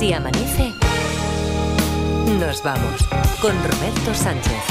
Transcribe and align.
Así 0.00 0.14
amanece. 0.14 0.72
Nos 2.38 2.62
vamos 2.62 3.02
con 3.42 3.52
Roberto 3.52 4.14
Sánchez. 4.14 4.62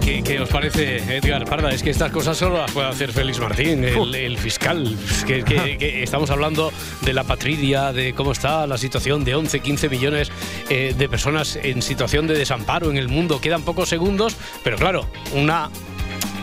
¿Qué, 0.00 0.22
qué, 0.22 0.40
os 0.40 0.48
parece, 0.48 0.96
Edgar 1.16 1.44
Parda? 1.44 1.70
Es 1.70 1.82
que 1.82 1.90
estas 1.90 2.10
cosas 2.10 2.36
solo 2.36 2.58
las 2.58 2.72
puede 2.72 2.88
hacer 2.88 3.12
Félix 3.12 3.38
Martín, 3.38 3.84
el, 3.84 4.14
el 4.14 4.36
fiscal. 4.36 4.96
Que, 5.26 5.42
que- 5.44 5.78
que 5.78 6.02
estamos 6.02 6.30
hablando 6.30 6.72
de 7.02 7.12
la 7.12 7.22
patridia, 7.22 7.92
de 7.92 8.12
cómo 8.12 8.32
está 8.32 8.66
la 8.66 8.78
situación 8.78 9.24
de 9.24 9.36
11, 9.36 9.60
15 9.60 9.88
millones 9.88 10.30
eh, 10.68 10.92
de 10.96 11.08
personas 11.08 11.56
en 11.62 11.82
situación 11.82 12.26
de 12.26 12.34
desamparo 12.36 12.90
en 12.90 12.96
el 12.96 13.08
mundo. 13.08 13.40
Quedan 13.40 13.62
pocos 13.62 13.88
segundos, 13.88 14.36
pero 14.64 14.76
claro, 14.76 15.06
una. 15.34 15.70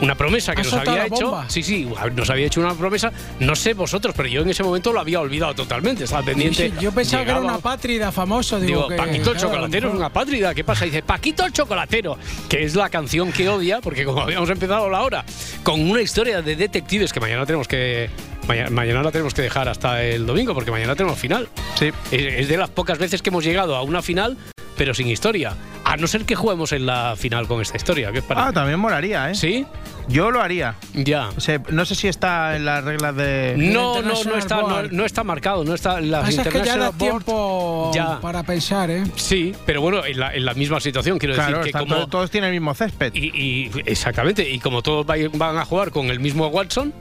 Una 0.01 0.15
promesa 0.15 0.53
que 0.53 0.61
¿Ha 0.61 0.63
nos 0.63 0.73
había 0.73 1.05
hecho. 1.05 1.29
bomba? 1.29 1.49
Sí, 1.49 1.63
sí, 1.63 1.87
nos 2.15 2.29
había 2.29 2.45
hecho 2.47 2.59
una 2.59 2.73
promesa. 2.73 3.11
No 3.39 3.55
sé 3.55 3.73
vosotros, 3.73 4.13
pero 4.15 4.27
yo 4.27 4.41
en 4.41 4.49
ese 4.49 4.63
momento 4.63 4.91
lo 4.91 4.99
había 4.99 5.19
olvidado 5.19 5.53
totalmente. 5.55 6.03
Estaba 6.03 6.23
pendiente. 6.23 6.69
Sí, 6.69 6.73
yo 6.81 6.91
pensaba 6.91 7.23
que 7.23 7.31
era 7.31 7.39
una 7.39 7.57
pátrida 7.59 8.11
famoso. 8.11 8.59
Digo, 8.59 8.73
Digo, 8.73 8.87
que, 8.89 8.95
Paquito 8.95 9.31
el 9.31 9.37
Chocolatero 9.37 9.89
es 9.89 9.95
una 9.95 10.09
pátrida. 10.09 10.53
¿Qué 10.53 10.63
pasa? 10.63 10.85
Dice, 10.85 11.03
Paquito 11.03 11.45
el 11.45 11.53
Chocolatero, 11.53 12.17
que 12.49 12.63
es 12.63 12.75
la 12.75 12.89
canción 12.89 13.31
que 13.31 13.47
odia, 13.49 13.79
porque 13.81 14.03
como 14.03 14.21
habíamos 14.21 14.49
empezado 14.49 14.89
la 14.89 15.01
hora, 15.03 15.23
con 15.63 15.79
una 15.79 16.01
historia 16.01 16.41
de 16.41 16.55
detectives 16.55 17.13
que 17.13 17.19
mañana 17.19 17.45
tenemos 17.45 17.67
que. 17.67 18.09
Mañana, 18.47 18.69
mañana 18.71 19.03
la 19.03 19.11
tenemos 19.11 19.33
que 19.33 19.41
dejar 19.41 19.69
hasta 19.69 20.03
el 20.03 20.25
domingo, 20.25 20.53
porque 20.53 20.69
mañana 20.69 20.95
tenemos 20.95 21.17
final. 21.17 21.47
Sí. 21.75 21.91
Es, 22.11 22.33
es 22.41 22.47
de 22.49 22.57
las 22.57 22.69
pocas 22.69 22.97
veces 22.97 23.21
que 23.21 23.29
hemos 23.29 23.45
llegado 23.45 23.75
a 23.77 23.83
una 23.83 24.01
final, 24.01 24.37
pero 24.75 24.93
sin 24.93 25.07
historia. 25.07 25.55
A 25.93 25.97
no 25.97 26.07
ser 26.07 26.25
que 26.25 26.33
juguemos 26.33 26.71
en 26.71 26.87
la 26.87 27.13
final 27.15 27.47
con 27.47 27.61
esta 27.61 27.77
historia. 27.77 28.11
¿Qué 28.11 28.17
os 28.17 28.25
parece? 28.25 28.47
Ah, 28.47 28.51
también 28.51 28.79
molaría, 28.79 29.29
¿eh? 29.29 29.35
¿Sí? 29.35 29.63
Yo 30.07 30.31
lo 30.31 30.41
haría. 30.41 30.73
Ya. 30.95 31.29
O 31.37 31.39
sea, 31.39 31.61
no 31.69 31.85
sé 31.85 31.93
si 31.93 32.07
está 32.07 32.55
en 32.55 32.65
las 32.65 32.83
reglas 32.83 33.15
de. 33.15 33.53
No, 33.57 34.01
no, 34.01 34.23
no 34.23 34.35
está, 34.35 34.61
no, 34.91 35.05
está 35.05 35.23
marcado, 35.23 35.63
no 35.63 35.75
está 35.75 35.99
en 35.99 36.09
las 36.09 36.23
Pasa 36.25 36.41
es 36.41 36.47
que 36.47 36.63
ya 36.63 36.77
da 36.77 36.89
Board. 36.89 36.97
tiempo 36.97 37.91
Ya. 37.93 38.19
para 38.19 38.41
pensar, 38.41 38.89
¿eh? 38.89 39.03
Sí, 39.17 39.53
pero 39.67 39.81
bueno, 39.81 40.03
en 40.03 40.19
la, 40.19 40.33
en 40.33 40.43
la 40.45 40.55
misma 40.55 40.79
situación, 40.79 41.19
quiero 41.19 41.35
Claro, 41.35 41.59
decir 41.59 41.71
que 41.73 41.79
como. 41.79 41.95
to- 41.95 42.07
todos 42.07 42.31
tienen 42.31 42.47
el 42.49 42.59
mismo 42.59 42.73
césped. 42.73 43.13
Y, 43.13 43.27
y- 43.39 43.71
exactamente, 43.85 44.49
y 44.49 44.57
como 44.57 44.81
todos 44.81 45.05
van 45.05 45.57
a 45.59 45.63
jugar 45.65 45.91
con 45.91 46.07
el 46.07 46.19
mismo 46.19 46.47
Watson, 46.47 46.91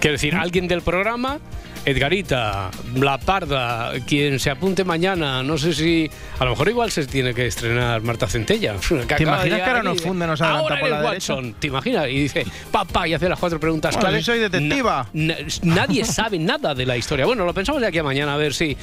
quiero 0.00 0.12
decir, 0.12 0.34
alguien 0.34 0.68
del 0.68 0.82
programa, 0.82 1.38
Edgarita, 1.84 2.70
La 2.96 3.16
Parda, 3.18 3.92
quien 4.06 4.38
se 4.38 4.50
apunte 4.50 4.84
mañana, 4.84 5.42
no 5.42 5.56
sé 5.56 5.72
si. 5.72 6.10
A 6.38 6.44
lo 6.44 6.50
mejor 6.50 6.68
igual 6.68 6.90
se 6.90 7.06
tiene 7.06 7.32
que 7.32 7.46
estrenar 7.46 8.02
Marta 8.02 8.26
Centella. 8.26 8.74
¿Te 9.16 9.22
imaginas 9.22 9.60
que 9.60 9.64
ahora 9.64 9.82
nos 9.82 10.02
funde, 10.02 10.26
nos 10.26 10.40
adelanta 10.40 10.62
Ahora 10.64 10.80
por 10.80 10.90
la 10.90 10.96
derecha? 11.02 11.34
Watson, 11.34 11.54
¿te 11.58 11.66
imaginas? 11.68 12.08
Y 12.08 12.20
dice, 12.20 12.44
papá, 12.70 13.08
y 13.08 13.14
hace 13.14 13.28
las 13.28 13.38
cuatro 13.38 13.58
preguntas 13.58 13.94
Bueno, 13.94 14.08
clave. 14.08 14.18
si 14.18 14.24
soy 14.26 14.38
detectiva. 14.40 15.06
Na- 15.14 15.34
na- 15.34 15.74
nadie 15.74 16.04
sabe 16.04 16.38
nada 16.38 16.74
de 16.74 16.84
la 16.84 16.96
historia. 16.96 17.24
Bueno, 17.24 17.44
lo 17.46 17.54
pensamos 17.54 17.80
de 17.80 17.86
aquí 17.88 17.98
a 17.98 18.02
mañana, 18.02 18.34
a 18.34 18.36
ver 18.36 18.52
si. 18.52 18.76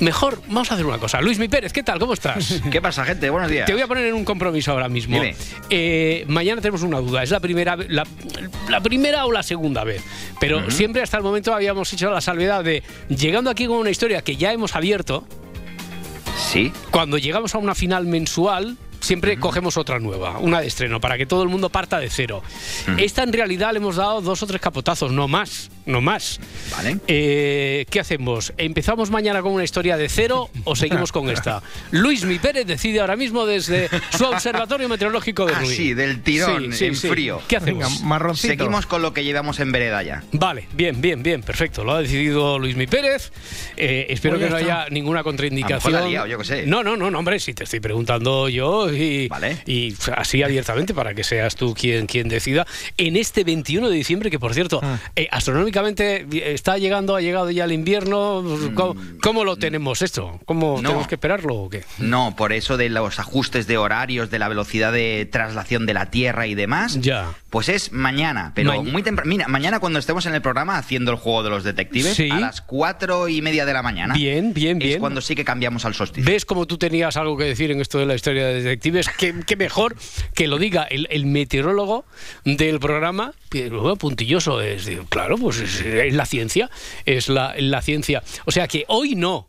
Mejor, 0.00 0.40
vamos 0.48 0.70
a 0.70 0.74
hacer 0.74 0.86
una 0.86 0.98
cosa. 0.98 1.20
Luis 1.20 1.38
Mi 1.38 1.48
Pérez, 1.48 1.72
¿qué 1.72 1.82
tal? 1.82 1.98
¿Cómo 1.98 2.14
estás? 2.14 2.60
¿Qué 2.70 2.80
pasa, 2.82 3.04
gente? 3.04 3.30
Buenos 3.30 3.50
días. 3.50 3.66
Te 3.66 3.72
voy 3.72 3.82
a 3.82 3.86
poner 3.86 4.06
en 4.06 4.14
un 4.14 4.24
compromiso 4.24 4.72
ahora 4.72 4.88
mismo. 4.88 5.14
Dime. 5.16 5.34
Eh, 5.70 6.24
mañana 6.28 6.60
tenemos 6.60 6.82
una 6.82 6.98
duda. 7.00 7.22
¿Es 7.22 7.30
la 7.30 7.40
primera, 7.40 7.76
la, 7.76 8.04
la 8.68 8.80
primera 8.80 9.26
o 9.26 9.32
la 9.32 9.42
segunda 9.42 9.84
vez? 9.84 10.02
Pero 10.40 10.70
siempre 10.70 11.02
hasta 11.02 11.16
el 11.16 11.22
momento 11.22 11.54
habíamos 11.54 11.92
hecho 11.92 12.10
la 12.10 12.20
salvedad 12.20 12.62
de, 12.64 12.82
llegando 13.08 13.50
aquí 13.50 13.66
con 13.66 13.78
una 13.78 13.90
historia 13.90 14.22
que 14.22 14.36
ya 14.36 14.52
hemos 14.52 14.74
abierto, 14.76 15.26
Sí. 16.50 16.72
cuando 16.90 17.16
llegamos 17.18 17.54
a 17.54 17.58
una 17.58 17.74
final 17.74 18.06
mensual, 18.06 18.76
siempre 19.04 19.38
cogemos 19.38 19.76
otra 19.76 19.98
nueva, 19.98 20.38
una 20.38 20.60
de 20.60 20.66
estreno, 20.66 21.00
para 21.00 21.16
que 21.18 21.26
todo 21.26 21.42
el 21.42 21.48
mundo 21.48 21.68
parta 21.70 21.98
de 21.98 22.10
cero. 22.10 22.42
Esta 22.98 23.22
en 23.22 23.32
realidad 23.32 23.72
le 23.72 23.78
hemos 23.78 23.96
dado 23.96 24.20
dos 24.20 24.42
o 24.42 24.46
tres 24.46 24.60
capotazos, 24.60 25.12
no 25.12 25.28
más, 25.28 25.70
no 25.86 26.00
más. 26.00 26.40
Vale. 26.72 26.98
Eh, 27.06 27.86
¿Qué 27.90 28.00
hacemos? 28.00 28.52
¿Empezamos 28.56 29.10
mañana 29.10 29.42
con 29.42 29.52
una 29.52 29.64
historia 29.64 29.96
de 29.96 30.08
cero 30.08 30.50
o 30.64 30.74
seguimos 30.76 31.12
con 31.12 31.28
esta? 31.30 31.62
Luis 31.90 32.24
Mi 32.24 32.38
Pérez 32.38 32.66
decide 32.66 33.00
ahora 33.00 33.16
mismo 33.16 33.46
desde 33.46 33.88
su 34.16 34.24
observatorio 34.24 34.88
meteorológico 34.88 35.46
de 35.46 35.54
Ah, 35.54 35.60
Rubí. 35.60 35.74
sí, 35.74 35.94
del 35.94 36.22
tirón, 36.22 36.72
en 36.72 36.96
frío. 36.96 37.40
¿Qué 37.46 37.58
Venga, 37.58 37.86
hacemos? 37.86 38.02
marroncito. 38.04 38.54
Seguimos 38.54 38.86
con 38.86 39.02
lo 39.02 39.12
que 39.12 39.24
llevamos 39.24 39.60
en 39.60 39.70
vereda 39.72 40.02
ya. 40.02 40.22
Vale, 40.32 40.66
bien, 40.72 41.00
bien, 41.00 41.22
bien, 41.22 41.42
perfecto. 41.42 41.84
Lo 41.84 41.92
ha 41.92 42.00
decidido 42.00 42.58
Luis 42.58 42.76
Mi 42.76 42.86
Pérez. 42.86 43.30
Eh, 43.76 44.06
espero 44.08 44.36
Pues 44.36 44.46
que 44.46 44.50
no 44.50 44.58
está. 44.58 44.82
haya 44.82 44.90
ninguna 44.90 45.20
A 45.20 45.22
lo 45.22 45.24
mejor 45.24 45.32
contraindicación. 45.32 45.92
la 45.92 45.98
ha 46.00 46.08
liado, 46.08 46.26
yo 46.26 46.42
sé. 46.44 46.66
No, 46.66 46.82
no, 46.82 46.96
no, 46.96 47.10
no, 47.10 47.18
hombre, 47.18 47.38
si 47.40 47.52
te 47.54 47.64
estoy 47.64 47.80
preguntando 47.80 48.48
yo 48.48 48.88
y, 48.96 49.28
Vale. 49.28 49.58
y 49.66 49.94
así 50.16 50.42
abiertamente 50.42 50.94
para 50.94 51.14
que 51.14 51.24
seas 51.24 51.56
tú 51.56 51.74
quien, 51.74 52.06
quien 52.06 52.28
decida. 52.28 52.66
En 52.96 53.16
este 53.16 53.44
21 53.44 53.88
de 53.88 53.96
diciembre, 53.96 54.30
que 54.30 54.38
por 54.38 54.54
cierto, 54.54 54.80
Ah. 54.82 54.98
eh, 55.16 55.28
astronómicamente 55.30 56.26
está 56.54 56.78
llegando, 56.78 57.16
ha 57.16 57.20
llegado 57.20 57.50
ya 57.50 57.64
el 57.64 57.72
invierno. 57.72 58.42
¿Cómo, 58.74 58.96
cómo 59.22 59.44
lo 59.44 59.56
tenemos 59.56 60.02
esto? 60.02 60.40
¿Cómo 60.44 60.78
Mm. 60.78 60.82
No. 60.82 60.88
tenemos 60.90 61.08
que 61.08 61.14
esperarlo 61.16 61.54
o 61.54 61.70
qué? 61.70 61.84
No, 61.98 62.34
por 62.36 62.52
eso 62.52 62.76
de 62.76 62.88
los 62.88 63.18
ajustes 63.18 63.66
de 63.66 63.76
horarios, 63.78 64.30
de 64.30 64.38
la 64.38 64.48
velocidad 64.48 64.92
de 64.92 65.28
traslación 65.30 65.86
de 65.86 65.94
la 65.94 66.10
Tierra 66.10 66.46
y 66.46 66.54
demás. 66.54 67.00
Ya. 67.00 67.32
Pues 67.50 67.68
es 67.68 67.92
mañana, 67.92 68.52
pero 68.54 68.74
Ma- 68.82 68.90
muy 68.90 69.02
temprano. 69.02 69.28
Mira, 69.28 69.46
mañana 69.48 69.78
cuando 69.80 69.98
estemos 69.98 70.26
en 70.26 70.34
el 70.34 70.42
programa 70.42 70.76
haciendo 70.78 71.10
el 71.12 71.16
juego 71.18 71.42
de 71.42 71.50
los 71.50 71.64
detectives, 71.64 72.14
Sí. 72.14 72.28
a 72.30 72.40
las 72.40 72.60
cuatro 72.60 73.28
y 73.28 73.40
media 73.42 73.64
de 73.66 73.72
la 73.72 73.82
mañana. 73.82 74.14
Bien, 74.14 74.52
bien, 74.52 74.80
Es 74.82 74.88
bien. 74.88 75.00
cuando 75.00 75.20
sí 75.20 75.34
que 75.34 75.44
cambiamos 75.44 75.84
al 75.84 75.94
solsticio. 75.94 76.30
¿Ves 76.30 76.44
cómo 76.44 76.66
tú 76.66 76.76
tenías 76.78 77.16
algo 77.16 77.36
que 77.36 77.44
decir 77.44 77.70
en 77.70 77.80
esto 77.80 77.98
de 77.98 78.06
la 78.06 78.14
historia 78.14 78.46
de 78.46 78.54
detectives? 78.54 78.83
¿Qué, 79.18 79.34
qué 79.46 79.56
mejor 79.56 79.96
que 80.34 80.46
lo 80.46 80.58
diga 80.58 80.84
el, 80.84 81.06
el 81.10 81.26
meteorólogo 81.26 82.04
del 82.44 82.80
programa? 82.80 83.32
Puntilloso 83.98 84.60
es. 84.60 84.90
Claro, 85.08 85.36
pues 85.38 85.58
es, 85.58 86.14
la 86.14 86.26
ciencia. 86.26 86.70
Es 87.06 87.28
la 87.28 87.82
ciencia. 87.82 88.22
O 88.44 88.50
sea 88.50 88.68
que 88.68 88.84
hoy 88.88 89.14
no. 89.14 89.48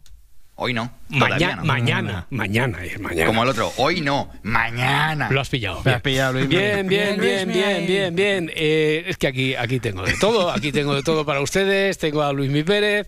Hoy 0.57 0.73
no. 0.73 0.89
Mañana, 1.09 1.57
no. 1.57 1.65
mañana, 1.65 2.27
mañana 2.29 2.83
es 2.85 2.97
mañana. 2.99 3.27
Como 3.27 3.43
el 3.43 3.49
otro. 3.49 3.73
Hoy 3.75 3.99
no. 3.99 4.29
Mañana. 4.43 5.29
Lo 5.29 5.41
has 5.41 5.49
pillado. 5.49 5.81
Me 5.83 5.91
has 5.91 6.01
pillado, 6.01 6.33
Luis. 6.33 6.47
Bien, 6.47 6.87
bien, 6.87 7.19
Bien, 7.19 7.47
bien, 7.47 7.47
bien, 7.47 7.85
bien, 7.85 8.15
bien. 8.15 8.51
Eh, 8.55 9.03
es 9.05 9.17
que 9.17 9.27
aquí, 9.27 9.53
aquí 9.53 9.81
tengo 9.81 10.03
de 10.03 10.13
todo, 10.13 10.49
aquí 10.49 10.71
tengo 10.71 10.95
de 10.95 11.03
todo 11.03 11.25
para 11.25 11.41
ustedes. 11.41 11.97
Tengo 11.97 12.23
a 12.23 12.31
Luis 12.31 12.49
Mi 12.49 12.63
Pérez, 12.63 13.05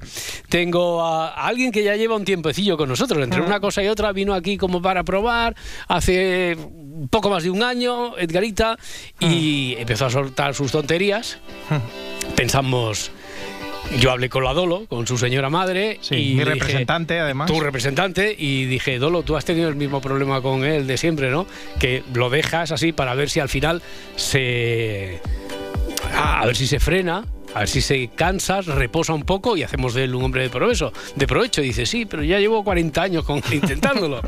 tengo 0.49 1.01
a, 1.05 1.29
a 1.29 1.47
alguien 1.47 1.71
que 1.71 1.83
ya 1.83 1.95
lleva 1.95 2.17
un 2.17 2.25
tiempecillo 2.25 2.75
con 2.75 2.89
nosotros. 2.89 3.23
Entre 3.23 3.41
una 3.41 3.61
cosa 3.61 3.81
y 3.81 3.87
otra 3.87 4.11
vino 4.11 4.33
aquí 4.33 4.57
como 4.57 4.81
para 4.81 5.05
probar 5.05 5.55
hace 5.87 6.57
poco 7.09 7.29
más 7.29 7.43
de 7.43 7.49
un 7.49 7.63
año, 7.63 8.17
Edgarita, 8.17 8.77
y 9.21 9.75
empezó 9.77 10.07
a 10.07 10.09
soltar 10.09 10.53
sus 10.53 10.71
tonterías. 10.71 11.39
Pensamos. 12.35 13.11
Yo 13.99 14.11
hablé 14.11 14.29
con 14.29 14.43
la 14.43 14.53
Dolo, 14.53 14.85
con 14.87 15.07
su 15.07 15.17
señora 15.17 15.49
madre. 15.49 15.97
Sí, 16.01 16.15
y 16.15 16.17
mi 16.17 16.39
dije, 16.39 16.45
representante, 16.45 17.19
además. 17.19 17.47
tu 17.47 17.59
representante 17.59 18.35
y 18.37 18.65
dije, 18.65 18.99
Dolo, 18.99 19.23
tú 19.23 19.35
has 19.35 19.45
tenido 19.45 19.69
el 19.69 19.75
mismo 19.75 20.01
problema 20.01 20.41
con 20.41 20.65
él 20.65 20.87
de 20.87 20.97
siempre, 20.97 21.31
¿no? 21.31 21.47
Que 21.79 22.03
lo 22.13 22.29
dejas 22.29 22.71
así 22.71 22.91
para 22.91 23.15
ver 23.15 23.29
si 23.29 23.39
al 23.39 23.49
final 23.49 23.81
se... 24.15 25.21
A 26.15 26.45
ver 26.45 26.55
si 26.55 26.67
se 26.67 26.79
frena, 26.79 27.25
a 27.55 27.59
ver 27.59 27.67
si 27.67 27.81
se 27.81 28.09
cansa, 28.09 28.61
reposa 28.61 29.13
un 29.13 29.23
poco 29.23 29.57
y 29.57 29.63
hacemos 29.63 29.93
de 29.93 30.03
él 30.03 30.15
un 30.15 30.23
hombre 30.23 30.43
de 30.43 30.49
provecho. 30.49 30.91
De 31.15 31.25
provecho. 31.27 31.61
Dice, 31.61 31.85
sí, 31.85 32.05
pero 32.05 32.23
ya 32.23 32.39
llevo 32.39 32.63
40 32.63 33.01
años 33.01 33.23
con, 33.25 33.41
intentándolo. 33.51 34.21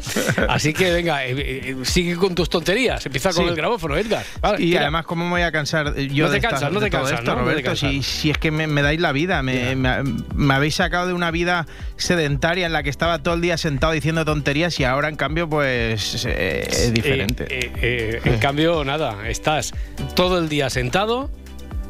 Así 0.48 0.74
que 0.74 0.92
venga, 0.92 1.26
eh, 1.26 1.34
eh, 1.38 1.76
sigue 1.84 2.16
con 2.16 2.34
tus 2.36 2.50
tonterías. 2.50 3.06
Empieza 3.06 3.32
con 3.34 3.44
Sí. 3.44 3.50
el 3.50 3.56
grabófono, 3.56 3.96
Edgar. 3.98 4.24
Vale, 4.42 4.58
Y 4.64 4.70
tira. 4.72 4.82
además, 4.82 5.06
¿cómo 5.06 5.26
me 5.26 5.32
voy 5.32 5.42
a 5.42 5.52
cansar 5.52 5.94
eh, 5.96 6.08
yo 6.08 6.26
No 6.26 6.30
te 6.30 6.32
de, 6.34 6.38
esta- 6.38 6.50
cansas, 6.50 6.72
no 6.72 6.80
te 6.80 6.90
cansas, 6.90 7.20
esto, 7.20 7.26
¿no? 7.26 7.32
No 7.32 7.38
te 7.46 7.50
Roberto? 7.52 7.70
cansas. 7.70 7.90
si, 7.92 8.04
si 8.04 8.30
es 8.32 8.38
que 8.38 8.52
me, 8.52 8.68
me 8.68 8.82
dais 8.82 9.00
la 9.00 9.12
vida, 9.12 9.42
me, 9.44 9.76
me- 9.76 10.04
me 10.36 10.54
habéis 10.54 10.76
sacado 10.76 11.08
de 11.08 11.14
una 11.14 11.32
vida 11.32 11.68
sedentaria 11.98 12.66
en 12.66 12.74
la 12.74 12.84
que 12.84 12.90
estaba 12.90 13.20
todo 13.22 13.36
el 13.36 13.42
día 13.42 13.58
sentado 13.58 13.94
diciendo 13.94 14.26
tonterías 14.26 14.80
y 14.80 14.84
ahora, 14.86 15.10
en 15.10 15.16
cambio, 15.16 15.48
pues 15.50 16.26
eh, 16.28 16.68
es 16.70 16.94
diferente. 16.94 17.46
Eh, 17.50 17.72
eh, 17.82 18.22
en 18.26 18.38
cambio, 18.40 18.84
nada, 18.84 19.28
estás 19.30 19.74
todo 20.16 20.40
el 20.40 20.50
día 20.50 20.70
sentado 20.70 21.30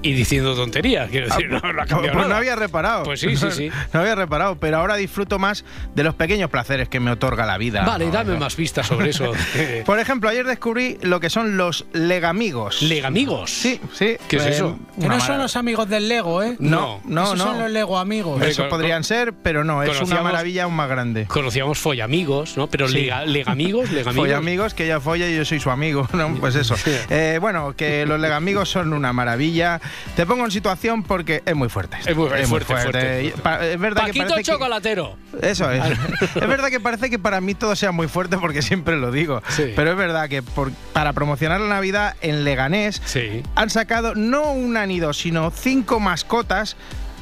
y 0.01 0.13
diciendo 0.13 0.55
tonterías. 0.55 1.09
Quiero 1.09 1.27
decir, 1.27 1.49
no, 1.49 1.59
no 1.59 1.81
ha 1.81 1.85
cambiado 1.85 2.01
pues 2.01 2.13
no 2.15 2.21
nada. 2.23 2.37
había 2.37 2.55
reparado. 2.55 3.03
Pues 3.03 3.19
sí, 3.19 3.35
sí, 3.35 3.47
sí. 3.51 3.69
No 3.93 3.99
había 4.01 4.15
reparado, 4.15 4.55
pero 4.57 4.77
ahora 4.77 4.95
disfruto 4.95 5.39
más 5.39 5.65
de 5.95 6.03
los 6.03 6.15
pequeños 6.15 6.49
placeres 6.49 6.87
que 6.89 6.99
me 6.99 7.11
otorga 7.11 7.45
la 7.45 7.57
vida. 7.57 7.83
Vale, 7.85 8.05
dame 8.05 8.23
Roberto. 8.25 8.39
más 8.45 8.55
pistas 8.55 8.87
sobre 8.87 9.09
eso. 9.09 9.31
Por 9.85 9.99
ejemplo, 9.99 10.29
ayer 10.29 10.45
descubrí 10.45 10.97
lo 11.01 11.19
que 11.19 11.29
son 11.29 11.57
los 11.57 11.85
legamigos. 11.93 12.81
Legamigos. 12.81 13.51
Sí, 13.51 13.79
sí. 13.93 14.17
¿Qué 14.27 14.37
es 14.37 14.43
Eh, 14.45 14.49
eso? 14.49 14.79
Que 14.99 15.07
no 15.07 15.19
son 15.19 15.37
los 15.37 15.55
amigos 15.55 15.89
del 15.89 16.07
Lego, 16.07 16.43
¿eh? 16.43 16.55
No, 16.59 17.01
no, 17.05 17.23
Esos 17.23 17.37
no. 17.37 17.43
son 17.45 17.59
los 17.59 17.71
Lego 17.71 17.97
amigos. 17.97 18.33
Hombre, 18.33 18.49
Eso 18.49 18.63
con- 18.63 18.69
podrían 18.69 19.03
ser, 19.03 19.33
pero 19.33 19.63
no, 19.63 19.83
es 19.83 19.89
una 19.89 19.99
conocíamos- 19.99 20.23
maravilla 20.23 20.63
aún 20.63 20.75
más 20.75 20.89
grande. 20.89 21.25
Conocíamos 21.25 21.77
follamigos, 21.79 22.57
¿no? 22.57 22.67
Pero 22.67 22.87
Sí. 22.87 22.95
lega- 23.05 23.25
legamigos, 23.25 23.89
legamigos. 23.91 24.15
Folla 24.15 24.37
amigos, 24.37 24.73
que 24.73 24.85
ella 24.85 24.99
folla 24.99 25.27
y 25.29 25.35
yo 25.35 25.45
soy 25.45 25.59
su 25.59 25.69
amigo, 25.69 26.07
¿no? 26.13 26.35
Pues 26.39 26.55
eso. 26.55 26.75
Eh, 27.09 27.37
bueno, 27.41 27.73
que 27.75 28.05
los 28.05 28.19
legamigos 28.19 28.69
son 28.69 28.93
una 28.93 29.13
maravilla. 29.13 29.79
Te 30.15 30.25
pongo 30.25 30.45
en 30.45 30.51
situación 30.51 31.03
porque 31.03 31.41
es 31.45 31.55
muy 31.55 31.69
fuerte. 31.69 31.97
Es 32.05 32.15
muy, 32.15 32.27
es 32.37 32.47
fuerte, 32.47 32.65
fuerte, 32.73 33.23
Y 33.25 33.29
pa- 33.31 33.65
Es 33.65 33.79
verdad 33.79 34.03
que 34.03 34.07
Paquito 34.09 34.25
parece 34.29 34.37
que- 34.37 34.51
Chocolatero. 34.51 35.17
Eso 35.41 35.69
es. 35.71 35.83
es 36.35 36.47
verdad 36.47 36.69
que 36.69 36.79
parece 36.79 37.09
que 37.09 37.19
para 37.19 37.41
mí 37.41 37.53
todo 37.55 37.75
sea 37.75 37.91
muy 37.91 38.07
fuerte 38.07 38.37
porque 38.37 38.61
siempre 38.61 38.97
lo 38.97 39.11
digo. 39.11 39.41
Sí. 39.49 39.73
Pero 39.75 39.91
es 39.91 39.97
verdad 39.97 40.29
que 40.29 40.41
por- 40.43 40.71
para 40.93 41.13
promocionar 41.13 41.59
la 41.61 41.67
Navidad 41.69 42.15
en 42.21 42.43
Leganés 42.43 43.01
Sí. 43.05 43.43
han 43.55 43.69
sacado 43.69 44.15
no 44.15 44.51
una 44.51 44.85
ni 44.85 44.99
dos, 44.99 45.17
sino 45.17 45.51
cinco 45.51 45.99
mascotas 45.99 46.75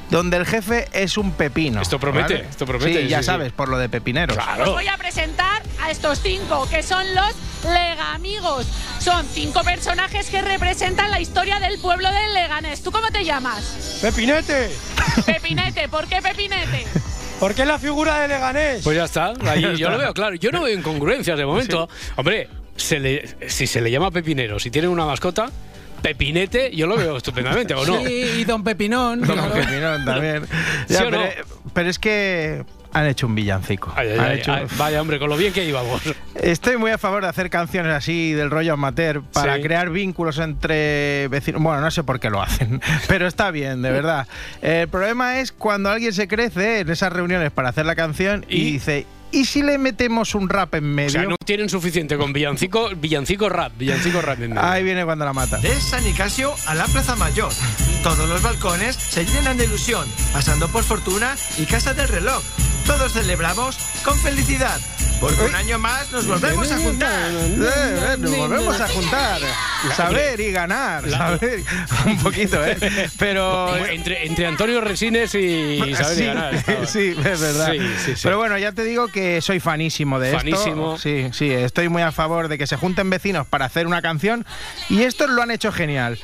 donde 0.10 0.38
el 0.38 0.46
jefe 0.46 0.88
es 0.94 1.18
un 1.18 1.34
pepino. 1.34 1.82
Esto 1.82 2.00
promete, 2.00 2.36
¿vale? 2.36 2.48
esto 2.50 2.66
promete, 2.66 3.02
Sí, 3.04 3.08
ya 3.10 3.18
sí, 3.18 3.24
sí. 3.24 3.26
sabes, 3.26 3.52
por 3.52 3.68
lo 3.68 3.78
de 3.78 3.90
pepineros. 3.90 4.38
Os 4.38 4.44
Claro. 4.44 4.72
voy 4.72 4.88
a 4.88 4.96
presentar 4.98 5.62
a 5.84 5.92
estos 5.92 6.22
cinco, 6.22 6.66
que 6.70 6.82
son 6.82 7.04
los 7.14 7.36
Legamigos. 7.66 8.68
Son 9.08 9.26
cinco 9.26 9.64
personajes 9.64 10.30
que 10.30 10.42
representan 10.42 11.10
la 11.10 11.22
historia 11.22 11.62
del 11.62 11.80
pueblo 11.80 12.10
de 12.12 12.28
Leganés. 12.34 12.84
¿Tú 12.84 12.92
cómo 12.92 13.10
te 13.10 13.24
llamas? 13.24 14.00
¡Pepinete! 14.02 14.70
Pepinete. 15.26 15.88
¿Por 15.88 16.08
qué 16.08 16.22
Pepinete? 16.22 16.86
¿Por 17.40 17.56
qué 17.56 17.66
la 17.66 17.80
figura 17.80 18.20
de 18.20 18.28
Leganés? 18.28 18.84
Pues 18.84 18.98
ya 18.98 19.06
está. 19.06 19.32
Ahí 19.46 19.62
yo 19.78 19.90
lo 19.92 19.98
veo 19.98 20.14
claro. 20.14 20.36
Yo 20.36 20.52
no 20.52 20.62
veo 20.64 20.78
incongruencias 20.78 21.38
de 21.38 21.46
momento. 21.46 21.88
Hombre, 22.18 22.50
se 22.76 23.00
le- 23.00 23.50
si 23.50 23.66
se 23.66 23.80
le 23.80 23.90
llama 23.92 24.12
pepinero, 24.12 24.60
si 24.60 24.72
tiene 24.72 24.90
una 24.90 25.06
mascota, 25.06 25.50
pepinete, 26.02 26.76
yo 26.76 26.86
lo 26.86 26.98
veo 26.98 27.16
estupendamente, 27.16 27.74
¿o 27.76 27.86
no? 27.86 28.00
Sí, 28.06 28.14
y 28.40 28.44
Don 28.44 28.62
Pepinón. 28.62 29.22
Don 29.22 29.38
claro. 29.38 29.54
Pepinón 29.54 30.04
también. 30.04 30.46
¿Sí 30.90 30.96
Ya, 30.96 31.04
o 31.08 31.12
no? 31.12 31.22
pero, 31.22 31.46
pero 31.74 31.90
es 31.90 31.98
que 31.98 32.66
han 32.94 33.06
hecho 33.08 33.28
un 33.28 33.36
villancico. 33.36 33.94
Ay, 33.96 34.10
ay, 34.10 34.18
Han 34.20 34.26
ay, 34.26 34.38
hecho- 34.40 34.54
ay, 34.54 34.66
vaya, 34.78 35.02
hombre, 35.02 35.20
con 35.20 35.30
lo 35.30 35.38
bien 35.38 35.54
que 35.54 35.66
íbamos. 35.66 36.02
Estoy 36.36 36.78
muy 36.78 36.92
a 36.92 36.98
favor 36.98 37.24
de 37.24 37.30
hacer 37.30 37.50
canciones 37.50 37.94
así 37.94 38.34
del 38.34 38.50
rollo 38.52 38.74
amateur 38.74 39.22
para 39.34 39.56
Sí. 39.58 39.62
crear 39.62 39.90
vínculos 39.90 40.38
entre 40.40 41.28
vecinos. 41.30 41.62
Bueno, 41.62 41.82
no 41.82 41.92
sé 41.92 42.04
por 42.04 42.20
qué 42.20 42.30
lo 42.30 42.42
hacen, 42.42 42.82
pero 43.08 43.28
está 43.28 43.52
bien, 43.52 43.82
de 43.82 43.92
verdad. 43.92 44.28
El 44.62 44.88
problema 44.88 45.40
es 45.40 45.52
cuando 45.52 45.90
alguien 45.90 46.14
se 46.14 46.28
crece 46.28 46.80
en 46.80 46.90
esas 46.90 47.12
reuniones 47.12 47.52
para 47.52 47.70
hacer 47.70 47.86
la 47.86 47.96
canción 47.96 48.46
y, 48.50 48.58
Y- 48.62 48.72
dice, 48.74 49.06
¿y 49.32 49.46
si 49.46 49.62
le 49.64 49.78
metemos 49.78 50.36
un 50.36 50.48
rap 50.50 50.76
en 50.76 50.94
medio? 50.94 51.08
O 51.10 51.12
sea, 51.12 51.24
no 51.24 51.36
tienen 51.46 51.70
suficiente 51.70 52.18
con 52.18 52.34
villancico, 52.34 52.90
villancico 52.96 53.50
rap, 53.50 53.72
villancico 53.78 54.22
rap 54.22 54.40
en 54.42 54.52
medio. 54.54 54.64
Ahí 54.66 54.84
viene 54.84 55.04
cuando 55.06 55.26
la 55.26 55.34
mata. 55.34 55.58
De 55.58 55.74
San 55.82 56.04
Nicasio 56.04 56.54
a 56.68 56.76
la 56.76 56.86
Plaza 56.86 57.16
Mayor. 57.16 57.52
Todos 58.04 58.28
los 58.30 58.42
balcones 58.42 58.96
se 58.96 59.26
llenan 59.26 59.58
de 59.58 59.66
ilusión, 59.66 60.06
pasando 60.34 60.68
por 60.70 60.84
Fortuna 60.84 61.36
y 61.58 61.66
Casa 61.66 61.94
del 61.94 62.08
Reloj. 62.08 62.42
Todos 62.88 63.12
celebramos 63.14 63.78
con 64.04 64.18
felicidad, 64.20 64.80
porque 65.20 65.44
un 65.44 65.54
año 65.56 65.78
más 65.78 66.10
nos 66.12 66.26
volvemos 66.26 66.72
a 66.72 66.78
juntar. 66.78 67.32
Eh, 67.32 67.60
eh, 68.14 68.16
nos 68.18 68.36
volvemos 68.38 68.80
a 68.80 68.88
juntar. 68.88 69.42
Saber 69.96 70.40
y 70.40 70.52
ganar. 70.54 71.10
Saber. 71.10 71.64
Un 72.06 72.18
poquito, 72.20 72.66
¿eh? 72.66 72.78
Pero. 73.20 73.76
Entre, 73.88 74.26
entre 74.26 74.48
Antonio 74.48 74.80
Resines 74.82 75.36
y 75.36 75.84
Isabel 75.88 76.16
sí, 76.18 76.26
Ganar. 76.26 76.54
estaba. 76.56 76.86
sí, 76.88 77.14
es 77.18 77.42
verdad. 77.42 77.72
Sí, 77.74 77.80
sí, 78.06 78.16
sí. 78.16 78.22
Pero 78.24 78.38
bueno, 78.38 78.58
ya 78.58 78.72
te 78.72 78.84
digo 78.84 79.08
que 79.10 79.42
soy 79.42 79.60
fanísimo 79.60 80.20
de 80.20 80.32
Fanísimo. 80.34 80.96
esto. 80.96 80.98
Sí, 80.98 81.28
sí, 81.34 81.52
estoy 81.52 81.90
muy 81.90 82.02
a 82.04 82.12
favor 82.14 82.48
de 82.48 82.58
que 82.58 82.68
se 82.68 82.78
junten 82.78 83.10
vecinos 83.10 83.46
para 83.48 83.66
hacer 83.66 83.86
una 83.86 84.02
canción 84.02 84.46
y 84.90 85.04
estos 85.04 85.30
lo 85.30 85.42
han 85.42 85.52
hecho 85.52 85.72
genial. 85.74 86.18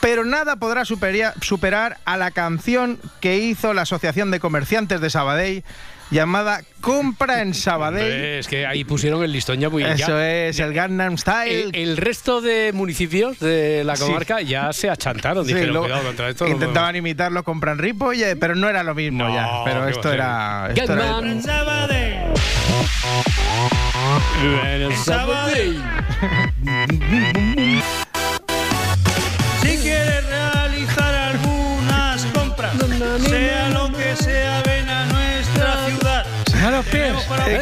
Pero 0.00 0.24
nada 0.24 0.56
podrá 0.56 0.84
superia- 0.84 1.34
superar 1.42 1.98
a 2.04 2.16
la 2.16 2.30
canción 2.30 2.98
que 3.20 3.38
hizo 3.38 3.74
la 3.74 3.82
Asociación 3.82 4.30
de 4.30 4.40
Comerciantes 4.40 5.00
de 5.00 5.10
Sabadell 5.10 5.64
llamada 6.10 6.62
Compra 6.80 7.42
en 7.42 7.52
Sabadell. 7.54 8.38
Es 8.38 8.46
que 8.48 8.64
ahí 8.66 8.84
pusieron 8.84 9.24
el 9.24 9.32
listón 9.32 9.58
ya 9.58 9.68
muy 9.68 9.82
Eso 9.82 9.96
ya- 10.08 10.46
es, 10.48 10.58
el 10.60 10.72
Gangnam 10.72 11.18
Style. 11.18 11.70
El, 11.72 11.88
el 11.90 11.96
resto 11.96 12.40
de 12.40 12.70
municipios 12.72 13.38
de 13.40 13.82
la 13.84 13.96
Sí. 13.96 14.04
comarca 14.04 14.40
ya 14.40 14.72
se 14.72 14.88
achantaron. 14.88 15.44
Sí, 15.44 15.52
Dijeron, 15.52 15.72
luego 15.72 15.86
cuidado 15.86 16.04
contra 16.04 16.28
esto. 16.28 16.44
no 16.46 16.50
intentaban 16.52 16.94
imitarlo, 16.96 17.42
compran 17.42 17.78
Ripoll, 17.78 18.16
pero 18.38 18.54
no 18.54 18.68
era 18.68 18.82
lo 18.84 18.94
mismo 18.94 19.24
No, 19.24 19.34
ya. 19.34 19.64
Pero 19.64 19.88
esto 19.88 20.12
era. 20.12 20.68
esto 20.74 20.92
era- 20.92 21.04
Gatman. 21.20 21.42
Sabadell. 21.42 22.16
Sabadell. 25.04 25.82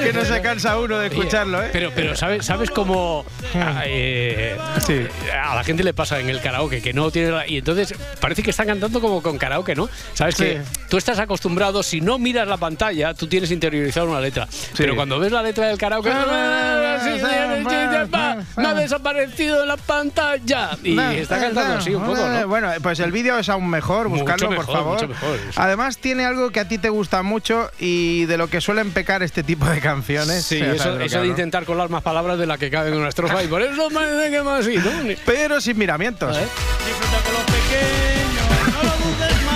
Que 0.04 0.12
no 0.12 0.24
se 0.24 0.40
cansa 0.42 0.78
uno 0.78 0.98
de 0.98 1.08
escucharlo, 1.08 1.62
¿eh? 1.62 1.70
Pero, 1.72 1.90
pero 1.94 2.14
¿sabes, 2.16 2.44
sabes 2.46 2.70
cómo 2.70 3.24
a, 3.54 3.82
eh, 3.86 4.56
Sí. 4.86 5.06
a 5.32 5.54
la 5.54 5.64
gente 5.64 5.82
le 5.82 5.94
pasa 5.94 6.20
en 6.20 6.28
el 6.28 6.40
karaoke 6.40 6.80
que 6.82 6.92
no 6.92 7.10
tiene 7.10 7.30
la- 7.30 7.46
y 7.48 7.58
entonces 7.58 7.94
parece 8.20 8.42
que 8.42 8.50
están 8.50 8.66
cantando 8.66 9.00
como 9.00 9.22
con 9.22 9.38
karaoke, 9.38 9.74
¿no? 9.74 9.88
Sabes 10.14 10.34
Sí. 10.36 10.44
que 10.44 10.60
tú 10.88 10.96
estás 10.96 11.18
acostumbrado, 11.18 11.82
si 11.82 12.00
no 12.00 12.18
miras 12.18 12.46
la 12.46 12.56
pantalla, 12.56 13.14
tú 13.14 13.26
tienes 13.26 13.50
interiorizado 13.50 14.08
una 14.10 14.20
letra. 14.20 14.46
Pero 14.76 14.94
cuando 14.94 15.18
ves 15.18 15.32
la 15.32 15.42
letra 15.42 15.68
del 15.68 15.78
karaoke, 15.78 16.10
Ah, 16.12 16.93
me 17.04 18.66
ha 18.66 18.74
desaparecido 18.74 19.60
de 19.60 19.66
la 19.66 19.76
pantalla 19.76 20.70
y 20.82 20.98
está 20.98 21.38
cantando 21.40 21.76
así 21.76 21.94
un 21.94 22.04
poco, 22.04 22.26
¿no? 22.26 22.48
Bueno, 22.48 22.70
pues 22.82 22.98
el 23.00 23.12
vídeo 23.12 23.38
es 23.38 23.48
aún 23.48 23.68
mejor, 23.68 24.08
buscarlo 24.08 24.54
por 24.54 24.66
favor. 24.66 24.94
mucho 24.94 25.08
mejor, 25.08 25.38
sí. 25.38 25.50
Además 25.56 25.98
tiene 25.98 26.24
algo 26.24 26.50
que 26.50 26.60
a 26.60 26.68
ti 26.68 26.78
te 26.78 26.88
gusta 26.88 27.22
mucho 27.22 27.70
y 27.78 28.24
de 28.26 28.36
lo 28.36 28.48
que 28.48 28.60
suelen 28.60 28.90
pecar 28.92 29.22
este 29.22 29.42
tipo 29.42 29.66
de 29.66 29.80
canciones. 29.80 30.44
Sí, 30.44 30.60
eso, 30.60 30.96
de 30.96 31.06
eso 31.06 31.24
intentar 31.24 31.64
colar 31.64 31.88
más 31.90 32.02
palabras 32.02 32.38
de 32.38 32.46
las 32.46 32.58
que 32.58 32.70
caben 32.70 32.92
en 32.92 33.00
una 33.00 33.08
estrofa 33.08 33.42
y 33.42 33.48
por 33.48 33.62
eso 33.62 33.88
parece 33.92 34.30
que 34.30 34.42
más 34.42 34.60
así, 34.60 34.76
¿no? 34.76 34.90
Pero 35.26 35.60
sin 35.60 35.76
miramientos. 35.78 36.36
Disfruta 36.36 37.18
con 37.24 37.34
los 37.34 37.44
pequeños, 37.44 38.72
no 38.72 38.82
lo 38.82 38.96
dudes 39.04 39.42
más. 39.46 39.54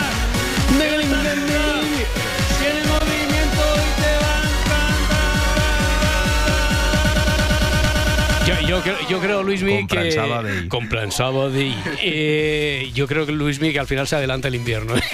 Yo, 8.66 8.78
yo, 8.78 8.82
creo, 8.82 8.96
yo 9.08 9.20
creo, 9.20 9.42
Luismi, 9.42 9.86
que. 9.86 10.66
Compran 10.68 11.12
Sabadell. 11.12 11.74
Eh, 12.02 12.90
yo 12.94 13.06
creo 13.06 13.24
que 13.26 13.32
Luismi 13.32 13.72
que 13.72 13.78
al 13.78 13.86
final 13.86 14.06
se 14.08 14.16
adelanta 14.16 14.48
el 14.48 14.54
invierno. 14.56 14.94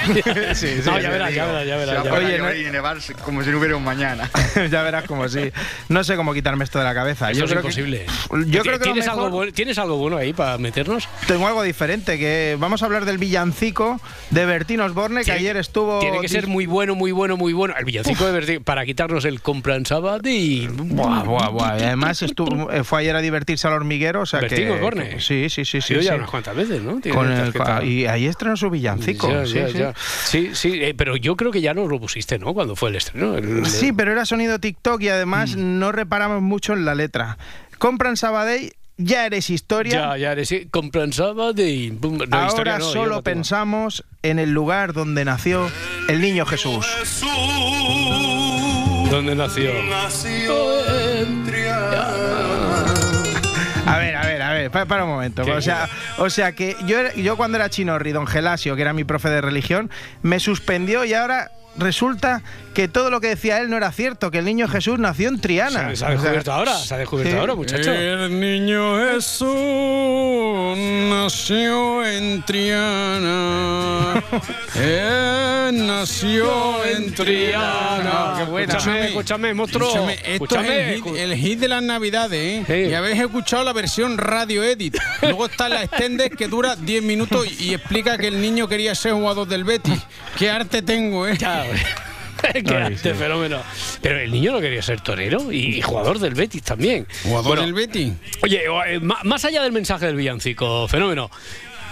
Sí, 0.55 0.67
sí, 0.69 0.81
no, 0.85 0.97
sí, 0.97 1.03
ya 1.03 1.11
verás, 1.11 1.35
ya 1.35 1.47
verás, 1.47 1.67
ya 1.67 1.77
verás. 1.77 2.05
ya 2.05 2.13
Oye, 2.15 2.27
verás. 2.33 2.55
no- 2.55 2.61
y 2.61 2.71
nevar 2.71 2.99
como 3.25 3.43
si 3.43 3.51
no 3.51 3.59
hubiera 3.59 3.77
un 3.77 3.85
mañana. 3.85 4.31
ya 4.71 4.83
verás 4.83 5.05
como 5.05 5.29
sí. 5.29 5.51
No 5.89 6.05
sé 6.05 6.17
cómo 6.17 6.35
quitarme 6.35 6.65
esto 6.65 6.79
de 6.79 6.85
la 6.85 6.95
cabeza. 6.95 7.31
Eso 7.31 7.41
yo 7.41 7.45
es 7.47 7.51
creo 7.51 7.63
que- 7.63 7.69
imposible. 7.69 8.07
yo 8.49 8.63
creo 8.63 8.79
que 8.79 8.85
¿Tienes, 8.85 9.07
algo 9.09 9.23
mejor- 9.25 9.31
bueno, 9.33 9.53
¿Tienes 9.53 9.79
algo 9.79 9.97
bueno 9.97 10.17
ahí 10.19 10.33
para 10.33 10.59
meternos? 10.59 11.09
Tengo 11.27 11.47
algo 11.47 11.63
diferente, 11.63 12.19
que 12.19 12.57
vamos 12.59 12.83
a 12.83 12.87
hablar 12.87 13.05
del 13.05 13.19
villancico 13.19 14.01
de 14.31 14.45
Bertín 14.47 14.81
Osborne, 14.81 15.21
que 15.21 15.25
Tiene- 15.25 15.41
ayer 15.41 15.57
estuvo... 15.57 16.01
Tiene 16.01 16.21
que 16.21 16.29
ser 16.29 16.47
muy 16.47 16.67
bueno, 16.67 16.95
muy 16.95 17.13
bueno, 17.13 17.37
muy 17.37 17.53
bueno. 17.53 17.75
El 17.79 17.85
villancico 17.85 18.27
de 18.27 18.33
Bertín, 18.33 18.65
para 18.65 18.85
quitarnos 18.85 19.25
el 19.25 19.41
compran 19.43 19.85
Sabadell. 19.87 20.69
Buah, 20.71 21.23
buah, 21.25 21.49
buah. 21.49 21.79
Y 21.79 21.83
además 21.85 22.23
estuvo, 22.23 22.71
eh, 22.71 22.85
fue 22.85 23.01
ayer 23.01 23.17
a 23.17 23.21
divertirse 23.43 23.67
al 23.67 23.75
hormiguero, 23.75 24.21
o 24.23 24.27
sea 24.27 24.41
Bertín 24.41 24.69
que... 24.69 25.21
Sí, 25.21 25.49
sí, 25.51 25.65
sí, 25.65 25.79
Ha 25.79 25.81
sí. 25.81 25.89
sido 25.89 26.01
ya 26.01 26.13
sí. 26.13 26.17
unas 26.19 26.31
cuantas 26.31 26.55
veces, 26.57 26.81
¿no? 26.83 27.01
Con 27.13 27.31
el- 27.33 27.53
y 27.89 28.07
ahí 28.07 28.27
estrenó 28.27 28.57
su 28.57 28.71
villancico. 28.71 29.29
Ya, 29.31 29.45
sí, 29.47 29.55
ya, 29.55 29.69
sí. 29.69 29.79
ya. 29.79 29.95
Sí, 30.25 30.51
sí, 30.55 30.79
eh, 30.83 30.95
pero 30.97 31.17
yo 31.17 31.37
creo 31.37 31.51
que 31.51 31.61
ya 31.61 31.75
nos 31.75 31.89
lo 31.89 31.99
pusiste, 32.01 32.39
¿no? 32.39 32.55
Cuando 32.55 32.77
fue 32.77 32.91
el 32.91 32.97
estreno. 32.97 33.37
El- 33.37 33.67
Sí, 33.67 33.93
pero 33.93 34.13
era 34.13 34.25
sonido 34.25 34.59
TikTok 34.59 35.01
y 35.03 35.09
además 35.09 35.57
Mm. 35.57 35.79
no 35.79 35.93
reparamos 35.93 36.41
mucho 36.43 36.73
en 36.73 36.85
la 36.85 36.95
letra. 36.95 37.39
Compran 37.79 38.17
Sabadell, 38.17 38.73
ya 38.97 39.27
eres 39.27 39.51
historia. 39.51 39.93
Ya, 39.93 40.17
ya 40.17 40.33
eres, 40.33 40.49
sí, 40.49 40.69
compran 40.71 41.13
Sabadell. 41.13 41.95
Pum, 41.95 42.19
no, 42.19 42.25
Ahora 42.31 42.47
historia 42.47 42.79
no, 42.79 42.85
solo 42.85 43.17
no 43.17 43.23
pensamos 43.23 44.05
en 44.23 44.39
el 44.39 44.53
lugar 44.53 44.93
donde 44.93 45.25
nació 45.25 45.69
el 46.09 46.21
niño 46.21 46.47
Jesús. 46.47 46.87
¿Dónde 49.11 49.35
nació? 49.35 49.73
A 53.87 53.99
ver, 53.99 54.17
a 54.17 54.23
ver, 54.25 54.43
a 54.43 54.53
ver, 54.53 54.71
pa- 54.71 54.87
para, 54.87 55.05
un 55.05 55.11
momento. 55.11 55.45
¿Qué? 55.45 55.53
O 55.53 55.61
sea, 55.61 55.89
o 56.19 56.31
sea 56.31 56.53
que 56.53 56.77
yo, 56.87 57.13
yo 57.17 57.37
cuando 57.37 57.57
era 57.59 57.69
chinorri, 57.69 58.13
don 58.13 58.27
Gelasio, 58.27 58.77
que 58.77 58.83
era 58.83 58.93
mi 58.93 59.05
profe 59.05 59.29
de 59.29 59.41
religión, 59.41 59.91
me 60.23 60.39
suspendió 60.41 61.05
y 61.05 61.15
ahora 61.15 61.51
resulta 61.77 62.43
que 62.75 62.89
todo 62.89 63.11
lo 63.11 63.21
que 63.21 63.29
decía 63.29 63.59
él 63.61 63.69
no 63.69 63.77
era 63.77 63.93
cierto, 63.93 64.31
que 64.31 64.39
el 64.39 64.45
niño 64.47 64.67
Jesús 64.69 64.99
nació 64.99 65.29
en 65.29 65.41
Triana. 65.41 65.91
Se, 65.91 65.97
se 65.97 66.05
ha 66.05 66.09
O 66.09 66.11
sea, 66.11 66.11
descubierto 66.11 66.53
ahora, 66.53 66.77
se 66.79 66.95
ha 66.95 66.99
descubierto 66.99 67.33
sí. 67.33 67.39
ahora, 67.39 67.55
muchacho. 67.55 67.93
El 67.93 68.41
niño 68.41 68.99
Jesús 69.13 69.49
nació 71.11 72.05
en 72.07 72.43
Triana. 72.45 74.23
Él 74.75 75.87
nació 75.87 76.85
en 76.85 77.15
Triana. 77.15 78.35
Qué 78.39 78.45
buena. 78.45 78.73
Escúchame, 78.75 79.07
escúchame, 79.07 79.55
monstruo. 79.55 79.89
Escúchame, 79.89 80.13
esto 80.15 80.31
Escúchame. 80.33 80.69
es 80.69 80.97
el 80.97 81.03
hit, 81.03 81.17
el 81.17 81.35
hit 81.37 81.59
de 81.61 81.69
las 81.69 81.83
navidades, 81.83 82.39
¿eh? 82.41 82.65
Sí. 82.67 82.91
Y 82.91 82.95
habéis 82.95 83.21
escuchado 83.21 83.65
la 83.65 83.73
versión 83.73 84.17
radio 84.19 84.63
edit. 84.65 84.97
Luego 85.23 85.47
está 85.47 85.69
la 85.69 85.83
extended 85.83 86.33
que 86.33 86.49
dura 86.49 86.77
10 86.77 87.03
minutos 87.03 87.47
y 87.61 87.75
explica 87.75 88.17
que 88.19 88.29
el 88.29 88.41
niño 88.41 88.67
quería 88.69 88.95
ser 88.95 89.13
jugador 89.13 89.47
del 89.47 89.65
Betis. 89.65 90.01
Qué 90.39 90.51
arte 90.51 90.81
tengo, 90.83 91.29
¿eh? 91.29 91.37
Ya, 91.39 91.62
Qué 92.53 92.63
Ay, 92.75 92.83
arte, 92.83 93.13
sí. 93.13 93.19
fenómeno. 93.19 93.61
Pero 94.01 94.19
el 94.19 94.31
niño 94.33 94.51
no 94.53 94.61
quería 94.61 94.83
ser 94.83 95.01
torero 95.01 95.53
y, 95.53 95.81
jugador 95.81 96.19
del 96.19 96.35
Betis 96.35 96.63
también. 96.63 97.07
Jugador 97.23 97.45
Bueno, 97.47 97.63
del 97.63 97.73
Betty. 97.73 98.13
Oye, 98.43 98.63
eh, 98.89 99.01
más 99.01 99.45
allá 99.45 99.63
del 99.63 99.71
mensaje 99.73 100.07
del 100.07 100.17
villancico, 100.17 100.89
fenómeno. 100.89 101.31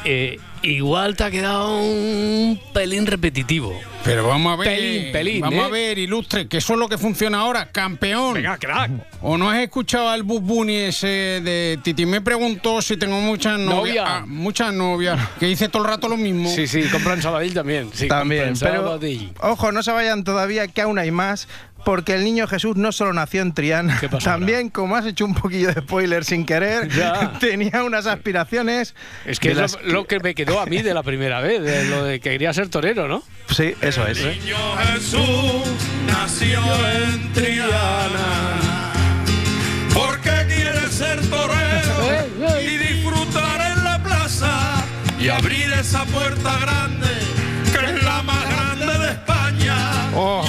eh, 0.04 0.38
igual 0.62 1.16
te 1.16 1.24
ha 1.24 1.30
quedado 1.30 1.78
un 1.80 2.60
pelín 2.72 3.06
repetitivo. 3.06 3.78
Pero 4.04 4.26
vamos 4.26 4.54
a 4.54 4.56
ver. 4.56 4.66
Pelín, 4.68 5.12
pelín, 5.12 5.40
Vamos 5.42 5.58
¿eh? 5.58 5.64
a 5.64 5.68
ver, 5.68 5.98
ilustre, 5.98 6.48
que 6.48 6.56
eso 6.56 6.72
es 6.72 6.78
lo 6.78 6.88
que 6.88 6.96
funciona 6.96 7.40
ahora. 7.40 7.70
Campeón. 7.70 8.32
Venga, 8.32 8.56
crack. 8.56 8.90
¿O 9.20 9.36
no 9.36 9.50
has 9.50 9.58
escuchado 9.58 10.08
al 10.08 10.22
Bubuni 10.22 10.74
ese 10.74 11.06
de 11.06 11.78
Titi? 11.82 12.06
Me 12.06 12.22
preguntó 12.22 12.80
si 12.80 12.96
tengo 12.96 13.20
muchas 13.20 13.58
novias. 13.58 13.76
Novia. 13.80 14.04
Ah, 14.06 14.24
muchas 14.26 14.72
novias. 14.72 15.18
Que 15.38 15.46
dice 15.46 15.68
todo 15.68 15.82
el 15.82 15.88
rato 15.90 16.08
lo 16.08 16.16
mismo. 16.16 16.48
Sí, 16.48 16.66
sí, 16.66 16.82
compran 16.90 17.20
Sabadell 17.20 17.52
también. 17.52 17.90
Sí, 17.92 18.08
También, 18.08 18.54
pero 18.58 18.84
Sabadell. 18.84 19.32
ojo, 19.40 19.70
no 19.70 19.82
se 19.82 19.92
vayan 19.92 20.24
todavía, 20.24 20.66
que 20.68 20.80
aún 20.80 20.98
hay 20.98 21.10
más, 21.10 21.46
porque 21.84 22.14
el 22.14 22.24
niño 22.24 22.46
Jesús 22.46 22.76
no 22.76 22.92
solo 22.92 23.12
nació 23.12 23.42
en 23.42 23.52
Triana, 23.52 23.98
¿Qué 24.00 24.08
pasó 24.08 24.24
también, 24.24 24.68
como 24.70 24.96
has 24.96 25.06
hecho 25.06 25.24
un 25.24 25.34
poquillo 25.34 25.68
de 25.72 25.80
spoiler 25.80 26.24
sin 26.24 26.44
querer, 26.46 26.88
Ya. 26.96 27.32
tenía 27.40 27.82
unas 27.84 28.06
aspiraciones. 28.06 28.94
Es 29.24 29.40
que 29.40 29.52
es 29.52 29.56
las 29.56 29.78
lo, 29.82 29.92
lo 29.92 30.06
que 30.06 30.20
me 30.20 30.34
quedó 30.34 30.60
a 30.60 30.66
mí 30.66 30.82
de 30.82 30.94
la 30.94 31.02
primera 31.02 31.40
vez, 31.40 31.62
de 31.62 31.84
lo 31.84 32.04
de 32.04 32.20
que 32.20 32.30
quería 32.30 32.52
ser 32.52 32.68
torero, 32.68 33.08
¿no? 33.08 33.22
Sí, 33.48 33.74
eso 33.80 34.06
es. 34.06 34.18
Niño 34.24 34.56
Jesús 34.92 35.64
nació 36.06 36.60
en 36.60 37.32
Triana. 37.32 38.92
Porque 39.92 40.30
quiere 40.46 40.86
ser 40.88 41.20
torero 41.28 42.60
y 42.62 42.76
disfrutar 42.78 43.72
en 43.76 43.84
la 43.84 44.02
plaza 44.02 44.84
y 45.18 45.28
abrir 45.28 45.72
esa 45.72 46.04
puerta 46.06 46.58
grande 46.60 47.08
que 47.72 47.86
es 47.86 48.02
la 48.02 48.22
más 48.22 48.42
grande. 48.48 48.69
Oh, 50.14 50.44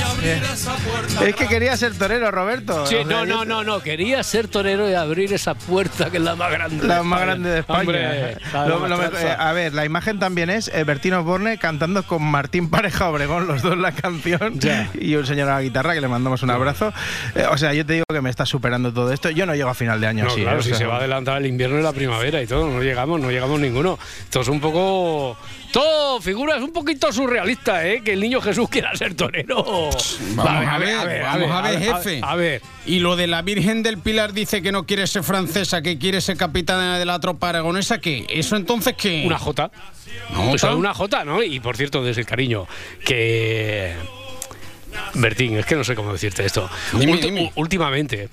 Es 1.24 1.36
que 1.36 1.48
quería 1.48 1.78
ser 1.78 1.94
torero, 1.96 2.32
Roberto. 2.32 2.86
Sí, 2.88 2.98
no, 3.06 3.26
no, 3.26 3.46
no, 3.46 3.64
no. 3.64 3.80
Quería 3.82 4.24
ser 4.24 4.48
torero 4.48 4.90
y 4.90 4.94
abrir 4.94 5.32
esa 5.34 5.54
puerta 5.54 6.10
que 6.10 6.18
es 6.18 6.24
la 6.24 6.36
más 6.36 6.52
grande. 6.52 6.88
La 6.88 6.98
de 6.98 7.04
más 7.04 7.20
España. 7.20 7.26
grande 7.26 7.50
de 7.50 7.60
España. 7.60 7.80
Hombre, 7.82 8.38
Lo- 8.68 8.88
lo 8.88 9.04
eh, 9.20 9.36
a 9.38 9.52
ver, 9.54 9.74
la 9.74 9.86
imagen 9.86 10.18
también 10.20 10.50
es 10.50 10.70
eh, 10.74 10.84
Bertino 10.84 11.20
Osborne 11.20 11.58
cantando 11.60 12.04
con 12.04 12.24
Martín 12.24 12.70
Pareja 12.70 13.10
Obregón, 13.10 13.48
los 13.48 13.62
dos 13.62 13.78
la 13.78 13.92
canción, 13.92 14.60
y 15.00 15.16
un 15.16 15.26
señor 15.26 15.50
a 15.50 15.56
la 15.56 15.62
guitarra 15.62 15.94
que 15.94 16.02
le 16.02 16.08
mandamos 16.08 16.42
un 16.44 16.50
abrazo. 16.50 16.92
Eh, 17.36 17.46
o 17.50 17.58
sea, 17.58 17.74
yo 17.74 17.86
te 17.86 17.94
digo 17.94 18.06
que 18.10 18.22
me 18.22 18.30
está 18.32 18.46
superando 18.46 18.92
todo 18.92 19.12
esto. 19.14 19.30
Yo 19.30 19.46
no 19.46 19.54
llego 19.54 19.70
a 19.70 19.76
final 19.76 20.02
de 20.02 20.08
año 20.08 20.26
No, 20.26 20.32
así. 20.32 20.42
claro, 20.42 20.60
eh, 20.60 20.64
si 20.64 20.70
sea, 20.70 20.78
se 20.80 20.86
va 20.86 20.96
a 20.96 20.98
adelantar 20.98 21.38
el 21.38 21.46
invierno 21.46 21.80
y 21.80 21.84
la 21.84 21.94
primavera 21.94 22.42
y 22.42 22.48
todo, 22.48 22.68
no 22.68 22.82
llegamos, 22.82 23.20
no 23.22 23.30
llegamos 23.30 23.60
ninguno. 23.60 24.00
Esto 24.24 24.42
es 24.42 24.48
un 24.48 24.60
poco. 24.60 25.38
Todo 25.72 26.20
figuras 26.20 26.62
un 26.62 26.74
poquito 26.74 27.14
surrealista, 27.14 27.88
¿eh? 27.88 28.02
Que 28.04 28.14
el 28.14 28.20
niño 28.20 28.42
Jesús 28.42 28.68
quiera 28.70 28.94
ser 28.96 29.14
torero. 29.14 29.51
Vamos 29.56 30.68
a 30.68 30.78
ver, 30.78 31.22
vamos 31.24 31.52
a 31.52 31.62
ver, 31.62 31.80
jefe. 31.80 32.22
A 32.24 32.36
ver, 32.36 32.62
Y 32.86 33.00
lo 33.00 33.16
de 33.16 33.28
la 33.28 33.42
Virgen 33.42 33.84
del 33.84 33.98
Pilar 33.98 34.34
dice 34.34 34.62
que 34.62 34.72
no 34.72 34.86
quiere 34.86 35.08
ser 35.08 35.24
francesa, 35.24 35.82
que 35.82 35.98
quiere 35.98 36.22
ser 36.22 36.38
capitana 36.38 36.98
de 36.98 37.06
la 37.06 37.20
tropa 37.20 37.50
aragonesa, 37.50 38.00
¿qué? 38.00 38.26
¿Eso 38.30 38.56
entonces 38.56 38.96
qué? 38.98 39.24
una 39.26 39.38
J. 39.38 39.72
Es 40.54 40.64
una 40.64 40.94
J, 40.94 41.26
¿no? 41.26 41.44
Y 41.44 41.60
por 41.60 41.78
cierto, 41.78 42.04
desde 42.04 42.22
el 42.22 42.28
cariño, 42.28 42.68
que. 43.06 43.94
Bertín, 45.14 45.58
es 45.58 45.66
que 45.66 45.76
no 45.76 45.84
sé 45.84 45.96
cómo 45.96 46.12
decirte 46.12 46.46
esto. 46.46 46.70
Dime, 46.94 47.18
dime. 47.18 47.52
Últimamente. 47.56 48.30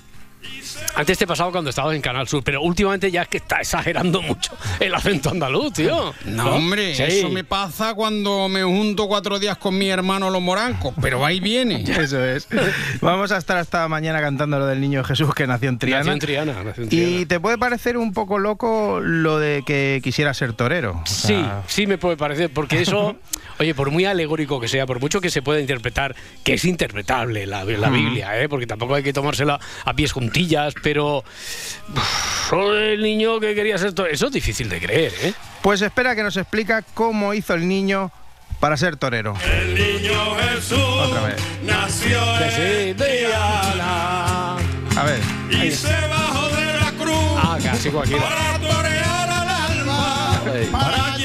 Antes 0.95 1.17
te 1.19 1.27
pasaba 1.27 1.51
cuando 1.53 1.71
estabas 1.71 1.95
en 1.95 2.03
Canal 2.03 2.27
Sur, 2.27 2.43
pero 2.43 2.61
últimamente 2.63 3.11
ya 3.11 3.23
es 3.23 3.29
que 3.29 3.37
está 3.39 3.61
exagerando 3.61 4.21
mucho 4.23 4.53
el 4.81 4.95
acento 4.95 5.31
andaluz, 5.31 5.73
tío. 5.75 6.13
No, 6.25 6.57
hombre, 6.57 6.95
Sí. 6.95 7.03
eso 7.05 7.29
me 7.31 7.45
pasa 7.45 7.95
cuando 7.95 8.49
me 8.49 8.63
junto 8.65 9.07
cuatro 9.07 9.39
días 9.39 9.57
con 9.59 9.77
mi 9.79 9.89
hermano 9.91 10.31
los 10.31 10.43
morancos, 10.43 10.95
pero 11.01 11.25
ahí 11.25 11.41
viene. 11.41 11.83
Eso 11.89 12.25
es. 12.25 12.49
Vamos 13.01 13.31
a 13.33 13.37
estar 13.37 13.57
hasta 13.59 13.87
mañana 13.89 14.21
cantando 14.21 14.59
lo 14.59 14.67
del 14.67 14.81
niño 14.81 15.05
Jesús 15.05 15.35
que 15.35 15.47
nació 15.47 15.69
en 15.69 15.79
Triana. 15.79 15.99
Nació 16.01 16.13
en 16.13 16.19
Triana, 16.19 16.65
nació 16.65 16.83
en 16.85 16.89
Y 16.89 16.91
Triana. 16.91 17.29
te 17.29 17.41
puede 17.41 17.59
parecer 17.59 17.97
un 17.97 18.13
poco 18.13 18.39
loco 18.39 19.01
lo 19.01 19.39
de 19.39 19.63
que 19.65 20.01
quisiera 20.03 20.35
ser 20.35 20.53
torero. 20.55 21.01
O 21.03 21.07
Sí, 21.07 21.29
sea, 21.29 21.63
sí 21.67 21.87
me 21.87 21.99
puede 21.99 22.17
parecer, 22.17 22.51
porque 22.53 22.81
eso, 22.81 23.17
oye, 23.61 23.75
por 23.75 23.91
muy 23.91 24.05
alegórico 24.05 24.59
que 24.61 24.69
sea, 24.69 24.87
por 24.87 25.01
mucho 25.01 25.21
que 25.21 25.31
se 25.31 25.43
pueda 25.43 25.61
interpretar, 25.61 26.15
que 26.45 26.55
es 26.55 26.65
interpretable 26.65 27.47
la, 27.47 27.65
la 27.65 27.91
Biblia, 27.91 28.41
¿eh? 28.43 28.49
porque 28.49 28.67
tampoco 28.67 28.95
hay 28.95 29.03
que 29.03 29.13
tomársela 29.13 29.61
a 29.85 29.95
pies 29.95 30.13
juntillas, 30.13 30.68
pero 30.83 31.19
uf, 31.95 32.53
el 32.53 33.03
niño 33.03 33.39
que 33.41 33.55
quería 33.55 33.79
ser 33.79 33.93
torero, 33.93 34.15
eso 34.15 34.27
es 34.27 34.33
difícil 34.33 34.69
de 34.69 34.81
creer, 34.81 35.13
¿eh? 35.23 35.33
Pues 35.63 35.83
espera 35.83 36.15
que 36.15 36.23
nos 36.23 36.37
explica 36.37 36.83
cómo 36.95 37.35
hizo 37.35 37.55
el 37.55 37.67
niño 37.69 38.11
para 38.61 38.77
ser 38.77 38.97
torero. 38.97 39.35
El 39.45 39.75
niño 39.75 40.35
Jesús 40.37 40.79
Otra 40.79 41.23
vez. 41.27 41.37
nació 41.63 42.21
en 42.41 42.97
Triana 42.97 44.57
A 44.97 45.03
ver. 45.05 45.21
y 45.51 45.71
se 45.71 45.93
bajó 46.09 46.49
de 46.49 46.65
la 46.79 46.93
cruz 46.93 47.15
Ah, 47.37 47.59
casi 47.63 47.91
cualquiera. 47.91 48.23
para 48.23 48.59
torear 48.59 49.31
al 49.31 49.49
alma, 49.49 50.41
para 50.73 51.18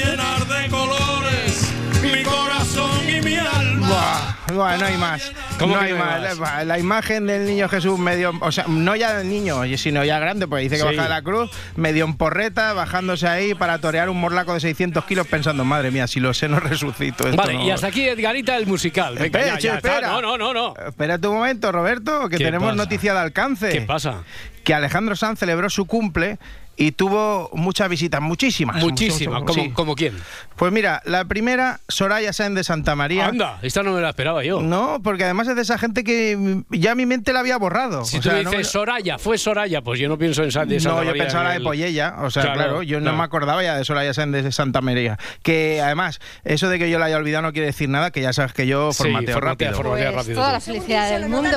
No 4.52 4.64
hay 4.64 4.96
más. 4.98 5.32
¿Cómo 5.58 5.74
no 5.74 5.80
que 5.80 5.86
hay 5.86 5.92
no 5.92 6.04
hay 6.04 6.20
más. 6.30 6.38
más? 6.38 6.66
La- 6.66 6.78
imagen 6.78 7.26
del 7.26 7.46
niño 7.46 7.68
Jesús 7.68 7.98
medio, 7.98 8.32
o 8.40 8.52
sea, 8.52 8.64
no 8.68 8.94
ya 8.94 9.14
del 9.16 9.28
niño, 9.28 9.62
sino 9.78 10.04
ya 10.04 10.18
grande, 10.18 10.46
pues 10.46 10.62
dice 10.62 10.76
que 10.76 10.82
Sí. 10.90 10.96
baja 10.96 11.04
de 11.04 11.08
la 11.08 11.22
cruz, 11.22 11.50
medio 11.76 12.04
en 12.04 12.14
porreta, 12.16 12.72
bajándose 12.74 13.26
ahí 13.26 13.54
para 13.54 13.78
torear 13.78 14.10
un 14.10 14.20
morlaco 14.20 14.52
de 14.52 14.60
600 14.60 15.04
kilos 15.06 15.26
pensando, 15.26 15.64
madre 15.64 15.90
mía, 15.90 16.06
si 16.06 16.20
lo 16.20 16.34
sé 16.34 16.48
no 16.48 16.60
resucito. 16.60 17.24
esto 17.26 17.36
Vale, 17.36 17.54
no- 17.54 17.64
y 17.64 17.70
hasta 17.70 17.86
aquí 17.86 18.06
Edgarita 18.06 18.56
el 18.56 18.66
musical. 18.66 19.14
Venga, 19.14 19.26
Espera, 19.26 19.46
ya, 19.46 19.56
che, 19.56 19.66
ya 19.68 19.74
está. 19.76 19.88
espera. 19.92 20.08
No, 20.08 20.20
no, 20.20 20.36
no, 20.36 20.52
no. 20.52 20.74
Espérate 20.86 21.26
un 21.26 21.36
momento, 21.36 21.72
Roberto, 21.72 22.28
que 22.28 22.36
¿Qué 22.36 22.44
tenemos 22.44 22.68
pasa? 22.70 22.76
noticia 22.76 23.14
de 23.14 23.20
alcance. 23.20 23.70
¿Qué 23.70 23.80
pasa? 23.80 24.24
Que 24.62 24.74
Alejandro 24.74 25.16
Sanz 25.16 25.38
celebró 25.38 25.70
su 25.70 25.86
cumple 25.86 26.38
y 26.76 26.92
tuvo 26.92 27.50
muchas 27.54 27.88
visitas, 27.88 28.20
muchísimas. 28.20 28.76
Muchísima. 28.76 29.40
Mucho- 29.40 29.46
¿Como, 29.52 29.62
sí. 29.64 29.70
como 29.70 29.94
quién? 29.94 30.16
Pues 30.56 30.72
mira, 30.72 31.02
la 31.04 31.24
primera, 31.24 31.80
Soraya 31.88 32.32
Sáenz 32.32 32.54
de 32.56 32.64
Santa 32.64 32.94
María. 32.94 33.26
Anda, 33.26 33.58
esta 33.62 33.82
no 33.82 33.92
me 33.92 34.00
la 34.00 34.10
esperaba 34.10 34.44
yo. 34.44 34.60
No, 34.60 35.00
porque 35.02 35.24
además 35.24 35.48
es 35.48 35.56
de 35.56 35.62
esa 35.62 35.78
gente 35.78 36.04
que 36.04 36.62
ya 36.70 36.94
mi 36.94 37.06
mente 37.06 37.32
la 37.32 37.40
había 37.40 37.56
borrado. 37.58 38.04
Si 38.04 38.16
O 38.18 38.20
tú 38.20 38.24
sea, 38.28 38.34
me 38.38 38.44
no 38.44 38.50
dices 38.50 38.66
me- 38.66 38.72
Soraya, 38.72 39.18
fue 39.18 39.38
Soraya, 39.38 39.82
pues 39.82 39.98
yo 40.00 40.08
no 40.08 40.16
pienso 40.18 40.42
en 40.42 40.48
de 40.48 40.52
Santa 40.52 40.74
No, 40.88 41.02
yo 41.04 41.12
pensaba 41.12 41.40
en 41.42 41.44
la 41.44 41.50
de 41.52 41.56
el- 41.58 41.62
Pollella, 41.64 42.14
o 42.20 42.30
sea, 42.30 42.42
Claro, 42.42 42.58
claro, 42.58 42.82
yo 42.82 43.00
no 43.00 43.10
no. 43.12 43.18
me 43.18 43.24
acordaba 43.24 43.62
ya 43.62 43.76
de 43.76 43.84
Soraya 43.84 44.14
Sáenz 44.14 44.32
de 44.44 44.52
Santa 44.52 44.80
María. 44.80 45.18
Que 45.42 45.80
además, 45.82 46.20
eso 46.44 46.68
de 46.68 46.78
que 46.78 46.90
yo 46.90 46.98
la 46.98 47.06
haya 47.06 47.16
olvidado 47.16 47.42
no 47.42 47.52
quiere 47.52 47.66
decir 47.66 47.88
nada, 47.88 48.10
que 48.10 48.20
ya 48.20 48.32
sabes 48.32 48.52
que 48.52 48.66
yo 48.66 48.92
Sí, 48.92 48.98
formateo 49.04 49.34
formatea, 49.34 49.68
rápido. 49.70 49.82
formatea 49.82 50.12
Pues 50.12 50.16
rápido. 50.26 50.40
toda 50.40 50.52
la 50.52 50.60
felicidad 50.60 51.10
del 51.10 51.28
mundo. 51.28 51.50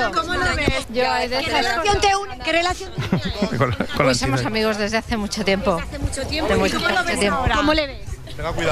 Yo 0.93 1.11
hay 1.11 1.27
de 1.27 1.39
¿Qué 1.39 1.45
esas 1.47 1.63
relación 1.65 2.01
te 2.01 2.15
une? 2.15 2.39
¿Qué 2.43 2.51
relación 2.51 2.91
te 2.93 3.17
une? 3.55 3.75
Pues 3.95 4.17
somos 4.17 4.45
amigos 4.45 4.77
desde 4.77 4.97
hace 4.97 5.06
mucho 5.15 5.45
tiempo. 5.45 5.79
Hace 5.81 5.99
mucho 5.99 6.25
tiempo. 6.27 6.53
¿Y 6.53 6.57
mucho 6.57 6.75
cómo 6.81 6.89
lo 6.89 7.03
ves 7.05 7.19
tiempo. 7.19 7.37
ahora? 7.39 7.55
¿Cómo 7.55 7.73
le 7.73 7.87
ves? 7.87 8.16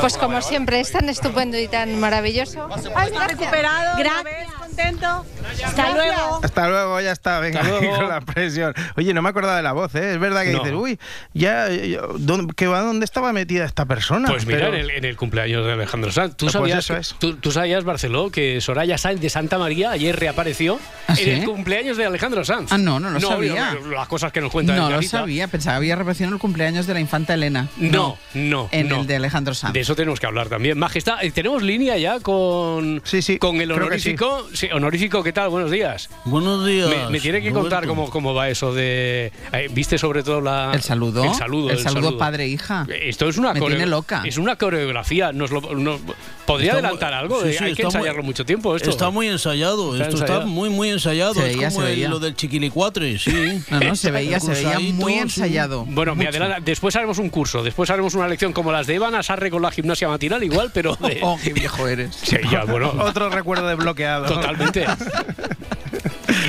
Pues 0.01 0.17
como 0.17 0.41
siempre, 0.41 0.79
es 0.79 0.91
tan 0.91 1.10
estupendo 1.10 1.57
y 1.57 1.67
tan 1.67 2.00
maravilloso. 2.00 2.67
Ay, 2.95 3.07
¿Estás 3.10 3.27
recuperado? 3.27 3.98
Gracias. 3.98 4.53
contento? 4.60 5.25
Hasta 5.63 5.91
luego. 5.93 6.39
Hasta 6.43 6.67
luego, 6.69 7.01
ya 7.01 7.12
está, 7.12 7.39
venga, 7.39 7.63
luego. 7.63 7.95
con 7.95 8.10
la 8.10 8.19
presión. 8.22 8.74
Oye, 8.98 9.13
no 9.13 9.22
me 9.22 9.29
acordaba 9.29 9.55
de 9.57 9.63
la 9.63 9.72
voz, 9.72 9.95
¿eh? 9.95 10.13
Es 10.13 10.19
verdad 10.19 10.43
que 10.43 10.51
No. 10.51 10.60
dices, 10.60 10.74
uy, 10.74 11.00
ya, 11.34 11.69
ya, 11.69 12.01
¿dónde, 12.17 12.53
que 12.53 12.67
va, 12.67 12.81
¿dónde 12.81 13.05
estaba 13.05 13.31
metida 13.34 13.63
esta 13.65 13.86
persona? 13.86 14.27
Pues 14.27 14.45
mira, 14.45 14.60
Pero- 14.60 14.74
en, 14.75 14.81
el, 14.81 14.89
en 14.91 15.05
el 15.05 15.15
cumpleaños 15.15 15.65
de 15.65 15.72
Alejandro 15.74 16.12
Sanz. 16.12 16.36
¿Tú 16.36 16.45
Pues 16.45 16.53
sabías, 16.53 16.79
eso 16.79 16.93
que- 16.95 17.00
es. 17.00 17.15
tú, 17.17 17.36
tú 17.38 17.51
sabías, 17.51 17.84
Barceló, 17.86 18.29
que 18.31 18.60
Soraya 18.62 18.98
Sáenz 18.98 19.22
de 19.22 19.29
Santa 19.29 19.57
María 19.57 19.91
ayer 19.91 20.15
reapareció 20.19 20.77
¿Ah, 21.07 21.12
en 21.13 21.15
sí? 21.17 21.29
el 21.31 21.45
cumpleaños 21.45 21.95
de 21.98 22.05
Alejandro 22.05 22.43
Sanz? 22.43 22.72
Ah, 22.72 22.77
no, 22.77 23.00
no 23.00 23.10
lo 23.12 23.19
sabía. 23.22 23.74
yo- 23.81 23.88
Las 23.91 24.07
cosas 24.10 24.31
que 24.34 24.41
nos 24.41 24.51
cuentan 24.51 24.75
No 24.75 24.89
lo 24.89 25.01
sabía, 25.03 25.48
pensaba 25.48 25.75
que 25.75 25.77
había 25.77 25.95
repartido 25.95 26.27
en 26.27 26.34
el 26.34 26.39
cumpleaños 26.39 26.86
de 26.86 26.93
la 26.93 27.00
infanta 27.00 27.34
Elena. 27.34 27.67
No, 27.77 28.17
no, 28.34 28.67
En 28.72 28.89
no. 28.89 29.01
el 29.01 29.07
de 29.07 29.15
Alejandro 29.15 29.54
De 29.74 29.79
eso 29.79 29.95
tenemos 29.95 30.19
que 30.19 30.25
hablar 30.27 30.50
también. 30.50 30.77
Majestad, 30.77 31.24
eh, 31.24 31.31
¿tenemos 31.31 31.63
línea 31.63 31.97
ya 31.97 32.19
con, 32.19 33.01
Sí, 33.05 33.21
sí, 33.21 33.38
con 33.38 33.59
el 33.62 33.71
honorífico? 33.71 34.47
Sí, 34.53 34.67
honorífico, 34.74 35.24
¿qué 35.24 35.33
tal? 35.33 35.50
Buenos 35.50 35.71
días. 35.71 36.09
Buenos 36.25 36.65
días. 36.65 36.89
Me, 36.89 37.09
me 37.09 37.19
tiene 37.19 37.41
que 37.41 37.51
contar 37.51 37.88
cómo, 37.88 38.09
cómo 38.09 38.33
va 38.33 38.50
eso 38.50 38.74
de... 38.74 39.31
eh, 39.53 39.67
¿Viste 39.71 39.97
sobre 39.97 40.24
todo 40.24 40.41
la... 40.41 40.71
El 40.74 40.81
saludo. 40.81 41.24
El 41.24 41.33
saludo. 41.33 41.69
El 41.71 41.79
saludo 41.79 42.17
padre-hija. 42.17 42.85
Esto 42.89 43.27
es 43.29 43.38
una 43.38 43.53
Me 43.53 43.62
tiene 43.62 43.85
loca. 43.85 44.21
Es 44.25 44.38
una 44.38 44.55
coreografía. 44.57 45.31
Nos 45.31 45.51
lo, 45.51 45.62
no- 45.62 46.00
¿Podría 46.45 46.74
Está 46.74 46.79
adelantar 46.79 47.13
algo? 47.13 47.41
sí, 47.41 47.50
Eh, 47.50 47.55
sí, 47.57 47.63
Hay 47.63 47.74
que 47.74 47.83
muy- 47.83 47.93
ensayarlo 47.93 48.24
mucho 48.24 48.45
tiempo 48.45 48.75
esto. 48.75 48.89
Está 48.89 49.09
muy 49.09 49.27
ensayado, 49.27 49.93
Está 49.93 50.03
esto 50.05 50.17
ensayado. 50.17 50.39
está 50.41 50.51
muy, 50.51 50.69
muy 50.69 50.89
ensayado. 50.89 51.33
Se 51.33 51.39
es 51.39 51.45
veía, 51.55 51.69
como 51.69 51.81
se 51.81 51.88
el- 51.88 51.95
veía. 51.95 52.09
lo 52.09 52.19
del 52.19 52.35
chiquilicuatre, 52.35 53.17
sí. 53.17 53.31
No, 53.71 53.79
no, 53.79 53.95
se 53.95 54.12
veía, 54.12 54.39
se 54.39 54.51
veía 54.51 54.79
muy 54.79 55.13
ensayado. 55.15 55.85
Bueno, 55.85 56.13
me 56.15 56.27
adelanta- 56.27 56.59
después 56.63 56.95
haremos 56.95 57.17
un 57.17 57.29
curso, 57.29 57.63
después 57.63 57.89
haremos 57.89 58.13
una 58.13 58.27
lección 58.27 58.53
como 58.53 58.71
las 58.71 58.85
de 58.88 58.95
Iván 58.95 59.15
Con 59.49 59.61
la 59.61 59.71
gimnasia 59.71 60.07
matinal, 60.07 60.43
igual, 60.43 60.71
pero 60.73 60.95
de... 60.95 61.19
Oh, 61.23 61.37
qué 61.41 61.53
viejo 61.53 61.87
eres. 61.87 62.15
Sí, 62.15 62.37
ya, 62.51 62.63
bueno, 62.65 62.91
Otro 62.99 63.29
recuerdo 63.29 63.67
desbloqueado. 63.67 64.25
totalmente. 64.25 64.85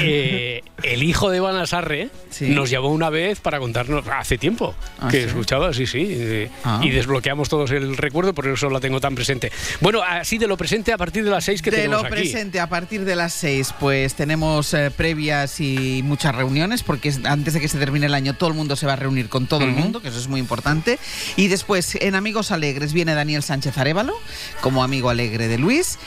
eh, 0.03 0.63
el 0.83 1.03
hijo 1.03 1.31
de 1.31 1.39
Iván 1.39 1.57
Asarre 1.57 2.11
Sí. 2.31 2.49
nos 2.51 2.69
llamó 2.69 2.89
una 2.89 3.09
vez 3.09 3.41
para 3.41 3.59
contarnos, 3.59 4.05
hace 4.09 4.37
tiempo, 4.37 4.75
Ah, 5.01 5.09
que 5.09 5.23
¿sí? 5.23 5.27
escuchaba, 5.29 5.73
sí, 5.73 5.87
sí, 5.87 6.07
eh, 6.07 6.51
Ah. 6.65 6.81
y 6.83 6.91
desbloqueamos 6.91 7.49
todos 7.49 7.71
el 7.71 7.97
recuerdo, 7.97 8.35
por 8.35 8.47
eso 8.47 8.69
la 8.69 8.79
tengo 8.81 9.01
tan 9.01 9.15
presente. 9.15 9.51
Bueno, 9.81 10.03
así 10.03 10.37
de 10.37 10.47
lo 10.47 10.57
presente 10.59 10.93
a 10.93 10.99
partir 10.99 11.25
de 11.25 11.31
las 11.31 11.45
seis 11.45 11.63
que 11.63 11.71
de 11.71 11.79
tenemos 11.79 12.03
lo 12.03 12.07
aquí. 12.09 12.17
presente, 12.17 12.61
a 12.61 12.69
partir 12.69 13.05
de 13.07 13.17
las 13.17 13.33
6, 13.33 13.75
pues 13.81 14.15
tenemos 14.15 14.75
eh, 14.75 14.91
previas 14.95 15.61
y 15.61 16.03
muchas 16.05 16.35
reuniones, 16.35 16.83
porque 16.83 17.09
es- 17.09 17.25
antes 17.25 17.55
de 17.55 17.61
que 17.61 17.69
se 17.69 17.79
termine 17.79 18.07
el 18.07 18.15
año 18.15 18.35
todo 18.35 18.51
el 18.51 18.55
mundo 18.55 18.77
se 18.77 18.87
va 18.87 18.93
a 18.95 18.97
reunir 18.97 19.29
con 19.31 19.47
todo 19.47 19.65
el 19.65 19.71
mundo, 19.73 20.03
que 20.03 20.09
eso 20.09 20.19
es 20.19 20.29
muy 20.29 20.41
importante. 20.41 20.99
Y 21.37 21.49
después, 21.49 21.97
en 22.01 22.15
Amigos 22.15 22.51
Alegres, 22.53 22.93
viene 22.93 23.15
Daniel 23.15 23.43
Sánchez 23.43 23.79
Arevalo, 23.79 24.15
como 24.61 24.85
amigo 24.85 25.09
alegre 25.09 25.49
de 25.49 25.57
Luis. 25.59 25.99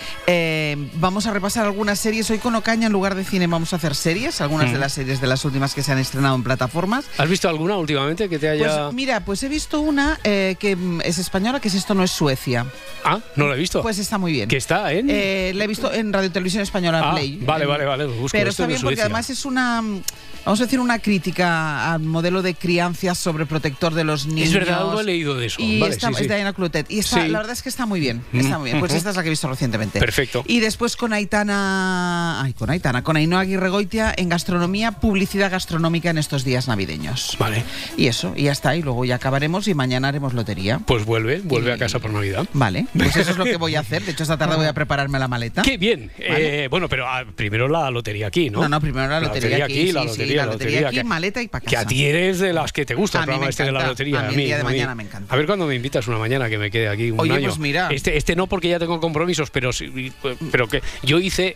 Vamos 0.96 1.26
a 1.26 1.34
repasar 1.34 1.66
algunas 1.66 2.00
series. 2.00 2.30
Hoy 2.30 2.38
con 2.38 2.54
Ocaña, 2.56 2.88
en 2.88 2.94
lugar 2.94 3.16
de 3.16 3.24
cine, 3.24 3.48
vamos 3.48 3.69
a 3.74 3.78
hacer 3.78 3.96
series, 3.96 4.42
algunas 4.42 4.68
de 4.68 4.74
Ujú. 4.74 4.82
las 4.82 4.94
series 4.94 5.22
de 5.22 5.28
las 5.28 5.44
últimas 5.46 5.74
que 5.74 5.84
se 5.84 5.92
han 5.92 5.98
estrenado 6.00 6.36
en 6.36 6.44
plataformas. 6.44 7.06
¿Has 7.18 7.30
visto 7.30 7.48
alguna 7.50 7.78
últimamente 7.78 8.30
que 8.30 8.40
te 8.40 8.50
haya...? 8.50 8.84
Pues 8.86 8.94
mira, 8.94 9.24
pues 9.26 9.42
he 9.44 9.50
visto 9.50 9.82
una 9.82 10.20
eh, 10.24 10.56
que 10.60 10.76
mm, 10.76 11.02
es 11.02 11.18
española, 11.18 11.60
que 11.60 11.68
es 11.70 11.74
Esto 11.76 11.94
no 11.94 12.04
es 12.04 12.12
Suecia. 12.12 12.66
ah, 13.04 13.20
no 13.36 13.48
la 13.48 13.56
he 13.56 13.58
visto. 13.60 13.82
Pues 13.82 14.00
está 14.00 14.18
muy 14.18 14.32
bien. 14.32 14.50
que 14.50 14.58
está 14.58 14.92
en... 14.94 15.08
Eh, 15.10 15.52
la 15.56 15.64
he 15.64 15.68
visto 15.68 15.92
en 15.94 16.12
Radio 16.14 16.32
Televisión 16.32 16.64
Española 16.64 17.02
Ah, 17.04 17.12
Play. 17.14 17.38
vale, 17.46 17.66
vale, 17.66 17.86
vale, 17.86 18.06
busco 18.06 18.30
Pero 18.38 18.50
está 18.50 18.66
bien 18.68 18.82
porque 18.82 19.02
además 19.02 19.30
es 19.30 19.46
una, 19.46 19.82
mm, 19.82 20.02
vamos 20.46 20.60
a 20.62 20.64
decir, 20.64 20.80
una 20.80 21.00
crítica 21.00 21.94
al 21.94 22.02
modelo 22.02 22.42
de 22.42 22.56
crianza 22.56 23.16
sobre 23.16 23.46
protector 23.46 23.94
de 23.94 24.04
los 24.04 24.26
niños. 24.28 24.50
es 24.50 24.54
verdad, 24.54 24.80
algo 24.82 25.00
he 25.00 25.04
leído 25.04 25.36
de 25.36 25.46
eso. 25.48 25.58
Y 25.62 25.80
Vale, 25.80 25.94
está, 25.94 26.10
sí, 26.10 26.16
sí. 26.16 26.22
es 26.24 26.30
de 26.30 26.36
Diana 26.36 26.54
Clotet. 26.54 26.90
Y 26.92 27.00
está, 27.00 27.22
Sí. 27.24 27.28
la 27.30 27.40
verdad 27.40 27.54
es 27.54 27.62
que 27.62 27.70
está 27.70 27.86
muy 27.86 28.00
bien. 28.00 28.24
Está 28.34 28.58
muy 28.60 28.70
bien. 28.70 28.80
Pues 28.80 28.94
esta 28.94 29.10
es 29.12 29.16
la 29.16 29.22
que 29.24 29.30
he 29.30 29.32
visto 29.32 29.48
recientemente. 29.48 30.00
Perfecto. 30.00 30.44
Y 30.48 30.60
después 30.60 30.96
con 30.96 31.14
Aitana. 31.14 32.42
Ay, 32.42 32.54
con 32.54 32.70
Aitana. 32.70 33.04
Con 33.04 33.18
Ainhoa 33.18 33.42
Aguirre 33.42 33.59
Goitia 33.68 34.14
en 34.16 34.30
gastronomía, 34.30 34.94
publicidad 34.94 35.52
gastronómica 35.52 36.10
en 36.10 36.18
estos 36.18 36.46
días 36.46 36.68
navideños. 36.70 37.36
Vale, 37.38 37.64
Y 37.98 38.08
eso, 38.08 38.34
y 38.38 38.44
ya 38.44 38.54
está. 38.54 38.76
Y 38.78 38.82
luego 38.82 39.04
ya 39.04 39.16
acabaremos 39.16 39.68
y 39.68 39.74
mañana 39.74 40.08
haremos 40.08 40.34
lotería. 40.34 40.80
pues 40.86 41.04
vuelve, 41.06 41.42
vuelve 41.44 41.74
a 41.74 41.78
casa 41.78 42.00
por 42.00 42.12
Navidad. 42.12 42.46
Vale, 42.54 42.86
pues 42.98 43.16
eso 43.18 43.32
es 43.32 43.38
lo 43.38 43.44
que 43.44 43.58
voy 43.58 43.76
a 43.76 43.82
hacer. 43.82 44.04
De 44.04 44.12
hecho, 44.12 44.24
esta 44.24 44.38
tarde 44.38 44.56
voy 44.56 44.68
a 44.68 44.74
prepararme 44.74 45.20
la 45.20 45.28
maleta. 45.28 45.62
Qué 45.64 45.78
bien. 45.78 46.12
Eh, 46.18 46.68
bueno, 46.72 46.88
pero 46.88 47.08
ah, 47.08 47.26
primero 47.36 47.68
la 47.68 47.92
lotería 47.92 48.28
aquí, 48.28 48.50
¿no? 48.50 48.62
No, 48.62 48.70
no, 48.70 48.80
primero 48.80 49.08
la 49.08 49.20
lotería 49.20 49.66
aquí, 49.66 49.92
la 49.92 50.04
sí, 50.04 50.08
sí, 50.08 50.12
lotería, 50.14 50.36
la 50.38 50.46
la 50.46 50.52
lotería 50.54 50.88
aquí, 50.88 51.04
maleta 51.04 51.42
y 51.42 51.48
pa' 51.48 51.60
Que 51.60 51.76
a 51.76 51.86
ti 51.86 52.06
eres 52.06 52.40
de 52.40 52.54
las 52.54 52.72
que 52.72 52.86
te 52.86 52.96
gusta 52.96 53.20
el 53.20 53.26
programa 53.26 53.50
este 53.50 53.64
de 53.64 53.72
la 53.72 53.88
lotería. 53.88 54.20
A 54.20 54.32
mí 54.32 54.36
el 54.36 54.46
día 54.46 54.58
de 54.58 54.64
mañana 54.64 54.96
me 54.96 55.04
encanta. 55.04 55.34
A 55.34 55.38
ver 55.38 55.46
cuándo 55.46 55.66
me 55.66 55.76
invitas 55.76 56.08
una 56.08 56.18
mañana 56.18 56.50
que 56.50 56.58
me 56.58 56.72
quede 56.72 56.88
aquí 56.88 57.12
un 57.12 57.20
Oye, 57.20 57.34
año. 57.34 57.48
pues 57.48 57.60
mira. 57.60 57.90
Este, 57.92 58.18
este 58.18 58.36
no 58.36 58.48
porque 58.48 58.70
ya 58.70 58.80
tengo 58.80 59.00
compromisos, 59.00 59.50
pero 59.50 59.74
sí, 59.74 60.12
pero 60.52 60.68
que 60.68 60.82
yo 61.04 61.20
hice 61.20 61.56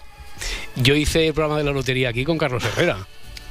yo 0.76 0.96
hice 0.96 1.28
el 1.28 1.34
programa 1.34 1.58
de 1.60 1.64
la 1.66 1.72
lotería 1.72 2.10
aquí 2.10 2.24
con 2.24 2.38
Carlos 2.38 2.64
Herrera. 2.64 3.08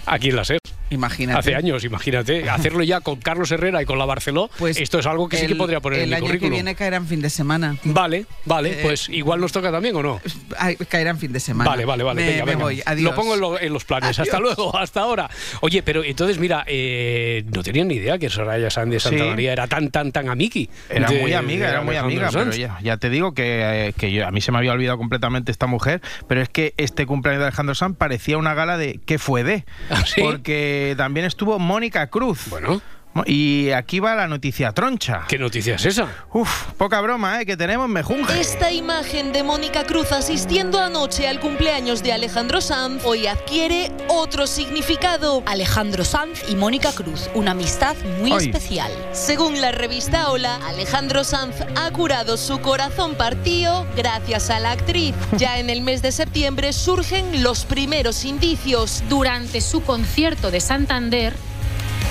Aquí 0.07 0.29
en 0.31 0.37
la 0.37 0.45
SER. 0.45 0.59
Imagínate. 0.91 1.39
Hace 1.39 1.55
años, 1.55 1.85
imagínate. 1.85 2.51
Hacerlo 2.51 2.83
ya 2.83 3.01
con 3.01 3.17
Carlos 3.17 3.51
Herrera 3.51 3.81
y 3.81 3.87
con 3.87 3.99
la 3.99 4.05
Barceló, 4.05 4.51
Pues 4.59 4.77
esto 4.77 4.99
es 4.99 5.07
algo 5.07 5.27
que 5.27 5.39
sí 5.39 5.47
que 5.47 5.53
el- 5.53 5.59
podría 5.59 5.81
poner 5.81 6.01
el 6.01 6.05
en 6.05 6.11
mi 6.11 6.15
año 6.17 6.27
currículum. 6.27 6.51
que 6.51 6.55
viene 6.57 6.75
caerá 6.75 6.97
en 6.99 7.07
fin 7.07 7.23
de 7.23 7.31
semana. 7.31 7.77
Vale, 7.85 8.27
vale, 8.45 8.73
Eh, 8.73 8.79
pues 8.83 9.09
igual 9.09 9.41
nos 9.41 9.53
toca 9.53 9.73
también 9.73 9.97
o 9.97 10.03
no. 10.03 10.21
Caerá 10.91 11.11
en 11.11 11.19
fin 11.19 11.33
de 11.33 11.41
semana. 11.41 11.71
Vale, 11.71 11.87
vale, 11.87 12.03
vale. 12.03 12.21
Me, 12.21 12.27
venga, 12.33 12.45
me 12.45 12.51
venga. 12.53 12.65
voy. 12.65 12.83
Adiós. 12.85 13.11
Lo 13.11 13.15
pongo 13.15 13.35
en, 13.35 13.41
lo- 13.41 13.59
en 13.59 13.73
los 13.73 13.85
planes. 13.87 14.19
Hasta 14.19 14.39
luego, 14.39 14.77
hasta 14.77 15.01
ahora. 15.01 15.31
Oye, 15.63 15.83
pero 15.83 16.05
entonces, 16.05 16.39
mira, 16.39 16.63
eh, 16.67 17.45
no 17.55 17.63
tenía 17.63 17.85
ni 17.85 17.95
idea 17.95 18.19
que 18.19 18.29
Soraya 18.29 18.69
Sánchez 18.69 18.93
de 18.93 19.01
Santa 19.01 19.25
Sí. 19.25 19.31
María 19.31 19.53
era 19.55 19.67
tan, 19.69 19.91
tan, 19.91 20.13
tan 20.13 20.29
amiki. 20.29 20.69
Era 20.91 21.09
de- 21.09 21.21
muy 21.23 21.33
amiga, 21.33 21.71
era 21.71 21.81
muy 21.81 21.97
amiga, 21.97 22.29
pero 22.31 22.51
ya, 22.53 22.79
ya 22.83 22.99
te 22.99 23.09
digo 23.09 23.33
que, 23.33 23.89
eh, 23.89 23.93
que 23.97 24.13
yo- 24.13 24.27
a 24.27 24.31
mí 24.31 24.43
se 24.43 24.53
me 24.53 24.59
había 24.59 24.73
olvidado 24.73 24.99
completamente 24.99 25.53
esta 25.53 25.67
mujer, 25.67 26.03
pero 26.29 26.43
es 26.43 26.51
que 26.51 26.75
este 26.77 27.07
cumpleaños 27.07 27.41
de 27.41 27.47
Alejandro 27.47 27.75
Sanz 27.75 27.97
parecía 27.97 28.37
una 28.37 28.53
gala 28.53 28.77
de 28.77 29.01
¿qué 29.07 29.19
fue 29.19 29.43
de? 29.43 29.65
¿Ah, 29.93 30.03
sí? 30.07 30.21
Porque 30.21 30.95
también 30.97 31.27
estuvo 31.27 31.59
Mónica 31.59 32.07
Cruz. 32.09 32.49
Bueno, 32.49 32.81
Y 33.27 33.71
aquí 33.73 34.01
va 34.01 34.15
la 34.15 34.27
noticia 34.27 34.73
troncha. 34.73 35.25
¿qué 35.29 35.39
noticia 35.39 35.75
es 35.75 35.85
esa? 35.85 36.09
Uf, 36.33 36.73
poca 36.79 37.01
broma, 37.01 37.41
¿eh? 37.41 37.47
Que 37.47 37.57
tenemos 37.57 37.89
mejunje. 37.89 38.41
Esta 38.41 38.73
imagen 38.73 39.33
de 39.33 39.43
Mónica 39.43 39.85
Cruz 39.85 40.13
asistiendo 40.13 40.81
anoche 40.81 41.29
al 41.29 41.41
cumpleaños 41.41 42.03
de 42.03 42.13
Alejandro 42.13 42.61
Sanz 42.61 43.05
hoy 43.05 43.27
adquiere 43.27 43.91
otro 44.09 44.47
significado. 44.47 45.43
Alejandro 45.47 46.05
Sanz 46.05 46.43
y 46.49 46.57
Mónica 46.57 46.93
Cruz, 46.93 47.29
una 47.35 47.51
amistad 47.51 47.97
muy 48.21 48.33
especial. 48.33 48.91
Según 49.13 49.61
la 49.61 49.73
revista 49.73 50.31
Hola, 50.31 50.59
Alejandro 50.67 51.25
Sanz 51.25 51.57
ha 51.77 51.91
curado 51.91 52.37
su 52.37 52.61
corazón 52.61 53.15
partido 53.15 53.87
gracias 53.97 54.51
a 54.51 54.61
la 54.61 54.73
actriz. 54.73 55.15
Ya 55.43 55.59
en 55.59 55.71
el 55.71 55.81
mes 55.81 56.03
de 56.03 56.13
septiembre 56.13 56.73
surgen 56.73 57.43
los 57.43 57.65
primeros 57.65 58.25
indicios. 58.25 59.03
Durante 59.09 59.61
su 59.61 59.83
concierto 59.83 60.51
de 60.51 60.61
Santander 60.61 61.35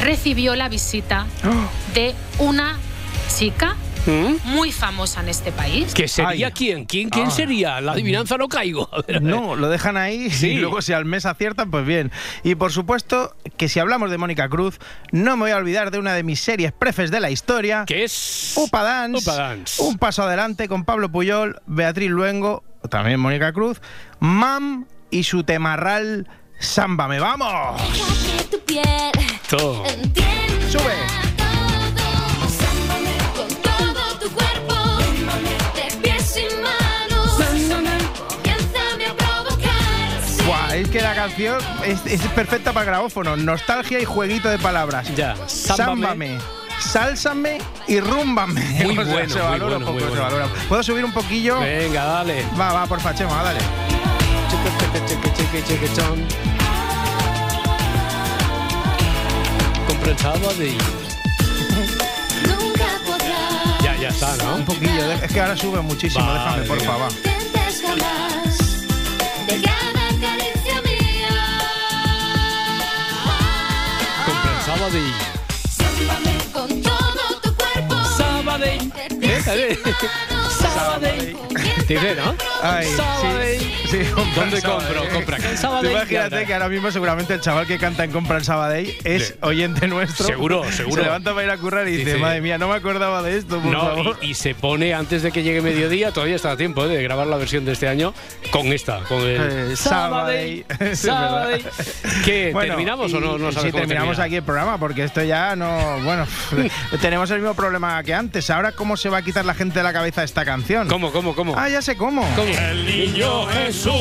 recibió 0.02 0.56
la 0.56 0.70
visita 0.70 1.26
de 1.94 2.16
una 2.40 2.78
chica 3.36 3.76
¿Mm? 4.06 4.36
muy 4.50 4.72
famosa 4.72 5.22
en 5.22 5.30
este 5.30 5.52
país. 5.52 5.94
¿Que 5.94 6.08
sería 6.08 6.48
Ay. 6.48 6.54
quién? 6.54 6.86
¿Quién, 6.86 7.10
quién 7.10 7.28
Ah. 7.28 7.32
sería? 7.32 7.82
La 7.82 7.92
adivinanza 7.92 8.36
no 8.36 8.48
caigo. 8.48 8.90
No, 9.22 9.56
lo 9.56 9.70
dejan 9.70 9.96
ahí 9.96 10.32
Sí. 10.32 10.48
y 10.50 10.58
luego 10.58 10.82
si 10.82 10.92
al 10.92 11.06
mes 11.06 11.28
aciertan, 11.28 11.70
pues 11.70 11.86
bien. 11.86 12.12
Y 12.44 12.56
por 12.56 12.72
supuesto 12.72 13.36
que 13.58 13.70
si 13.70 13.80
hablamos 13.80 14.10
de 14.10 14.18
Mónica 14.18 14.50
Cruz, 14.50 14.80
no 15.12 15.38
me 15.38 15.44
voy 15.44 15.52
a 15.52 15.58
olvidar 15.58 15.92
de 15.92 16.00
una 16.00 16.14
de 16.16 16.24
mis 16.24 16.40
series 16.42 16.72
prefes 16.72 17.12
de 17.12 17.20
la 17.20 17.30
historia, 17.30 17.84
¿Qué 17.86 18.04
es? 18.04 18.54
Upa 18.58 18.82
Dance. 18.82 19.20
Upa 19.30 19.36
Dance. 19.36 19.82
Un 19.84 19.98
paso 20.00 20.24
adelante 20.24 20.68
con 20.68 20.84
Pablo 20.84 21.12
Puyol, 21.12 21.62
Beatriz 21.68 22.10
Luengo, 22.10 22.64
también 22.90 23.20
Mónica 23.20 23.54
Cruz, 23.54 23.82
Mam 24.20 24.88
y 25.12 25.24
su 25.24 25.44
temarral 25.44 26.28
Sámbame, 26.60 27.20
vamos. 27.20 27.82
Todo. 29.50 29.84
Canción 41.22 41.60
es, 41.86 42.04
es 42.08 42.22
perfecta 42.30 42.74
para 42.74 42.84
grabófono, 42.84 43.38
nostalgia 43.38 44.00
y 44.00 44.06
jueguito 44.06 44.50
de 44.50 44.58
palabras. 44.58 45.08
Ya, 45.16 45.36
sámbame. 45.46 46.40
Sálsame 46.80 47.60
y 47.88 48.00
rúmbame. 48.00 48.60
Muy 48.84 48.96
bueno, 49.06 49.30
se 49.30 49.40
muy 49.40 49.50
valora 49.52 49.60
bueno, 49.60 49.78
un 49.78 49.84
poco, 49.84 49.92
muy 49.94 50.02
se 50.02 50.08
bueno. 50.08 50.24
valora. 50.24 50.48
¿Puedo 50.68 50.82
subir 50.82 51.06
un 51.06 51.12
poquillo? 51.12 51.60
Venga, 51.60 52.06
dale. 52.06 52.44
Va, 52.60 52.74
va, 52.74 52.88
por 52.88 52.98
Chema, 53.14 53.44
dale. 53.44 53.60
Cheque, 54.50 55.06
cheque, 55.06 55.34
cheque, 55.36 55.64
cheque, 55.64 55.94
chon. 55.94 56.28
Comprensaba 59.88 60.54
de 60.56 60.76
Ya, 63.84 63.96
ya 63.96 64.08
está, 64.08 64.36
¿no? 64.38 64.56
Un 64.56 64.66
poquillo, 64.66 65.12
es 65.12 65.32
que 65.32 65.40
ahora 65.40 65.56
sube 65.56 65.82
muchísimo, 65.82 66.26
Vale, 66.26 66.62
déjame, 66.62 66.66
por 66.66 66.78
venga. 69.48 69.91
Sabadell. 74.82 75.14
¿Eh? 79.22 79.42
¿Sabes? 79.46 79.78
Sabadell. 79.78 80.41
Dice, 81.88 82.16
¿no? 82.16 82.36
Ay, 82.64 82.86
sí, 82.88 83.72
sí, 83.90 83.98
compra 84.14 84.42
¿Dónde 84.44 84.62
Sabadell. 84.62 84.96
compro? 84.96 85.14
Compra 85.14 85.38
en 85.38 85.82
Tú 85.82 85.90
imagínate 85.90 86.46
que 86.46 86.54
ahora 86.54 86.70
mismo 86.70 86.90
seguramente 86.92 87.34
el 87.34 87.42
chaval 87.42 87.68
que 87.68 87.78
canta 87.78 88.06
en 88.06 88.12
Compra 88.12 88.38
en 88.38 88.46
Sabadell 88.46 88.96
es 89.04 89.28
Sí. 89.30 89.34
oyente 89.42 89.88
nuestro. 89.90 90.26
Seguro, 90.26 90.64
seguro. 90.72 90.96
Se 90.96 91.02
levanta 91.04 91.32
para 91.34 91.46
ir 91.46 91.52
a 91.52 91.58
currar 91.58 91.88
y 91.90 91.92
dice, 91.98 92.06
Dice- 92.12 92.18
madre 92.20 92.40
mía, 92.40 92.58
no 92.58 92.70
me 92.70 92.76
acordaba 92.76 93.22
de 93.22 93.38
esto, 93.38 93.60
por 93.60 93.72
No, 93.72 93.82
favor. 93.82 94.18
y, 94.22 94.28
y 94.30 94.34
se 94.36 94.56
pone 94.56 94.94
antes 94.94 95.22
de 95.24 95.32
que 95.34 95.44
llegue 95.44 95.62
mediodía, 95.62 96.12
todavía 96.14 96.36
está 96.38 96.52
a 96.52 96.58
tiempo 96.58 96.86
¿eh? 96.86 96.88
de 96.88 97.04
grabar 97.04 97.28
la 97.28 97.36
versión 97.38 97.66
de 97.66 97.74
este 97.74 97.90
año 97.90 98.14
con 98.52 98.68
esta, 98.68 99.00
con 99.02 99.20
el 99.22 99.72
Eh, 99.72 99.76
Sabadell. 99.76 100.66
Es 100.80 101.04
verdad. 101.04 101.20
Sabadell. 101.30 101.66
¿Qué? 102.24 102.52
Bueno, 102.54 102.70
¿Terminamos 102.76 103.14
o 103.14 103.20
no? 103.20 103.38
no 103.38 103.50
y- 103.50 103.54
sabes 103.54 103.66
sí, 103.68 103.72
cómo 103.72 103.82
terminamos 103.82 104.16
termina? 104.16 104.24
aquí 104.26 104.36
el 104.38 104.44
programa 104.44 104.78
porque 104.78 105.04
esto 105.04 105.22
ya 105.24 105.56
no. 105.58 106.00
Bueno, 106.04 106.26
tenemos 107.02 107.30
el 107.32 107.40
mismo 107.40 107.54
problema 107.54 108.02
que 108.04 108.14
antes. 108.14 108.50
Ahora, 108.50 108.72
¿cómo 108.72 108.96
se 108.96 109.10
va 109.10 109.18
a 109.18 109.22
quitar 109.24 109.44
la 109.44 109.54
gente 109.56 109.80
de 109.80 109.84
la 109.84 109.92
cabeza 109.92 110.24
esta 110.24 110.46
canción? 110.62 110.88
¿Cómo, 110.88 111.12
cómo, 111.12 111.36
cómo? 111.36 111.54
Ah, 111.58 111.70
ya 111.70 111.82
sé 111.82 111.98
cómo. 111.98 112.22
¿Cómo? 112.36 112.50
El 112.50 112.86
niño 112.86 113.46
Jesús 113.48 113.94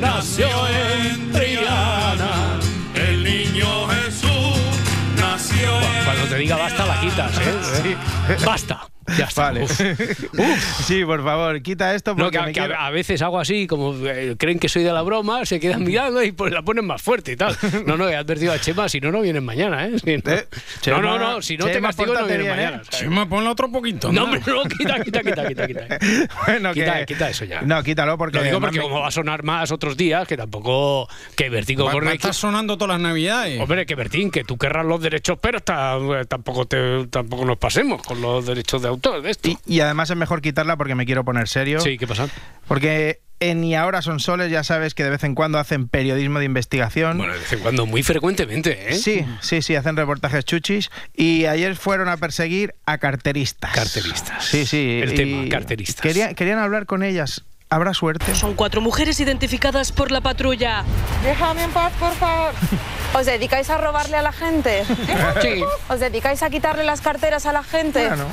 nació 0.00 0.48
en 0.68 1.32
Triana. 1.32 2.58
El 2.94 3.22
niño 3.22 3.86
Jesús 3.88 4.58
nació 5.16 5.80
en 5.80 6.04
Cuando 6.04 6.24
te 6.28 6.36
diga 6.36 6.56
basta, 6.56 6.86
la 6.86 7.00
quitas, 7.00 7.32
¿eh? 7.38 7.96
Basta. 8.44 8.88
Ya 9.18 9.24
está. 9.26 9.42
Vale. 9.42 9.64
Uf. 10.38 10.86
Sí, 10.86 11.04
por 11.04 11.22
favor, 11.24 11.62
quita 11.62 11.94
esto 11.94 12.14
No, 12.14 12.24
porque 12.24 12.38
que, 12.38 12.44
me 12.44 12.52
que 12.52 12.60
a- 12.60 12.66
quiero- 12.66 12.80
a 12.80 12.90
veces 12.90 13.22
hago 13.22 13.38
así, 13.38 13.66
como 13.66 13.94
eh, 14.06 14.34
creen 14.38 14.58
que 14.58 14.68
soy 14.68 14.82
de 14.82 14.92
la 14.92 15.02
broma, 15.02 15.44
se 15.46 15.60
quedan 15.60 15.84
mirando 15.84 16.22
y 16.22 16.32
pues 16.32 16.52
la 16.52 16.62
ponen 16.62 16.86
más 16.86 17.00
fuerte 17.02 17.32
y 17.32 17.36
tal. 17.36 17.56
No, 17.86 17.96
no, 17.96 18.08
he 18.08 18.16
advertido 18.16 18.52
a 18.52 18.58
Chema, 18.60 18.88
si 18.88 19.00
no, 19.00 19.10
no 19.12 19.20
vienen 19.20 19.44
mañana, 19.44 19.86
¿eh? 19.86 19.92
Si 19.98 20.16
no, 20.16 20.22
Chema, 20.80 20.98
no, 21.00 21.18
no, 21.18 21.32
no, 21.34 21.42
si 21.42 21.56
no 21.56 21.66
te 21.66 21.74
Chema, 21.74 21.88
castigo, 21.88 22.14
no 22.14 22.26
vienen 22.26 22.40
bien, 22.46 22.56
mañana. 22.56 22.76
¿eh? 22.78 22.80
¿sabes? 22.84 22.98
Chema, 23.00 23.28
ponle 23.28 23.48
otro 23.48 23.70
poquito. 23.70 24.08
No, 24.12 24.20
¿no? 24.20 24.24
hombre, 24.24 24.40
no, 24.46 24.62
quita, 24.64 25.00
quita, 25.02 25.22
quita, 25.22 25.46
quita, 25.48 25.66
quita. 25.66 25.86
Bueno, 26.46 26.72
Quita, 26.72 26.98
que- 27.00 27.06
quita 27.06 27.30
eso 27.30 27.44
ya. 27.44 27.62
No, 27.62 27.82
quítalo 27.82 28.18
porque 28.18 28.38
Lo 28.38 28.44
digo 28.44 28.60
porque 28.60 28.78
me- 28.78 28.82
como 28.84 29.00
va 29.00 29.08
a 29.08 29.10
sonar 29.10 29.42
más 29.42 29.70
otros 29.70 29.96
días, 29.96 30.26
que 30.26 30.36
tampoco... 30.36 31.08
Que 31.36 31.46
a 31.46 31.90
Corne... 31.90 32.12
estar 32.14 32.34
sonando 32.34 32.76
todas 32.76 32.94
las 32.94 33.00
navidades. 33.00 33.60
Hombre, 33.60 33.86
que 33.86 33.94
Bertín, 33.94 34.30
que 34.30 34.44
tú 34.44 34.56
querrás 34.58 34.84
los 34.84 35.00
derechos, 35.00 35.38
pero 35.40 35.58
está- 35.58 35.96
tampoco, 36.28 36.66
te, 36.66 37.06
tampoco 37.06 37.44
nos 37.44 37.56
pasemos 37.58 38.02
con 38.02 38.20
los 38.20 38.44
derechos 38.46 38.82
de 38.82 38.88
autor 38.88 38.95
de 39.00 39.30
esto. 39.30 39.48
Y, 39.48 39.58
y 39.66 39.80
además 39.80 40.10
es 40.10 40.16
mejor 40.16 40.42
quitarla 40.42 40.76
porque 40.76 40.94
me 40.94 41.06
quiero 41.06 41.24
poner 41.24 41.48
serio. 41.48 41.80
Sí, 41.80 41.98
¿qué 41.98 42.06
pasa? 42.06 42.28
Porque 42.66 43.20
en 43.38 43.64
Y 43.64 43.74
ahora 43.74 44.00
son 44.02 44.18
soles, 44.18 44.50
ya 44.50 44.64
sabes 44.64 44.94
que 44.94 45.04
de 45.04 45.10
vez 45.10 45.24
en 45.24 45.34
cuando 45.34 45.58
hacen 45.58 45.88
periodismo 45.88 46.38
de 46.38 46.46
investigación. 46.46 47.18
Bueno, 47.18 47.34
de 47.34 47.38
vez 47.38 47.52
en 47.52 47.60
cuando, 47.60 47.86
muy 47.86 48.02
frecuentemente, 48.02 48.92
¿eh? 48.92 48.94
Sí, 48.94 49.26
sí, 49.40 49.60
sí, 49.62 49.76
hacen 49.76 49.96
reportajes 49.96 50.44
chuchis. 50.44 50.90
Y 51.14 51.44
ayer 51.44 51.76
fueron 51.76 52.08
a 52.08 52.16
perseguir 52.16 52.74
a 52.86 52.98
carteristas. 52.98 53.72
Carteristas. 53.74 54.44
Sí, 54.44 54.64
sí. 54.64 55.00
El 55.02 55.12
y 55.12 55.16
tema, 55.16 55.48
carteristas. 55.50 56.02
Querían, 56.02 56.34
querían 56.34 56.58
hablar 56.58 56.86
con 56.86 57.02
ellas. 57.02 57.44
¿Habrá 57.68 57.94
suerte? 57.94 58.34
Son 58.36 58.54
cuatro 58.54 58.80
mujeres 58.80 59.18
identificadas 59.18 59.90
por 59.90 60.12
la 60.12 60.20
patrulla. 60.20 60.84
Déjame 61.24 61.64
en 61.64 61.70
paz, 61.72 61.92
por 61.98 62.12
favor. 62.14 62.52
¿Os 63.14 63.26
dedicáis 63.26 63.70
a 63.70 63.78
robarle 63.78 64.16
a 64.16 64.22
la 64.22 64.32
gente? 64.32 64.84
Sí. 65.42 65.62
¿Os 65.88 66.00
dedicáis 66.00 66.42
a 66.42 66.50
quitarle 66.50 66.84
las 66.84 67.00
carteras 67.00 67.44
a 67.46 67.52
la 67.52 67.62
gente? 67.62 68.06
Bueno. 68.06 68.24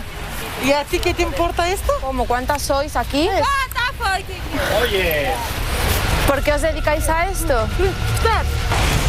¿Y 0.63 0.71
a 0.71 0.83
ti 0.85 0.99
qué 0.99 1.13
te 1.13 1.23
importa 1.23 1.69
esto? 1.69 1.91
¿Cómo 2.01 2.25
cuántas 2.25 2.61
sois 2.61 2.95
aquí? 2.95 3.27
Oye. 4.81 5.31
¿Por 6.27 6.41
qué 6.41 6.53
os 6.53 6.61
dedicáis 6.61 7.07
a 7.09 7.29
esto? 7.29 7.67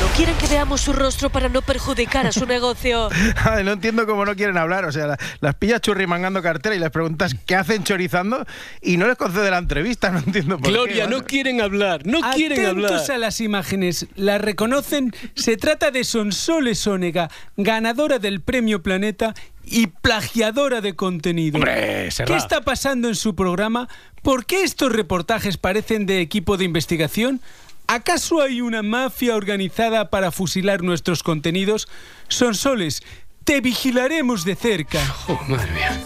No 0.00 0.06
quieren 0.16 0.36
que 0.36 0.46
veamos 0.48 0.80
su 0.82 0.92
rostro 0.92 1.30
para 1.30 1.48
no 1.48 1.62
perjudicar 1.62 2.26
a 2.26 2.32
su 2.32 2.44
negocio. 2.46 3.08
Ay, 3.44 3.64
no 3.64 3.72
entiendo 3.72 4.06
cómo 4.06 4.24
no 4.26 4.34
quieren 4.36 4.58
hablar. 4.58 4.84
O 4.84 4.92
sea, 4.92 5.06
la- 5.06 5.18
las 5.40 5.54
pillas 5.54 5.80
churrimangando 5.80 6.42
cartera 6.42 6.74
y 6.74 6.78
les 6.78 6.90
preguntas 6.90 7.34
qué 7.46 7.54
hacen 7.56 7.82
chorizando 7.84 8.44
y 8.82 8.96
no 8.98 9.06
les 9.06 9.16
concede 9.16 9.50
la 9.50 9.58
entrevista. 9.58 10.10
No 10.10 10.18
entiendo 10.18 10.58
por 10.58 10.70
Gloria, 10.70 11.04
qué. 11.04 11.10
no 11.10 11.24
quieren 11.24 11.60
hablar, 11.60 12.02
no 12.04 12.20
quieren 12.34 12.66
hablar. 12.66 12.92
A 13.10 13.18
las 13.18 13.40
imágenes, 13.40 14.06
la 14.16 14.38
reconocen. 14.38 15.12
Se 15.34 15.56
trata 15.56 15.90
de 15.90 16.04
Sonsoles 16.04 16.86
Onega, 16.86 17.30
ganadora 17.56 18.18
del 18.18 18.40
Premio 18.42 18.82
Planeta 18.82 19.34
y 19.66 19.88
plagiadora 19.88 20.80
de 20.80 20.94
contenido. 20.94 21.56
Hombre. 21.56 22.08
¿Qué 22.26 22.36
está 22.36 22.62
pasando 22.62 23.08
en 23.08 23.14
su 23.14 23.34
programa? 23.34 23.88
¿Por 24.22 24.46
qué 24.46 24.62
estos 24.62 24.92
reportajes 24.92 25.56
parecen 25.56 26.06
de 26.06 26.20
equipo 26.20 26.56
de 26.56 26.64
investigación? 26.64 27.40
¿Acaso 27.86 28.40
hay 28.40 28.60
una 28.60 28.82
mafia 28.82 29.36
organizada 29.36 30.08
para 30.08 30.30
fusilar 30.30 30.82
nuestros 30.82 31.22
contenidos? 31.22 31.88
Sonsoles, 32.28 33.02
te 33.44 33.60
vigilaremos 33.60 34.44
de 34.44 34.56
cerca. 34.56 35.00
Oh, 35.28 35.38
madre 35.48 35.70
mía. 35.72 36.02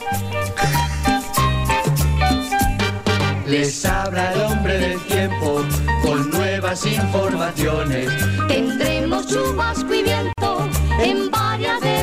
Les 3.47 3.85
habla 3.87 4.33
el 4.33 4.41
hombre 4.43 4.77
del 4.79 5.01
tiempo 5.07 5.65
con 6.03 6.29
nuevas 6.31 6.85
informaciones. 6.85 8.11
Tendremos 8.47 9.27
chubasco 9.27 9.95
y 9.95 10.03
viento 10.03 10.69
en 11.01 11.31
varias 11.31 11.81
de 11.81 11.98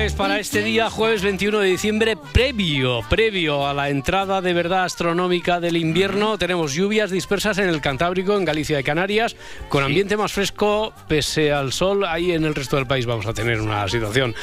pues 0.00 0.14
para 0.14 0.38
este 0.38 0.62
día, 0.62 0.88
jueves 0.88 1.20
21 1.20 1.58
de 1.58 1.68
diciembre, 1.68 2.16
previo, 2.32 3.00
previo 3.10 3.66
a 3.66 3.74
la 3.74 3.90
entrada 3.90 4.40
de 4.40 4.54
verdad 4.54 4.84
astronómica 4.84 5.60
del 5.60 5.76
invierno, 5.76 6.38
tenemos 6.38 6.72
lluvias 6.72 7.10
dispersas 7.10 7.58
en 7.58 7.68
el 7.68 7.82
Cantábrico, 7.82 8.34
en 8.34 8.46
Galicia 8.46 8.80
y 8.80 8.82
Canarias, 8.82 9.36
con 9.68 9.84
ambiente 9.84 10.16
más 10.16 10.32
fresco, 10.32 10.94
pese 11.06 11.52
al 11.52 11.74
sol, 11.74 12.06
ahí 12.06 12.32
en 12.32 12.46
el 12.46 12.54
resto 12.54 12.76
del 12.76 12.86
país 12.86 13.04
vamos 13.04 13.26
a 13.26 13.34
tener 13.34 13.60
una 13.60 13.86
situación, 13.88 14.34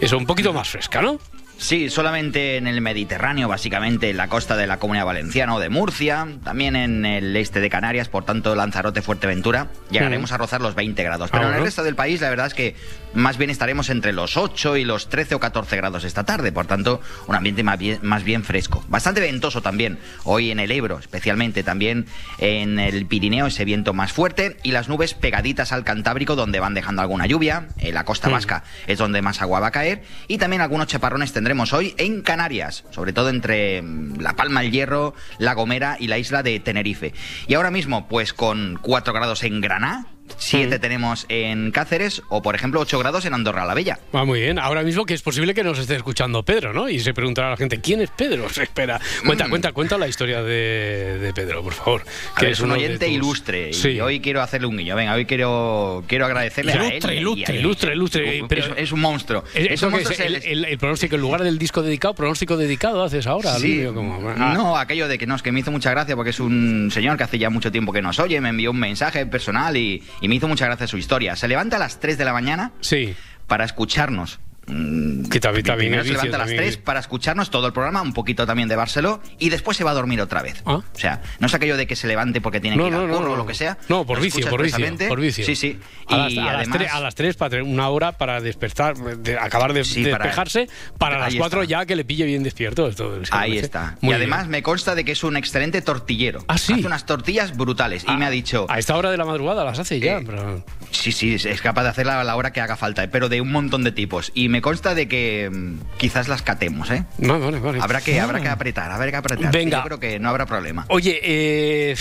eso, 0.00 0.16
un 0.16 0.24
poquito 0.24 0.54
más 0.54 0.70
fresca, 0.70 1.02
¿no? 1.02 1.18
Sí, 1.62 1.90
solamente 1.90 2.56
en 2.56 2.66
el 2.66 2.80
Mediterráneo, 2.80 3.46
básicamente 3.46 4.10
en 4.10 4.16
la 4.16 4.26
costa 4.26 4.56
de 4.56 4.66
la 4.66 4.80
Comunidad 4.80 5.06
Valenciana 5.06 5.54
o 5.54 5.60
de 5.60 5.68
Murcia, 5.68 6.26
también 6.42 6.74
en 6.74 7.06
el 7.06 7.36
este 7.36 7.60
de 7.60 7.70
Canarias, 7.70 8.08
por 8.08 8.24
tanto 8.24 8.56
Lanzarote, 8.56 9.00
Fuerteventura, 9.00 9.68
llegaremos 9.88 10.32
a 10.32 10.38
rozar 10.38 10.60
los 10.60 10.74
20 10.74 11.00
grados. 11.04 11.30
Pero 11.30 11.44
Ah, 11.44 11.50
en 11.50 11.54
el 11.54 11.62
resto 11.62 11.84
del 11.84 11.94
país 11.94 12.20
la 12.20 12.30
verdad 12.30 12.48
es 12.48 12.54
que 12.54 12.74
más 13.14 13.38
bien 13.38 13.48
estaremos 13.48 13.90
entre 13.90 14.12
los 14.12 14.36
8 14.36 14.76
y 14.76 14.84
los 14.84 15.08
13 15.08 15.36
o 15.36 15.40
14 15.40 15.76
grados 15.76 16.02
esta 16.02 16.24
tarde, 16.24 16.50
por 16.50 16.66
tanto 16.66 17.00
un 17.28 17.36
ambiente 17.36 17.62
más 17.62 17.78
bien, 17.78 18.00
más 18.02 18.24
bien 18.24 18.42
fresco. 18.42 18.84
Bastante 18.88 19.20
ventoso 19.20 19.62
también, 19.62 20.00
hoy 20.24 20.50
en 20.50 20.58
el 20.58 20.72
Ebro, 20.72 20.98
especialmente 20.98 21.62
también 21.62 22.06
en 22.38 22.80
el 22.80 23.06
Pirineo, 23.06 23.46
ese 23.46 23.64
viento 23.64 23.94
más 23.94 24.12
fuerte 24.12 24.56
y 24.64 24.72
las 24.72 24.88
nubes 24.88 25.14
pegaditas 25.14 25.70
al 25.70 25.84
Cantábrico 25.84 26.34
donde 26.34 26.58
van 26.58 26.74
dejando 26.74 27.02
alguna 27.02 27.26
lluvia, 27.26 27.68
en 27.78 27.94
la 27.94 28.04
costa 28.04 28.28
vasca 28.28 28.64
es 28.88 28.98
donde 28.98 29.22
más 29.22 29.40
agua 29.42 29.60
va 29.60 29.68
a 29.68 29.72
caer. 29.72 30.02
Y 30.26 30.38
también 30.38 30.60
algunos 30.60 30.88
chaparrones 30.88 31.32
tendremos 31.32 31.51
hoy 31.52 31.94
en 31.98 32.22
Canarias, 32.22 32.84
sobre 32.90 33.12
todo 33.12 33.28
entre 33.28 33.82
mm, 33.82 34.20
La 34.20 34.34
Palma, 34.34 34.62
el 34.62 34.72
Hierro, 34.72 35.14
La 35.38 35.52
Gomera 35.52 35.96
y 36.00 36.08
la 36.08 36.18
isla 36.18 36.42
de 36.42 36.58
Tenerife. 36.60 37.12
Y 37.46 37.54
ahora 37.54 37.70
mismo, 37.70 38.08
pues 38.08 38.32
con 38.32 38.78
4 38.80 39.12
grados 39.12 39.44
en 39.44 39.60
Granada, 39.60 40.06
7 40.38 40.78
tenemos 40.78 41.26
en 41.28 41.70
Cáceres 41.70 42.22
o, 42.28 42.42
por 42.42 42.54
ejemplo, 42.54 42.80
8 42.80 42.98
grados 42.98 43.24
en 43.24 43.34
Andorra 43.34 43.64
la 43.64 43.74
Bella. 43.74 43.98
Va 44.14 44.24
muy 44.24 44.40
bien. 44.40 44.58
Ahora 44.58 44.82
mismo 44.82 45.04
que 45.04 45.14
es 45.14 45.22
posible 45.22 45.54
que 45.54 45.64
nos 45.64 45.78
esté 45.78 45.96
escuchando 45.96 46.42
Pedro, 46.42 46.72
¿no? 46.72 46.88
Y 46.88 47.00
se 47.00 47.14
preguntará 47.14 47.48
a 47.48 47.50
la 47.52 47.56
gente, 47.56 47.80
¿quién 47.80 48.00
es 48.00 48.10
Pedro? 48.10 48.48
Se 48.52 48.62
espera. 48.64 49.00
Cuenta, 49.24 49.48
cuenta, 49.48 49.72
cuenta 49.72 49.98
la 49.98 50.08
historia 50.08 50.42
de, 50.42 51.18
de 51.18 51.32
Pedro, 51.32 51.62
por 51.62 51.72
favor. 51.72 52.04
A 52.36 52.40
ver, 52.40 52.52
es 52.52 52.60
un 52.60 52.70
oyente 52.70 53.06
tus- 53.06 53.14
ilustre 53.14 53.72
Sí. 53.72 53.90
y 53.90 54.00
hoy 54.00 54.20
quiero 54.20 54.42
hacerle 54.42 54.66
un 54.66 54.76
guiño. 54.76 54.96
Venga, 54.96 55.14
hoy 55.14 55.24
quiero, 55.26 56.04
quiero 56.06 56.26
agradecerle 56.26 56.72
a 56.72 56.76
Ilustre, 56.76 56.96
él. 56.96 57.14
y 57.14 57.16
a 57.16 57.20
ilustre, 57.20 57.54
él. 57.54 57.60
ilustre, 57.60 57.92
ilustre, 57.94 58.38
Es- 58.38 58.44
pero- 58.48 58.74
es, 58.74 58.82
es 58.82 58.92
un 58.92 59.00
monstruo. 59.00 59.44
Eh, 59.54 59.66
Es 59.66 59.72
¿Eso 59.72 59.88
un 59.88 59.94
es? 59.94 60.04
monstruo, 60.04 60.26
el, 60.26 60.34
es- 60.36 60.44
el- 60.46 60.64
el 60.64 60.78
pronóstico, 60.78 61.14
en 61.16 61.20
lugar 61.20 61.42
del 61.42 61.58
disco 61.58 61.82
dedicado, 61.82 62.14
pronóstico 62.14 62.56
dedicado 62.56 63.02
haces 63.02 63.26
ahora. 63.26 63.54
Sí. 63.58 63.84
Como- 63.94 64.28
ah. 64.36 64.52
No, 64.56 64.76
aquello 64.76 65.08
de 65.08 65.18
que 65.18 65.26
no, 65.26 65.34
es 65.34 65.42
que 65.42 65.52
me 65.52 65.60
hizo 65.60 65.70
mucha 65.72 65.90
gracia 65.90 66.14
porque 66.16 66.30
es 66.30 66.40
un 66.40 66.90
señor 66.92 67.16
que 67.16 67.24
hace 67.24 67.38
ya 67.38 67.50
mucho 67.50 67.70
tiempo 67.72 67.92
que 67.92 68.02
nos 68.02 68.18
oye, 68.18 68.40
me 68.40 68.50
envió 68.50 68.70
un 68.70 68.78
mensaje 68.78 69.26
personal 69.26 69.76
y, 69.76 70.02
y 70.22 70.28
me 70.28 70.36
hizo 70.36 70.48
mucha 70.48 70.64
gracia 70.64 70.86
su 70.86 70.96
historia. 70.96 71.36
Se 71.36 71.48
levanta 71.48 71.76
a 71.76 71.78
las 71.80 72.00
3 72.00 72.16
de 72.16 72.24
la 72.24 72.32
mañana 72.32 72.72
sí. 72.80 73.14
para 73.48 73.64
escucharnos. 73.64 74.40
Mm, 74.72 75.28
Que 75.28 75.40
también- 75.40 75.94
es 75.94 76.06
se 76.06 76.12
levanta 76.12 76.36
a 76.36 76.38
las 76.40 76.48
también 76.48 76.56
3 76.64 76.76
para 76.78 77.00
escucharnos 77.00 77.50
todo 77.50 77.66
el 77.66 77.72
programa, 77.72 78.02
un 78.02 78.12
poquito 78.12 78.46
también 78.46 78.68
de 78.68 78.76
Barceló, 78.76 79.20
y 79.38 79.48
después 79.50 79.76
se 79.76 79.84
va 79.84 79.90
a 79.92 79.94
dormir 79.94 80.20
otra 80.20 80.42
vez. 80.42 80.62
Ah. 80.66 80.76
O 80.94 80.98
sea, 80.98 81.22
no 81.38 81.46
es 81.46 81.54
aquello 81.54 81.76
de 81.76 81.86
que 81.86 81.96
se 81.96 82.06
levante 82.06 82.40
porque 82.40 82.60
tiene 82.60 82.76
No, 82.76 82.84
que 82.84 82.88
ir 82.88 82.94
no, 82.94 83.00
al 83.02 83.08
curro 83.08 83.24
no. 83.28 83.32
o 83.32 83.36
lo 83.36 83.46
que 83.46 83.54
sea. 83.54 83.78
No, 83.88 84.04
por 84.06 84.20
vicio, 84.20 84.48
por 84.48 84.62
vicio, 84.62 84.86
por 85.08 85.20
vicio. 85.20 85.44
Sí, 85.44 85.56
sí. 85.56 85.78
A, 86.08 86.16
las, 86.16 86.32
Y 86.32 86.38
a 86.38 86.44
las 86.44 86.54
además- 86.56 86.78
tres, 86.78 86.92
a 86.92 87.00
las 87.00 87.14
tres, 87.14 87.36
para 87.36 87.50
tener 87.50 87.62
una 87.64 87.88
hora 87.88 88.12
para 88.12 88.40
despertar, 88.40 88.96
de 88.96 89.38
acabar 89.38 89.72
de, 89.72 89.84
Sí, 89.84 90.02
de 90.02 90.10
para- 90.10 90.24
despejarse, 90.24 90.68
para, 90.98 91.18
las 91.18 91.28
Ahí 91.32 91.38
cuatro 91.38 91.62
está. 91.62 91.70
ya 91.80 91.86
que 91.86 91.96
le 91.96 92.04
pille 92.04 92.24
bien 92.24 92.42
despierto. 92.42 92.88
Esto, 92.88 93.20
es 93.20 93.30
que 93.30 93.36
Ahí 93.36 93.58
está. 93.58 93.96
muy 94.00 94.12
y 94.12 94.16
además 94.16 94.40
bien. 94.42 94.50
me 94.50 94.62
consta 94.62 94.94
de 94.94 95.04
que 95.04 95.12
es 95.12 95.22
un 95.24 95.36
excelente 95.36 95.82
tortillero. 95.82 96.44
Ah, 96.48 96.58
sí. 96.58 96.72
Hace 96.74 96.86
unas 96.86 97.06
tortillas 97.06 97.56
brutales. 97.56 98.04
y 98.08 98.12
me 98.16 98.24
ha 98.26 98.30
dicho. 98.30 98.66
A 98.68 98.78
esta 98.78 98.96
hora 98.96 99.10
de 99.10 99.16
la 99.16 99.24
madrugada 99.24 99.64
las 99.64 99.78
hace 99.78 99.98
ya. 100.00 100.18
Eh, 100.18 100.22
pero- 100.24 100.64
Sí, 100.90 101.12
sí, 101.12 101.34
es 101.34 101.60
capaz 101.62 101.82
de 101.84 101.88
hacerla 101.90 102.20
a 102.20 102.24
la 102.24 102.36
hora 102.36 102.52
que 102.52 102.60
haga 102.60 102.76
falta, 102.76 103.06
pero 103.10 103.28
de 103.28 103.40
un 103.40 103.50
montón 103.50 103.82
de 103.84 103.92
tipos. 103.92 104.30
Y 104.34 104.48
me 104.48 104.61
consta 104.62 104.94
de 104.94 105.06
que 105.08 105.50
mm, 105.52 105.98
quizás 105.98 106.28
las 106.28 106.40
catemos, 106.40 106.90
¿eh? 106.90 107.04
Vale, 107.18 107.44
vale, 107.44 107.58
vale. 107.60 107.78
Habrá 107.82 108.00
que, 108.00 108.18
habrá 108.18 108.40
que 108.40 108.48
Ah. 108.48 108.52
apretar, 108.52 108.90
habrá 108.90 109.10
que 109.10 109.16
apretar. 109.18 109.52
Venga. 109.52 109.78
Yo 109.80 109.84
creo 109.84 110.00
que 110.00 110.18
no 110.18 110.30
habrá 110.30 110.46
problema. 110.46 110.86
Oye, 110.88 111.20
eh, 111.22 111.96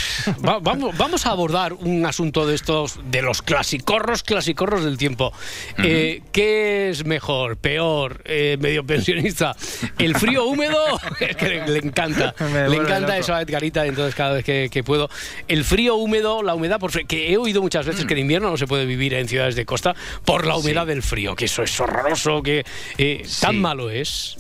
va- 0.47 0.60
vamos, 0.60 0.97
vamos 0.97 1.26
a 1.26 1.32
abordar 1.32 1.74
un 1.74 2.06
asunto 2.06 2.47
de 2.47 2.56
estos, 2.56 3.00
de 3.12 3.21
los 3.21 3.41
clasicorros, 3.41 4.24
clasicorros 4.24 4.86
del 4.86 4.97
tiempo. 4.97 5.34
Eh, 5.80 6.21
¿Qué 6.32 6.89
es 6.89 7.06
mejor, 7.06 7.58
peor, 7.58 8.21
eh, 8.26 8.58
medio 8.62 8.86
pensionista? 8.86 9.56
¿El 9.97 10.15
frío 10.15 10.45
húmedo? 10.45 10.78
Es 11.19 11.36
que 11.36 11.47
le, 11.50 11.67
le 11.67 11.80
encanta. 11.80 12.34
Me 12.39 12.45
Le 12.62 12.67
vuelve 12.67 12.84
encanta 12.86 13.08
loco. 13.10 13.19
eso 13.19 13.34
a 13.34 13.41
Edgarita, 13.41 13.86
entonces 13.86 14.15
cada 14.15 14.34
vez 14.34 14.43
que, 14.45 14.69
que 14.71 14.84
puedo. 14.84 15.10
El 15.47 15.63
frío 15.63 15.95
húmedo, 15.95 16.43
la 16.43 16.54
humedad, 16.56 16.80
por, 16.80 16.91
que 17.08 17.32
he 17.32 17.38
oído 17.38 17.62
muchas 17.62 17.86
veces 17.86 18.06
que 18.06 18.13
en 18.13 18.19
invierno 18.19 18.50
no 18.52 18.58
se 18.58 18.67
puede 18.67 18.86
vivir 18.86 19.13
en 19.15 19.28
ciudades 19.28 19.56
de 19.56 19.65
costa 19.65 19.95
por 20.26 20.45
la 20.45 20.56
humedad 20.56 20.86
del 20.86 21.02
frío, 21.02 21.36
que 21.36 21.45
eso 21.45 21.63
es 21.63 21.80
horroroso, 21.80 22.40
que 22.41 22.65
eh, 22.97 23.25
tan 23.39 23.60
malo 23.60 23.89
es. 23.89 24.38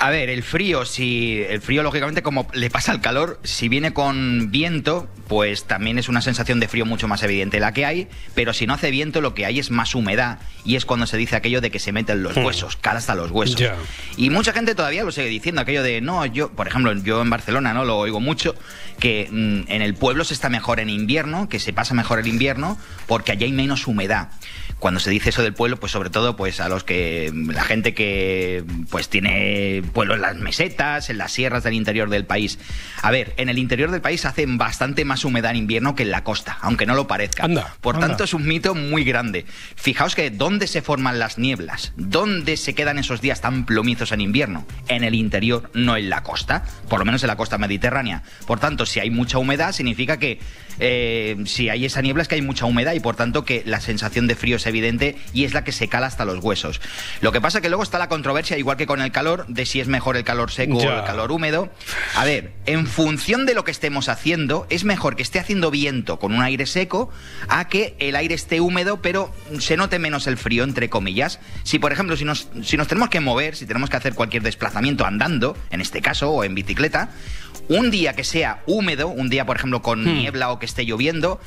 A 0.00 0.08
ver, 0.08 0.30
el 0.30 0.42
frío, 0.42 0.86
si 0.86 1.42
el 1.46 1.60
frío 1.60 1.82
lógicamente 1.82 2.22
como 2.22 2.48
le 2.54 2.70
pasa 2.70 2.90
al 2.90 3.02
calor, 3.02 3.38
si 3.44 3.68
viene 3.68 3.92
con 3.92 4.50
viento, 4.50 5.08
pues 5.28 5.64
también 5.64 5.98
es 5.98 6.08
una 6.08 6.22
sensación 6.22 6.58
de 6.58 6.68
frío 6.68 6.86
mucho 6.86 7.06
más 7.06 7.22
evidente 7.22 7.60
la 7.60 7.74
que 7.74 7.84
hay, 7.84 8.08
pero 8.34 8.54
si 8.54 8.66
no 8.66 8.72
hace 8.72 8.90
viento 8.90 9.20
lo 9.20 9.34
que 9.34 9.44
hay 9.44 9.58
es 9.58 9.70
más 9.70 9.94
humedad 9.94 10.38
y 10.64 10.76
es 10.76 10.86
cuando 10.86 11.06
se 11.06 11.18
dice 11.18 11.36
aquello 11.36 11.60
de 11.60 11.70
que 11.70 11.78
se 11.78 11.92
meten 11.92 12.22
los 12.22 12.34
Hmm. 12.34 12.44
huesos, 12.46 12.76
cala 12.76 12.98
hasta 12.98 13.14
los 13.14 13.30
huesos. 13.30 13.62
Y 14.16 14.30
mucha 14.30 14.52
gente 14.52 14.74
todavía 14.74 15.04
lo 15.04 15.12
sigue 15.12 15.28
diciendo, 15.28 15.60
aquello 15.60 15.82
de, 15.82 16.00
no, 16.00 16.24
yo, 16.26 16.50
por 16.50 16.66
ejemplo, 16.66 16.92
yo 16.94 17.20
en 17.20 17.30
Barcelona, 17.30 17.74
¿no? 17.74 17.84
Lo 17.84 17.98
oigo 17.98 18.20
mucho, 18.20 18.54
que 18.98 19.28
mm, 19.30 19.70
en 19.70 19.82
el 19.82 19.94
pueblo 19.94 20.24
se 20.24 20.34
está 20.34 20.48
mejor 20.48 20.80
en 20.80 20.88
invierno, 20.88 21.48
que 21.48 21.58
se 21.58 21.72
pasa 21.72 21.94
mejor 21.94 22.18
el 22.20 22.26
invierno, 22.26 22.78
porque 23.06 23.32
allí 23.32 23.44
hay 23.44 23.52
menos 23.52 23.86
humedad. 23.86 24.30
Cuando 24.78 24.98
se 24.98 25.10
dice 25.10 25.28
eso 25.28 25.42
del 25.42 25.52
pueblo, 25.52 25.76
pues 25.78 25.92
sobre 25.92 26.08
todo, 26.08 26.36
pues 26.36 26.58
a 26.58 26.70
los 26.70 26.84
que, 26.84 27.30
la 27.34 27.64
gente 27.64 27.92
que, 27.92 28.64
pues 28.88 29.10
tiene 29.10 29.82
pueblos 29.90 30.16
en 30.16 30.22
las 30.22 30.36
mesetas, 30.36 31.10
en 31.10 31.18
las 31.18 31.32
sierras 31.32 31.64
del 31.64 31.74
interior 31.74 32.08
del 32.10 32.24
país. 32.24 32.58
A 33.02 33.10
ver, 33.10 33.34
en 33.36 33.48
el 33.48 33.58
interior 33.58 33.90
del 33.90 34.00
país 34.00 34.24
hace 34.24 34.46
bastante 34.46 35.04
más 35.04 35.24
humedad 35.24 35.52
en 35.52 35.58
invierno 35.58 35.94
que 35.94 36.04
en 36.04 36.10
la 36.10 36.24
costa, 36.24 36.58
aunque 36.62 36.86
no 36.86 36.94
lo 36.94 37.06
parezca. 37.06 37.46
Por 37.80 37.96
anda. 37.96 38.08
tanto, 38.08 38.24
es 38.24 38.34
un 38.34 38.46
mito 38.46 38.74
muy 38.74 39.04
grande. 39.04 39.46
Fijaos 39.76 40.14
que 40.14 40.30
dónde 40.30 40.66
se 40.66 40.82
forman 40.82 41.18
las 41.18 41.38
nieblas, 41.38 41.92
dónde 41.96 42.56
se 42.56 42.74
quedan 42.74 42.98
esos 42.98 43.20
días 43.20 43.40
tan 43.40 43.66
plomizos 43.66 44.12
en 44.12 44.20
invierno, 44.20 44.66
en 44.88 45.04
el 45.04 45.14
interior, 45.14 45.70
no 45.74 45.96
en 45.96 46.10
la 46.10 46.22
costa, 46.22 46.64
por 46.88 46.98
lo 46.98 47.04
menos 47.04 47.22
en 47.22 47.28
la 47.28 47.36
costa 47.36 47.58
mediterránea. 47.58 48.22
Por 48.46 48.60
tanto, 48.60 48.86
si 48.86 49.00
hay 49.00 49.10
mucha 49.10 49.38
humedad, 49.38 49.72
significa 49.72 50.18
que 50.18 50.40
eh, 50.78 51.36
si 51.44 51.68
hay 51.68 51.84
esa 51.84 52.00
niebla 52.00 52.22
es 52.22 52.28
que 52.28 52.36
hay 52.36 52.42
mucha 52.42 52.64
humedad 52.64 52.94
y 52.94 53.00
por 53.00 53.14
tanto 53.14 53.44
que 53.44 53.62
la 53.66 53.80
sensación 53.80 54.26
de 54.26 54.34
frío 54.34 54.56
es 54.56 54.66
evidente 54.66 55.16
y 55.34 55.44
es 55.44 55.52
la 55.52 55.62
que 55.62 55.72
se 55.72 55.88
cala 55.88 56.06
hasta 56.06 56.24
los 56.24 56.42
huesos. 56.42 56.80
Lo 57.20 57.32
que 57.32 57.40
pasa 57.40 57.60
que 57.60 57.68
luego 57.68 57.82
está 57.82 57.98
la 57.98 58.08
controversia, 58.08 58.56
igual 58.56 58.76
que 58.76 58.86
con 58.86 59.02
el 59.02 59.12
calor, 59.12 59.46
de 59.48 59.66
si 59.70 59.80
es 59.80 59.86
mejor 59.86 60.16
el 60.16 60.24
calor 60.24 60.50
seco 60.50 60.78
o 60.78 60.82
el 60.82 61.04
calor 61.04 61.30
húmedo. 61.30 61.70
A 62.16 62.24
ver, 62.24 62.52
en 62.66 62.86
función 62.86 63.46
de 63.46 63.54
lo 63.54 63.62
que 63.64 63.70
estemos 63.70 64.08
haciendo, 64.08 64.66
es 64.68 64.82
mejor 64.82 65.14
que 65.14 65.22
esté 65.22 65.38
haciendo 65.38 65.70
viento 65.70 66.18
con 66.18 66.32
un 66.34 66.42
aire 66.42 66.66
seco 66.66 67.08
a 67.48 67.68
que 67.68 67.94
el 68.00 68.16
aire 68.16 68.34
esté 68.34 68.60
húmedo, 68.60 69.00
pero 69.00 69.32
se 69.60 69.76
note 69.76 70.00
menos 70.00 70.26
el 70.26 70.36
frío, 70.36 70.64
entre 70.64 70.90
comillas. 70.90 71.38
Si, 71.62 71.78
por 71.78 71.92
ejemplo, 71.92 72.16
si 72.16 72.24
nos, 72.24 72.48
si 72.62 72.76
nos 72.76 72.88
tenemos 72.88 73.10
que 73.10 73.20
mover, 73.20 73.54
si 73.54 73.64
tenemos 73.64 73.88
que 73.90 73.96
hacer 73.96 74.14
cualquier 74.14 74.42
desplazamiento 74.42 75.06
andando, 75.06 75.56
en 75.70 75.80
este 75.80 76.02
caso, 76.02 76.30
o 76.30 76.42
en 76.42 76.54
bicicleta, 76.56 77.10
un 77.68 77.92
día 77.92 78.14
que 78.14 78.24
sea 78.24 78.62
húmedo, 78.66 79.06
un 79.06 79.28
día, 79.30 79.46
por 79.46 79.56
ejemplo, 79.56 79.82
con 79.82 80.02
Hmm. 80.02 80.18
niebla 80.18 80.50
o 80.50 80.58
que 80.58 80.66
esté 80.66 80.84
lloviendo, 80.84 81.40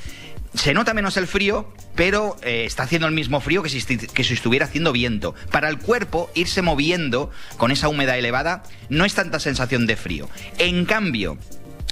se 0.53 0.73
nota 0.73 0.93
menos 0.93 1.17
el 1.17 1.27
frío, 1.27 1.73
pero 1.95 2.37
eh, 2.43 2.65
está 2.65 2.83
haciendo 2.83 3.07
el 3.07 3.13
mismo 3.13 3.41
frío 3.41 3.63
que 3.63 3.69
si, 3.69 3.81
que 3.97 4.23
si 4.23 4.33
estuviera 4.33 4.65
haciendo 4.65 4.91
viento. 4.91 5.33
Para 5.51 5.69
el 5.69 5.79
cuerpo, 5.79 6.29
irse 6.35 6.61
moviendo 6.61 7.31
con 7.57 7.71
esa 7.71 7.87
humedad 7.89 8.17
elevada 8.17 8.63
no 8.89 9.05
es 9.05 9.13
tanta 9.13 9.39
sensación 9.39 9.87
de 9.87 9.95
frío. 9.95 10.29
En 10.59 10.85
cambio, 10.85 11.37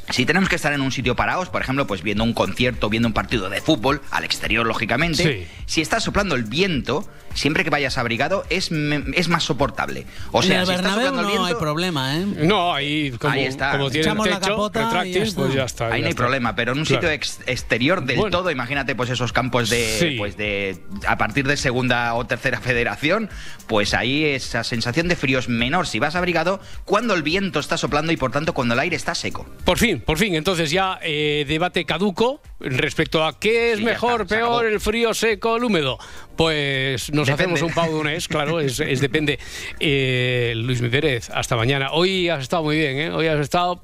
si 0.10 0.26
tenemos 0.26 0.50
que 0.50 0.56
estar 0.58 0.74
en 0.74 0.82
un 0.82 0.92
sitio 0.92 1.16
parados, 1.16 1.50
por 1.50 1.62
ejemplo, 1.62 1.88
pues 1.88 2.04
viendo 2.04 2.24
un 2.24 2.34
concierto, 2.34 2.90
viendo 2.90 3.08
un 3.08 3.14
partido 3.14 3.50
de 3.50 3.62
fútbol, 3.62 4.02
al 4.12 4.24
exterior, 4.26 4.66
lógicamente, 4.66 5.24
Sí. 5.24 5.48
si 5.66 5.82
está 5.82 6.00
soplando 6.00 6.36
el 6.36 6.44
viento, 6.44 7.08
siempre 7.34 7.64
que 7.64 7.70
vayas 7.70 7.98
abrigado, 7.98 8.44
es, 8.50 8.72
me- 8.72 9.04
es 9.16 9.28
más 9.30 9.44
soportable. 9.44 10.06
O 10.32 10.42
sea, 10.42 10.56
en 10.56 10.62
el 10.62 10.68
si 10.68 10.74
está 10.74 10.82
Bernabéu 10.84 11.06
soplando 11.08 11.20
el 11.22 11.26
no 11.26 11.44
viento, 11.44 11.46
hay 11.58 11.62
problema, 11.62 12.18
¿eh? 12.18 12.26
No, 12.26 12.74
ahí 12.74 13.12
como, 13.12 13.34
Ahí 13.34 13.46
está. 13.46 13.72
como 13.72 13.90
tienen 13.90 14.08
Echamos 14.10 14.28
la 14.28 14.40
techo, 14.40 14.52
capota 14.52 14.80
y 14.80 14.84
ya 14.84 14.88
retráctil, 14.90 15.22
está. 15.24 15.42
pues 15.42 15.54
ya 15.54 15.64
está. 15.64 15.86
Ahí 15.88 15.92
ya 15.94 16.02
no 16.02 16.08
hay 16.08 16.14
problema, 16.14 16.56
pero 16.56 16.72
en 16.74 16.80
un 16.80 16.86
Claro. 16.86 17.02
sitio 17.02 17.12
ex- 17.14 17.40
exterior 17.46 18.04
del 18.04 18.18
Bueno. 18.18 18.38
todo, 18.38 18.52
imagínate 18.52 18.96
pues 18.96 19.10
esos 19.10 19.34
campos 19.34 19.70
de, 19.70 19.98
Sí. 20.00 20.16
pues 20.18 20.38
de 20.38 20.78
a 21.08 21.18
partir 21.18 21.48
de 21.48 21.58
segunda 21.58 22.14
o 22.16 22.26
tercera 22.26 22.60
federación, 22.62 23.30
pues 23.68 23.94
ahí 23.94 24.26
esa 24.26 24.64
sensación 24.64 25.08
de 25.08 25.16
frío 25.16 25.40
es 25.40 25.48
menor 25.50 25.88
si 25.88 26.00
vas 26.00 26.16
abrigado 26.16 26.60
cuando 26.86 27.14
el 27.14 27.24
viento 27.24 27.60
está 27.60 27.78
soplando 27.78 28.12
y 28.12 28.18
por 28.18 28.32
tanto 28.32 28.54
cuando 28.54 28.74
el 28.74 28.80
aire 28.80 28.96
está 28.96 29.16
seco. 29.16 29.46
Por 29.66 29.78
fin, 29.78 30.00
por 30.02 30.18
fin. 30.18 30.36
Entonces 30.36 30.72
ya 30.72 31.00
eh, 31.02 31.46
debate 31.48 31.86
caduco 31.86 32.42
respecto 32.60 33.24
a 33.26 33.40
qué 33.40 33.72
es 33.74 33.80
Sí, 33.80 33.84
mejor, 33.86 34.22
está, 34.22 34.36
peor, 34.36 34.66
el 34.66 34.80
frío, 34.80 35.14
seco, 35.14 35.58
el 35.58 35.64
húmedo. 35.64 35.98
Pues 36.36 37.12
nos 37.14 37.28
Depende. 37.28 37.54
hacemos 37.54 37.62
un 37.62 37.74
pau 37.74 37.94
de 37.94 38.00
un 38.00 38.08
es, 38.08 38.28
claro, 38.28 38.60
es, 38.60 38.80
es 38.80 39.00
depende. 39.00 39.38
Eh, 39.80 40.54
Luis 40.56 40.82
Mi 40.82 40.90
Pérez, 40.90 41.30
hasta 41.30 41.56
mañana. 41.56 41.92
Hoy 41.92 42.30
has 42.30 42.42
estado 42.44 42.64
muy 42.64 42.78
bien, 42.78 42.98
¿eh? 42.98 43.12
Hoy 43.12 43.28
has 43.28 43.40
estado, 43.40 43.82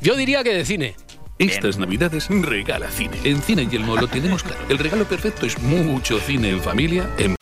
yo 0.00 0.16
diría 0.16 0.42
que 0.42 0.54
de 0.54 0.64
cine. 0.64 0.94
Estas 1.38 1.78
navidades 1.78 2.26
regala 2.30 2.88
cine. 2.90 3.16
En 3.22 3.40
Cine 3.42 3.66
Yelmo 3.68 3.94
lo 3.96 4.08
tenemos 4.08 4.42
claro. 4.42 4.60
El 4.68 4.78
regalo 4.78 5.04
perfecto 5.04 5.46
es 5.46 5.58
mucho 5.60 6.18
cine 6.18 6.50
en 6.50 6.60
familia, 6.60 7.08
en 7.18 7.37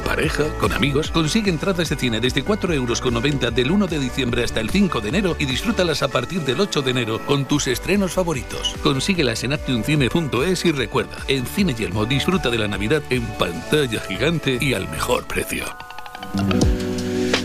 con 0.58 0.72
amigos. 0.72 1.10
Consigue 1.10 1.50
entradas 1.50 1.90
de 1.90 1.96
cine 1.96 2.20
desde 2.20 2.42
4,90 2.42 2.74
euros 2.74 3.54
del 3.54 3.70
1 3.70 3.86
de 3.86 3.98
diciembre 3.98 4.44
hasta 4.44 4.60
el 4.60 4.70
5 4.70 5.00
de 5.02 5.08
enero 5.10 5.36
y 5.38 5.44
disfrútalas 5.44 6.02
a 6.02 6.08
partir 6.08 6.40
del 6.40 6.60
8 6.60 6.80
de 6.80 6.90
enero 6.90 7.20
con 7.26 7.44
tus 7.44 7.66
estrenos 7.66 8.12
favoritos. 8.12 8.74
Consíguelas 8.82 9.44
en 9.44 9.52
actioncine.es 9.52 10.64
y 10.64 10.72
recuerda, 10.72 11.18
en 11.28 11.44
Cine 11.44 11.74
Yelmo 11.74 12.06
disfruta 12.06 12.48
de 12.48 12.58
la 12.58 12.66
Navidad 12.66 13.02
en 13.10 13.26
pantalla 13.38 14.00
gigante 14.00 14.56
y 14.58 14.72
al 14.72 14.88
mejor 14.88 15.26
precio. 15.26 15.66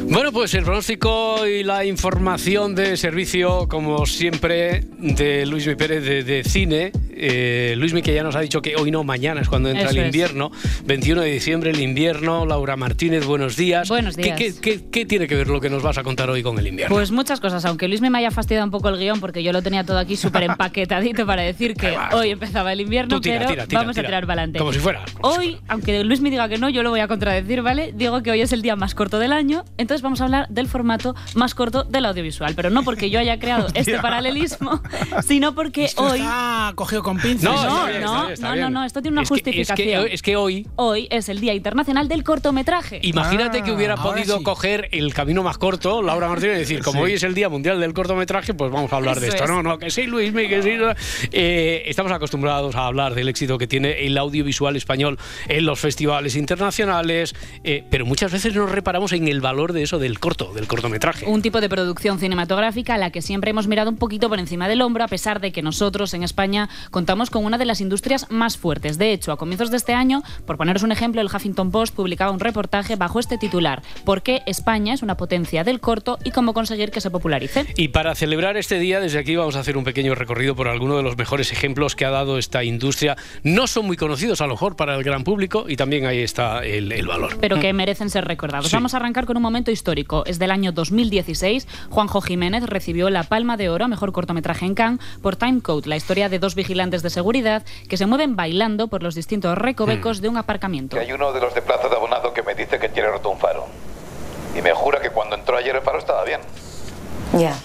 Bueno, 0.07 0.31
pues 0.31 0.53
el 0.53 0.63
pronóstico 0.63 1.45
y 1.47 1.63
la 1.63 1.86
información 1.86 2.75
de 2.75 2.95
servicio, 2.97 3.67
como 3.67 4.05
siempre, 4.05 4.86
de 4.97 5.45
Luis 5.45 5.67
Mi 5.67 5.75
Pérez 5.75 6.25
de 6.25 6.43
cine. 6.43 6.91
Eh, 7.23 7.75
Luis 7.77 7.93
Mi 7.93 8.01
que 8.01 8.13
ya 8.15 8.23
nos 8.23 8.36
ha 8.36 8.39
dicho 8.41 8.62
que 8.63 8.75
hoy 8.75 8.89
no, 8.89 9.03
mañana 9.03 9.41
es 9.41 9.47
cuando 9.47 9.69
entra 9.69 9.84
Eso 9.89 9.91
el 9.91 9.99
es. 9.99 10.05
invierno. 10.07 10.51
21 10.86 11.21
de 11.21 11.31
diciembre, 11.31 11.69
el 11.69 11.79
invierno. 11.79 12.45
Laura 12.47 12.75
Martínez, 12.75 13.25
buenos 13.25 13.55
días. 13.55 13.88
Buenos 13.89 14.15
¿Qué- 14.15 14.23
días. 14.23 14.38
¿Qué, 14.38 14.53
qué, 14.60 14.89
qué 14.91 15.05
tiene 15.05 15.27
que 15.27 15.36
ver 15.36 15.47
lo 15.47 15.62
que 15.62 15.69
nos 15.69 15.84
vas 15.84 15.97
a 15.99 16.03
contar 16.03 16.29
hoy 16.31 16.41
con 16.41 16.57
el 16.57 16.65
invierno? 16.67 16.95
Pues 16.95 17.12
muchas 17.12 17.39
cosas, 17.39 17.63
aunque 17.65 17.88
Luis 17.88 18.01
me 18.01 18.10
haya 18.17 18.31
fastidiado 18.31 18.65
un 18.65 18.71
poco 18.71 18.89
el 18.89 18.97
guion 18.97 19.19
porque 19.19 19.43
yo 19.43 19.51
lo 19.51 19.62
tenía 19.62 19.84
todo 19.84 19.99
aquí 19.99 20.15
súper 20.15 20.43
empaquetadito 20.43 21.25
para 21.27 21.43
decir 21.43 21.75
que 21.75 21.95
hoy 22.13 22.31
empezaba 22.31 22.73
el 22.73 22.81
invierno, 22.81 23.21
tira, 23.21 23.38
pero 23.38 23.49
tira, 23.51 23.67
tira, 23.67 23.81
vamos 23.81 23.97
a 23.97 24.01
tirar 24.03 24.25
para 24.25 24.41
adelante. 24.41 24.57
Como 24.60 24.73
si 24.73 24.79
fuera. 24.79 25.03
Hoy, 25.21 25.57
aunque 25.67 26.03
Luis 26.03 26.21
me 26.21 26.31
diga 26.31 26.49
que 26.49 26.57
no, 26.57 26.69
yo 26.69 26.81
lo 26.81 26.89
voy 26.89 27.01
a 27.01 27.07
contradecir, 27.07 27.62
¿vale? 27.62 27.91
Digo 27.95 28.23
que 28.23 28.31
hoy 28.31 28.41
es 28.41 28.51
el 28.51 28.63
día 28.63 28.75
más 28.75 28.95
corto 28.95 29.19
del 29.19 29.31
año, 29.31 29.63
entonces 29.77 30.01
vamos 30.01 30.21
a 30.21 30.23
hablar 30.25 30.47
del 30.49 30.67
formato 30.67 31.15
más 31.36 31.53
corto 31.53 31.84
del 31.84 32.05
audiovisual, 32.05 32.53
pero 32.55 32.69
no 32.71 32.84
porque 32.84 33.10
yo 33.12 33.19
haya 33.19 33.38
creado 33.39 33.67
este 33.75 33.99
paralelismo, 33.99 34.81
sino 35.23 35.53
porque 35.53 35.86
Esto 35.86 36.03
hoy... 36.03 36.19
está 36.19 36.71
cogido 36.75 37.03
con 37.03 37.11
pinzas. 37.17 37.43
No, 37.43 37.63
no, 37.63 37.86
bien, 37.88 38.02
no, 38.02 38.21
bien, 38.21 38.34
está 38.34 38.47
no, 38.50 38.54
bien. 38.54 38.63
no, 38.65 38.80
no, 38.80 38.86
esto 38.86 39.02
tiene 39.02 39.13
una 39.15 39.21
Es 39.24 39.30
que- 39.30 39.36
es 39.36 39.41
que- 39.43 39.52
justificación. 39.52 40.08
es 40.12 40.21
que 40.21 40.36
hoy 40.36 40.67
Hoy 40.76 41.08
es 41.12 41.30
el 41.30 41.39
Día 41.39 41.54
Internacional 41.54 42.08
del 42.08 42.24
Cortometraje. 42.24 43.00
Imagínate 43.04 43.62
que 43.63 43.71
hubiera 43.71 43.93
ahora 43.95 44.12
podido 44.15 44.38
sí. 44.38 44.43
coger 44.43 44.89
el 44.91 45.13
camino 45.13 45.43
más 45.43 45.58
corto, 45.58 46.02
Laura 46.02 46.28
Martínez, 46.28 46.56
y 46.58 46.60
decir, 46.60 46.80
como 46.84 47.00
Sí. 47.00 47.04
hoy 47.06 47.13
es 47.13 47.24
el 47.24 47.34
Día 47.34 47.50
Mundial 47.50 47.80
del 47.80 47.93
Cortometraje, 47.93 48.54
pues 48.54 48.71
vamos 48.71 48.91
a 48.93 48.95
hablar 48.97 49.19
de 49.19 49.28
esto. 49.30 49.43
es. 49.43 49.50
No, 49.50 49.62
no, 49.63 49.78
que 49.78 49.89
sí, 49.91 50.04
Luis, 50.04 50.32
que 50.34 50.62
sí. 50.63 50.71
no. 50.78 50.91
Eh, 51.32 51.84
estamos 51.88 52.12
acostumbrados 52.12 52.76
a 52.76 52.86
hablar 52.88 53.15
del 53.15 53.30
éxito 53.30 53.58
que 53.58 53.67
tiene 53.67 54.06
el 54.06 54.17
audiovisual 54.17 54.76
español 54.76 55.17
en 55.47 55.65
los 55.65 55.80
festivales 55.80 56.36
internacionales, 56.36 57.36
eh, 57.63 57.84
pero 57.89 58.06
muchas 58.06 58.32
veces 58.32 58.54
nos 58.56 58.69
reparamos 58.71 59.12
en 59.13 59.28
el 59.28 59.41
valor 59.41 59.74
de 59.74 59.84
eso 59.84 60.00
del 60.00 60.19
corto, 60.19 60.54
del 60.54 60.67
cortometraje. 60.67 61.26
Un 61.26 61.41
tipo 61.41 61.62
de 61.62 61.69
producción 61.69 62.19
cinematográfica 62.19 62.95
a 62.95 62.97
la 62.97 63.10
que 63.12 63.21
siempre 63.21 63.52
hemos 63.52 63.67
mirado 63.67 63.89
un 63.89 63.97
poquito 63.97 64.30
por 64.30 64.39
encima 64.39 64.67
del 64.67 64.82
hombro, 64.82 65.04
a 65.04 65.08
pesar 65.08 65.39
de 65.41 65.52
que 65.52 65.62
nosotros 65.62 66.13
en 66.13 66.24
España 66.24 66.69
contamos 67.01 67.31
con 67.31 67.45
una 67.45 67.57
de 67.57 67.65
las 67.65 67.81
industrias 67.81 68.27
más 68.29 68.59
fuertes. 68.59 68.99
De 68.99 69.11
hecho, 69.11 69.31
a 69.31 69.37
comienzos 69.37 69.71
de 69.71 69.77
este 69.77 69.95
año, 69.95 70.21
por 70.45 70.57
poneros 70.57 70.83
un 70.83 70.91
ejemplo, 70.91 71.19
el 71.19 71.29
Huffington 71.33 71.71
Post 71.71 71.95
publicaba 71.95 72.29
un 72.29 72.39
reportaje 72.39 72.95
bajo 72.95 73.19
este 73.19 73.39
titular: 73.39 73.81
¿Por 74.05 74.21
qué 74.21 74.43
España 74.45 74.93
es 74.93 75.01
una 75.01 75.17
potencia 75.17 75.63
del 75.63 75.79
corto 75.79 76.19
y 76.23 76.29
cómo 76.29 76.53
conseguir 76.53 76.91
que 76.91 77.01
se 77.01 77.09
popularice? 77.09 77.65
Y 77.75 77.87
para 77.87 78.13
celebrar 78.13 78.55
este 78.55 78.77
día, 78.77 78.99
desde 78.99 79.17
aquí 79.17 79.35
vamos 79.35 79.55
a 79.55 79.61
hacer 79.61 79.77
un 79.77 79.83
pequeño 79.83 80.13
recorrido 80.13 80.55
por 80.55 80.67
algunos 80.67 80.97
de 80.97 81.01
los 81.01 81.17
mejores 81.17 81.51
ejemplos 81.51 81.95
que 81.95 82.05
ha 82.05 82.11
dado 82.11 82.37
esta 82.37 82.63
industria. 82.63 83.17
No 83.41 83.65
son 83.65 83.87
muy 83.87 83.97
conocidos 83.97 84.39
a 84.41 84.45
lo 84.45 84.53
mejor 84.53 84.75
para 84.75 84.95
el 84.95 85.03
gran 85.03 85.23
público 85.23 85.65
y 85.67 85.77
también 85.77 86.05
ahí 86.05 86.19
está 86.19 86.63
el, 86.63 86.91
el 86.91 87.07
valor. 87.07 87.35
pero 87.41 87.59
que 87.59 87.73
merecen 87.73 88.11
ser 88.11 88.25
recordados. 88.25 88.67
Sí. 88.67 88.75
Vamos 88.75 88.93
a 88.93 88.97
arrancar 88.97 89.25
con 89.25 89.37
un 89.37 89.41
momento 89.41 89.71
histórico. 89.71 90.23
Es 90.27 90.37
del 90.37 90.51
año 90.51 90.71
2016. 90.71 91.67
Juanjo 91.89 92.21
Jiménez 92.21 92.63
recibió 92.67 93.09
la 93.09 93.23
Palma 93.23 93.57
de 93.57 93.69
Oro 93.69 93.85
a 93.85 93.87
Mejor 93.87 94.11
Cortometraje 94.11 94.67
en 94.67 94.75
Cannes 94.75 94.99
por 95.23 95.35
Time 95.35 95.61
Code, 95.61 95.89
la 95.89 95.97
historia 95.97 96.29
de 96.29 96.37
dos 96.37 96.53
vigilantes 96.53 96.90
de 96.91 97.10
seguridad 97.10 97.63
que 97.88 97.95
se 97.95 98.06
mueven 98.06 98.36
bailando 98.36 98.89
por 98.89 99.01
los 99.01 99.15
distintos 99.15 99.58
recovecos 99.58 100.19
de 100.21 100.27
un 100.27 100.36
aparcamiento. 100.36 100.97
Que 100.97 101.04
hay 101.04 101.13
uno 101.13 101.32
de 101.32 101.39
los 101.39 101.56
de 101.56 101.62
Plaza 101.62 101.88
de 101.88 101.95
Abonado 101.95 102.34
que 102.34 102.43
me 102.43 102.54
dice 102.56 102.77
que 102.77 102.89
tiene 102.89 103.08
roto 103.08 103.30
un 103.30 103.39
faro. 103.39 103.67
Y 104.54 104.62
me 104.62 104.73
jura 104.73 104.99
que 104.99 105.10
cuando 105.12 105.36
entró 105.38 105.56
ayer 105.56 105.73
el 105.73 105.82
faro 105.82 105.99
estaba 105.99 106.25
bien. 106.25 106.41
Ya. 107.38 107.56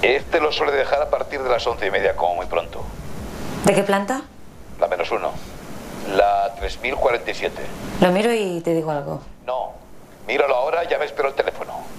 Este 0.00 0.40
lo 0.40 0.50
suele 0.50 0.72
dejar 0.72 1.02
a 1.02 1.10
partir 1.10 1.42
de 1.42 1.50
las 1.50 1.66
once 1.66 1.86
y 1.86 1.90
media, 1.90 2.16
como 2.16 2.36
muy 2.36 2.46
pronto. 2.46 2.82
¿De 3.64 3.74
qué 3.74 3.82
planta? 3.82 4.22
La 4.80 4.88
menos 4.88 5.10
uno. 5.10 5.30
La 6.16 6.54
3047. 6.56 7.62
Lo 8.00 8.10
miro 8.10 8.32
y 8.32 8.60
te 8.62 8.74
digo 8.74 8.90
algo. 8.90 9.20
No. 9.46 9.72
Míralo 10.26 10.56
ahora, 10.56 10.88
ya 10.88 10.98
me 10.98 11.04
espero 11.04 11.28
el 11.28 11.34
teléfono. 11.34 11.51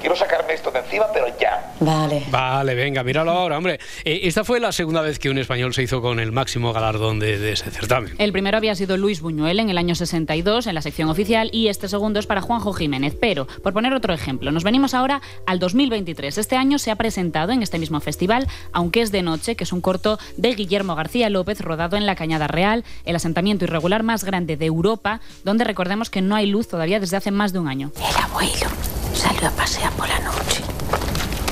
Quiero 0.03 0.17
sacarme 0.17 0.53
esto 0.53 0.69
de 0.69 0.79
encima, 0.79 1.05
pero 1.13 1.27
ya. 1.39 1.71
Vale. 1.79 2.25
Vale, 2.29 2.75
venga, 2.75 3.05
míralo 3.05 3.31
ahora, 3.31 3.57
hombre. 3.57 3.79
Eh, 4.03 4.19
esta 4.23 4.43
fue 4.43 4.59
la 4.59 4.73
segunda 4.73 4.99
vez 4.99 5.17
que 5.17 5.29
un 5.29 5.37
español 5.37 5.73
se 5.73 5.81
hizo 5.81 6.01
con 6.01 6.19
el 6.19 6.33
máximo 6.33 6.73
galardón 6.73 7.19
de, 7.19 7.39
de 7.39 7.53
ese 7.53 7.71
certamen. 7.71 8.13
El 8.17 8.33
primero 8.33 8.57
había 8.57 8.75
sido 8.75 8.97
Luis 8.97 9.21
Buñuel 9.21 9.61
en 9.61 9.69
el 9.69 9.77
año 9.77 9.95
62 9.95 10.67
en 10.67 10.75
la 10.75 10.81
sección 10.81 11.07
oficial 11.07 11.49
y 11.53 11.69
este 11.69 11.87
segundo 11.87 12.19
es 12.19 12.27
para 12.27 12.41
Juanjo 12.41 12.73
Jiménez. 12.73 13.15
Pero, 13.17 13.47
por 13.63 13.71
poner 13.71 13.93
otro 13.93 14.13
ejemplo, 14.13 14.51
nos 14.51 14.65
venimos 14.65 14.93
ahora 14.93 15.21
al 15.45 15.59
2023. 15.59 16.37
Este 16.37 16.57
año 16.57 16.79
se 16.79 16.91
ha 16.91 16.97
presentado 16.97 17.53
en 17.53 17.63
este 17.63 17.79
mismo 17.79 18.01
festival, 18.01 18.49
aunque 18.73 18.99
es 18.99 19.13
de 19.13 19.21
noche, 19.21 19.55
que 19.55 19.63
es 19.63 19.71
un 19.71 19.79
corto 19.79 20.19
de 20.35 20.53
Guillermo 20.53 20.95
García 20.95 21.29
López 21.29 21.61
rodado 21.61 21.95
en 21.95 22.05
la 22.05 22.17
Cañada 22.17 22.47
Real, 22.47 22.83
el 23.05 23.15
asentamiento 23.15 23.63
irregular 23.63 24.03
más 24.03 24.25
grande 24.25 24.57
de 24.57 24.65
Europa, 24.65 25.21
donde 25.45 25.63
recordemos 25.63 26.09
que 26.09 26.21
no 26.21 26.35
hay 26.35 26.47
luz 26.47 26.67
todavía 26.67 26.99
desde 26.99 27.15
hace 27.15 27.31
más 27.31 27.53
de 27.53 27.59
un 27.59 27.69
año. 27.69 27.93
El 27.95 28.21
abuelo 28.21 28.67
salió 29.13 29.47
a 29.47 29.51
pasear 29.51 29.91
por 29.93 30.07
la 30.07 30.19
noche. 30.19 30.63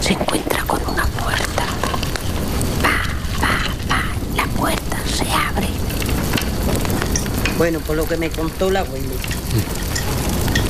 Se 0.02 0.14
encuentra 0.14 0.64
con 0.64 0.80
una 0.88 1.06
puerta. 1.06 1.66
Pa, 2.82 3.02
pa, 3.40 3.58
pa. 3.88 4.04
La 4.36 4.46
puerta 4.46 4.98
se 5.06 5.30
abre. 5.32 5.68
Bueno, 7.58 7.80
por 7.80 7.96
lo 7.96 8.08
que 8.08 8.18
me 8.18 8.30
contó 8.30 8.70
el 8.70 8.78
abuelo, 8.78 9.14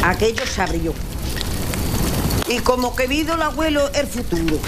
aquello 0.03 0.45
se 0.45 0.61
abrió. 0.61 0.93
Y 2.47 2.59
como 2.59 2.95
querido 2.95 3.35
el 3.35 3.41
abuelo, 3.41 3.89
el 3.93 4.07
futuro. 4.07 4.59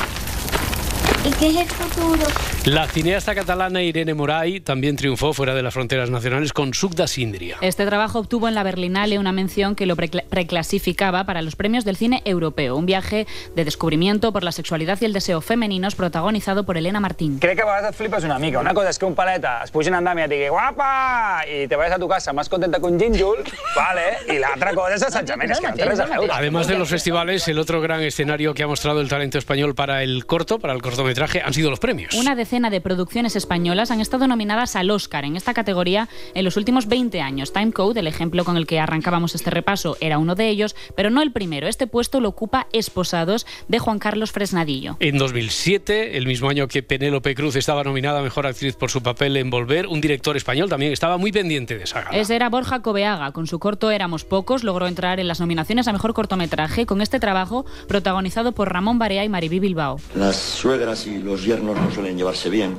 ¿Y 1.25 1.31
qué 1.39 1.47
es 1.47 1.57
el 1.57 1.67
futuro? 1.69 2.25
La 2.65 2.87
cineasta 2.87 3.33
catalana 3.35 3.81
Irene 3.81 4.13
Moray 4.13 4.59
también 4.59 4.95
triunfó 4.97 5.33
fuera 5.33 5.53
de 5.53 5.61
las 5.63 5.73
fronteras 5.73 6.09
nacionales 6.09 6.51
con 6.53 6.73
Sugda 6.73 7.07
Sindria. 7.07 7.57
Este 7.61 7.85
trabajo 7.85 8.19
obtuvo 8.19 8.47
en 8.49 8.55
la 8.55 8.63
Berlinale 8.63 9.19
una 9.19 9.31
mención 9.31 9.75
que 9.75 9.85
lo 9.85 9.95
precla- 9.95 10.23
preclasificaba 10.29 11.25
para 11.25 11.41
los 11.41 11.55
premios 11.55 11.85
del 11.85 11.95
cine 11.97 12.21
europeo, 12.25 12.75
un 12.75 12.85
viaje 12.85 13.25
de 13.55 13.63
descubrimiento 13.65 14.33
por 14.33 14.43
la 14.43 14.51
sexualidad 14.51 14.97
y 15.01 15.05
el 15.05 15.13
deseo 15.13 15.39
femeninos 15.41 15.95
protagonizado 15.95 16.65
por 16.65 16.77
Elena 16.77 16.99
Martín. 16.99 17.39
Crec 17.39 17.57
que 17.57 17.63
a 17.63 17.89
et 17.89 17.95
flipes 17.95 18.23
una 18.25 18.37
mica. 18.39 18.59
Una 18.59 18.73
cosa 18.73 18.89
és 18.89 18.99
que 18.99 19.05
un 19.05 19.15
paleta 19.15 19.61
es 19.63 19.71
pugi 19.71 19.87
en 19.91 19.95
andam 19.95 20.19
i 20.19 20.23
et 20.27 20.31
digui 20.31 20.49
guapa 20.51 21.43
i 21.47 21.67
te 21.67 21.75
vayas 21.79 21.95
a 21.95 21.99
tu 21.99 22.07
casa 22.09 22.33
más 22.33 22.49
contenta 22.49 22.79
un 22.83 22.99
gínjol, 22.99 23.43
vale? 23.75 24.17
i 24.27 24.39
l'altra 24.39 24.73
cosa 24.75 24.95
és 24.95 25.03
assetjament, 25.07 25.51
és 25.51 25.59
que 25.59 25.71
no 25.71 26.03
a 26.03 26.05
veure. 26.17 26.31
Además 26.33 26.67
de 26.67 26.77
los 26.77 26.89
festivales, 26.89 27.47
el 27.47 27.59
otro 27.59 27.79
gran 27.81 28.01
escenario 28.01 28.53
que 28.53 28.63
ha 28.63 28.67
mostrado 28.67 28.99
el 29.01 29.07
talento 29.09 29.37
español 29.37 29.73
para 29.75 30.03
el 30.03 30.25
corto, 30.25 30.59
para 30.59 30.73
el 30.73 30.81
cortometraje, 30.81 31.12
han 31.21 31.53
sido 31.53 31.69
los 31.69 31.79
premios. 31.79 32.13
Una 32.15 32.35
decena 32.35 32.69
de 32.69 32.81
producciones 32.81 33.35
españolas 33.35 33.91
han 33.91 34.01
estado 34.01 34.27
nominadas 34.27 34.75
al 34.75 34.91
Oscar 34.91 35.25
en 35.25 35.35
esta 35.35 35.53
categoría 35.53 36.09
en 36.33 36.45
los 36.45 36.57
últimos 36.57 36.87
20 36.87 37.21
años. 37.21 37.53
Timecode, 37.53 37.99
el 37.99 38.07
ejemplo 38.07 38.43
con 38.45 38.57
el 38.57 38.67
que 38.67 38.79
arrancábamos 38.79 39.35
este 39.35 39.49
repaso, 39.49 39.97
era 40.01 40.17
uno 40.17 40.35
de 40.35 40.49
ellos, 40.49 40.75
pero 40.95 41.09
no 41.09 41.21
el 41.21 41.31
primero. 41.31 41.67
Este 41.67 41.87
puesto 41.87 42.19
lo 42.19 42.29
ocupa 42.29 42.67
Esposados 42.73 43.45
de 43.67 43.79
Juan 43.79 43.99
Carlos 43.99 44.31
Fresnadillo. 44.31 44.97
En 44.99 45.17
2007, 45.17 46.17
el 46.17 46.27
mismo 46.27 46.49
año 46.49 46.67
que 46.67 46.83
Penélope 46.83 47.35
Cruz 47.35 47.55
estaba 47.55 47.83
nominada 47.83 48.19
a 48.19 48.23
Mejor 48.23 48.47
Actriz 48.47 48.75
por 48.75 48.89
su 48.89 49.01
papel 49.01 49.37
en 49.37 49.49
Volver, 49.49 49.87
un 49.87 50.01
director 50.01 50.35
español 50.37 50.69
también 50.69 50.91
estaba 50.91 51.17
muy 51.17 51.31
pendiente 51.31 51.77
de 51.77 51.83
esa 51.83 52.01
gala. 52.01 52.17
Ese 52.17 52.35
era 52.35 52.49
Borja 52.49 52.81
Cobeaga. 52.81 53.31
Con 53.31 53.47
su 53.47 53.59
corto 53.59 53.91
Éramos 53.91 54.25
Pocos 54.25 54.63
logró 54.63 54.87
entrar 54.87 55.19
en 55.19 55.27
las 55.27 55.39
nominaciones 55.39 55.87
a 55.87 55.93
Mejor 55.93 56.13
Cortometraje 56.13 56.85
con 56.85 57.01
este 57.01 57.19
trabajo 57.19 57.65
protagonizado 57.87 58.51
por 58.53 58.71
Ramón 58.71 58.99
Barea 58.99 59.23
y 59.23 59.29
Maribí 59.29 59.59
Bilbao. 59.59 59.99
Las 60.15 60.35
suegras 60.35 61.02
y 61.07 61.17
los 61.19 61.43
yernos 61.43 61.79
no 61.79 61.91
suelen 61.91 62.17
llevarse 62.17 62.49
bien, 62.49 62.77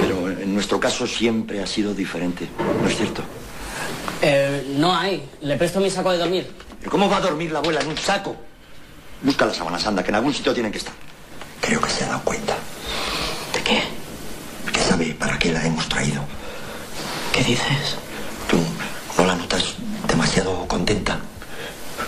pero 0.00 0.30
en 0.30 0.54
nuestro 0.54 0.78
caso 0.80 1.06
siempre 1.06 1.62
ha 1.62 1.66
sido 1.66 1.94
diferente, 1.94 2.48
¿no 2.80 2.88
es 2.88 2.96
cierto? 2.96 3.22
Eh, 4.20 4.74
no 4.76 4.94
hay. 4.94 5.28
Le 5.40 5.56
presto 5.56 5.80
mi 5.80 5.90
saco 5.90 6.12
de 6.12 6.18
dormir. 6.18 6.50
¿Pero 6.78 6.90
¿Cómo 6.90 7.08
va 7.08 7.16
a 7.16 7.20
dormir 7.20 7.50
la 7.50 7.58
abuela 7.58 7.80
en 7.80 7.88
un 7.88 7.98
saco? 7.98 8.36
Busca 9.22 9.46
las 9.46 9.56
sábanas, 9.56 9.86
anda, 9.86 10.02
que 10.02 10.10
en 10.10 10.16
algún 10.16 10.34
sitio 10.34 10.52
tienen 10.52 10.72
que 10.72 10.78
estar. 10.78 10.94
Creo 11.60 11.80
que 11.80 11.90
se 11.90 12.04
ha 12.04 12.08
dado 12.08 12.22
cuenta. 12.22 12.56
¿De 13.52 13.62
qué? 13.62 13.82
Que 14.72 14.80
sabe 14.80 15.14
para 15.14 15.38
qué 15.38 15.52
la 15.52 15.64
hemos 15.64 15.88
traído. 15.88 16.22
¿Qué 17.32 17.42
dices? 17.44 17.96
¿Tú 18.48 18.58
no 19.18 19.26
la 19.26 19.36
notas 19.36 19.74
demasiado 20.06 20.66
contenta? 20.66 21.20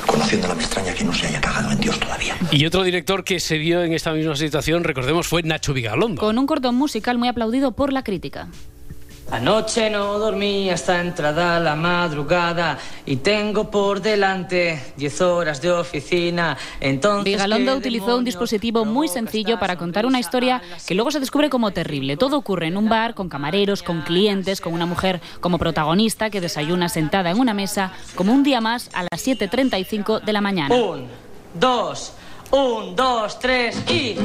Conociéndola 0.07 0.55
me 0.55 0.63
extraña 0.63 0.95
que 0.95 1.05
no 1.05 1.13
se 1.13 1.27
haya 1.27 1.41
cagado 1.41 1.73
en 1.73 1.81
Dios 1.81 1.99
todavía. 1.99 2.37
Y 2.51 2.67
otro 2.67 2.83
director 2.83 3.25
que 3.25 3.41
se 3.41 3.59
vio 3.59 3.83
en 3.83 3.93
esta 3.93 4.13
misma 4.13 4.37
situación, 4.37 4.85
recordemos, 4.85 5.27
fue 5.27 5.43
Nacho 5.43 5.73
Vigalondo. 5.73 6.21
Con 6.21 6.39
un 6.39 6.47
corto 6.47 6.73
musical 6.73 7.19
muy 7.19 7.29
aplaudido 7.29 7.73
por 7.73 7.93
la 7.93 8.03
crítica. 8.03 8.49
Anoche 9.31 9.91
no 9.91 10.19
dormí 10.19 10.71
hasta 10.71 11.01
entrada 11.01 11.59
la 11.59 11.75
madrugada 11.75 12.79
y 13.07 13.17
tengo 13.17 13.71
por 13.71 14.01
delante 14.01 14.93
10 14.97 15.21
horas 15.23 15.61
de 15.61 15.73
oficina. 15.73 16.57
Entonces. 16.81 17.25
Vigalondo 17.25 17.73
¿qué 17.73 17.79
utilizó 17.79 18.17
un 18.17 18.25
dispositivo 18.25 18.85
muy 18.85 19.09
sencillo 19.09 19.59
para 19.59 19.77
contar 19.77 20.07
una 20.07 20.21
historia 20.21 20.63
que 20.87 20.95
luego 20.95 21.11
se 21.11 21.21
descubre 21.21 21.51
como 21.51 21.73
terrible. 21.73 22.17
Todo 22.17 22.37
ocurre 22.37 22.67
en 22.69 22.77
un 22.77 22.89
bar, 22.89 23.15
con 23.15 23.29
camareros, 23.29 23.83
con 23.83 24.03
clientes, 24.03 24.61
con 24.61 24.73
una 24.73 24.87
mujer 24.87 25.21
como 25.41 25.59
protagonista 25.59 26.31
que 26.31 26.41
desayuna 26.41 26.89
sentada 26.89 27.31
en 27.31 27.41
una 27.41 27.55
mesa 27.55 27.93
como 28.15 28.33
un 28.33 28.43
día 28.43 28.61
más 28.61 28.91
a 28.93 29.03
las 29.03 29.27
7.35 29.27 30.23
de 30.23 30.33
la 30.33 30.41
mañana. 30.41 30.75
Un, 30.75 31.07
dos, 31.55 32.13
un, 32.51 32.95
dos, 32.95 33.39
tres 33.39 33.77
y. 33.91 34.17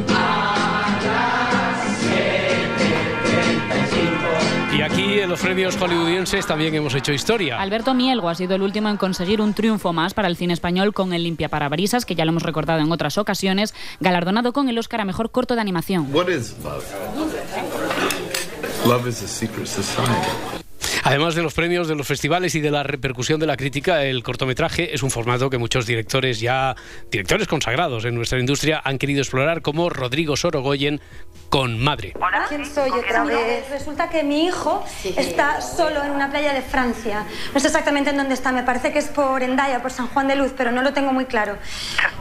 Y 4.79 4.81
aquí 4.81 5.19
en 5.19 5.29
los 5.29 5.41
premios 5.41 5.75
hollywoodienses 5.75 6.47
también 6.47 6.73
hemos 6.73 6.95
hecho 6.95 7.11
historia. 7.11 7.59
Alberto 7.59 7.93
Mielgo 7.93 8.29
ha 8.29 8.35
sido 8.35 8.55
el 8.55 8.61
último 8.61 8.87
en 8.87 8.95
conseguir 8.95 9.41
un 9.41 9.53
triunfo 9.53 9.91
más 9.91 10.13
para 10.13 10.29
el 10.29 10.37
cine 10.37 10.53
español 10.53 10.93
con 10.93 11.11
El 11.11 11.23
Limpia 11.23 11.49
Parabrisas, 11.49 12.05
que 12.05 12.15
ya 12.15 12.23
lo 12.23 12.29
hemos 12.31 12.43
recordado 12.43 12.79
en 12.79 12.89
otras 12.89 13.17
ocasiones, 13.17 13.75
galardonado 13.99 14.53
con 14.53 14.69
el 14.69 14.77
Oscar 14.77 15.01
a 15.01 15.05
Mejor 15.05 15.31
Corto 15.31 15.55
de 15.55 15.59
Animación. 15.59 16.07
What 16.15 16.29
is 16.29 16.55
love? 16.63 16.85
Love 18.87 19.05
is 19.09 19.21
a 19.21 19.27
secret 19.27 19.67
society. 19.67 20.58
Además 21.03 21.35
de 21.35 21.41
los 21.41 21.53
premios, 21.53 21.88
de 21.88 21.95
los 21.95 22.07
festivales 22.07 22.55
y 22.55 22.62
de 22.62 22.71
la 22.71 22.83
repercusión 22.83 23.39
de 23.39 23.47
la 23.47 23.57
crítica, 23.57 24.03
el 24.03 24.23
cortometraje 24.23 24.93
es 24.93 25.03
un 25.03 25.12
formato 25.12 25.49
que 25.49 25.57
muchos 25.57 25.85
directores 25.85 26.39
ya, 26.39 26.75
directores 27.09 27.47
consagrados 27.47 28.05
en 28.05 28.15
nuestra 28.15 28.39
industria, 28.39 28.81
han 28.83 28.97
querido 28.97 29.21
explorar, 29.21 29.62
como 29.62 29.89
Rodrigo 29.89 30.35
Sorogoyen 30.35 31.01
con 31.49 31.79
Madre. 31.79 32.13
Hola. 32.15 32.45
¿Quién 32.49 32.65
soy 32.65 32.89
otra 32.91 33.23
vez? 33.23 33.69
Resulta 33.69 34.09
que 34.09 34.23
mi 34.23 34.45
hijo 34.45 34.83
está 35.15 35.62
solo 35.62 36.03
en 36.03 36.12
una 36.12 36.29
playa 36.29 36.53
de 36.53 36.62
Francia. 36.62 37.25
No 37.53 37.59
sé 37.59 37.67
exactamente 37.67 38.09
en 38.09 38.17
dónde 38.17 38.33
está, 38.33 38.51
me 38.51 38.63
parece 38.63 38.91
que 38.91 38.99
es 38.99 39.07
por 39.07 39.41
Endaya, 39.41 39.81
por 39.81 39.91
San 39.91 40.07
Juan 40.07 40.27
de 40.27 40.35
Luz, 40.35 40.53
pero 40.55 40.71
no 40.71 40.81
lo 40.81 40.93
tengo 40.93 41.13
muy 41.13 41.25
claro. 41.25 41.57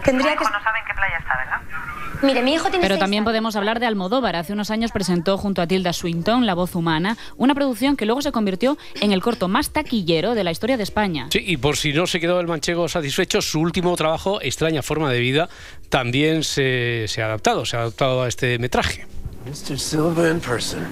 Tendría 0.04 0.36
que... 0.36 0.44
no 0.44 0.62
saben 0.62 0.82
qué 0.86 0.94
playa 0.94 1.18
está, 1.18 1.36
¿verdad? 1.36 1.88
Mire, 2.22 2.42
mi 2.42 2.52
hijo 2.52 2.68
tiene 2.68 2.82
Pero 2.82 2.98
también 2.98 3.22
podemos 3.22 3.54
hablar 3.54 3.78
de 3.78 3.86
Almodóvar. 3.86 4.34
Hace 4.34 4.52
unos 4.52 4.70
años 4.70 4.90
presentó 4.90 5.38
junto 5.38 5.62
a 5.62 5.68
Tilda 5.68 5.92
Swinton 5.92 6.46
La 6.46 6.54
voz 6.54 6.74
humana, 6.74 7.16
una 7.36 7.54
producción 7.54 7.96
que 7.96 8.06
luego 8.06 8.22
se 8.22 8.32
convirtió 8.32 8.67
en 9.00 9.12
el 9.12 9.22
corto 9.22 9.48
más 9.48 9.70
taquillero 9.70 10.34
de 10.34 10.44
la 10.44 10.50
historia 10.50 10.76
de 10.76 10.82
España. 10.82 11.28
Sí, 11.30 11.42
y 11.46 11.56
por 11.56 11.76
si 11.76 11.92
no 11.92 12.06
se 12.06 12.20
quedó 12.20 12.40
el 12.40 12.46
manchego 12.46 12.88
satisfecho, 12.88 13.40
su 13.40 13.60
último 13.60 13.96
trabajo, 13.96 14.40
Extraña 14.42 14.82
forma 14.82 15.10
de 15.12 15.20
vida, 15.20 15.48
también 15.88 16.42
se, 16.42 17.06
se 17.06 17.22
ha 17.22 17.26
adaptado, 17.26 17.64
se 17.64 17.76
ha 17.76 17.80
adaptado 17.80 18.22
a 18.22 18.28
este 18.28 18.58
metraje. 18.58 19.06
Mr. 19.46 19.78
Silva 19.78 20.28
in 20.28 20.40
person. 20.40 20.86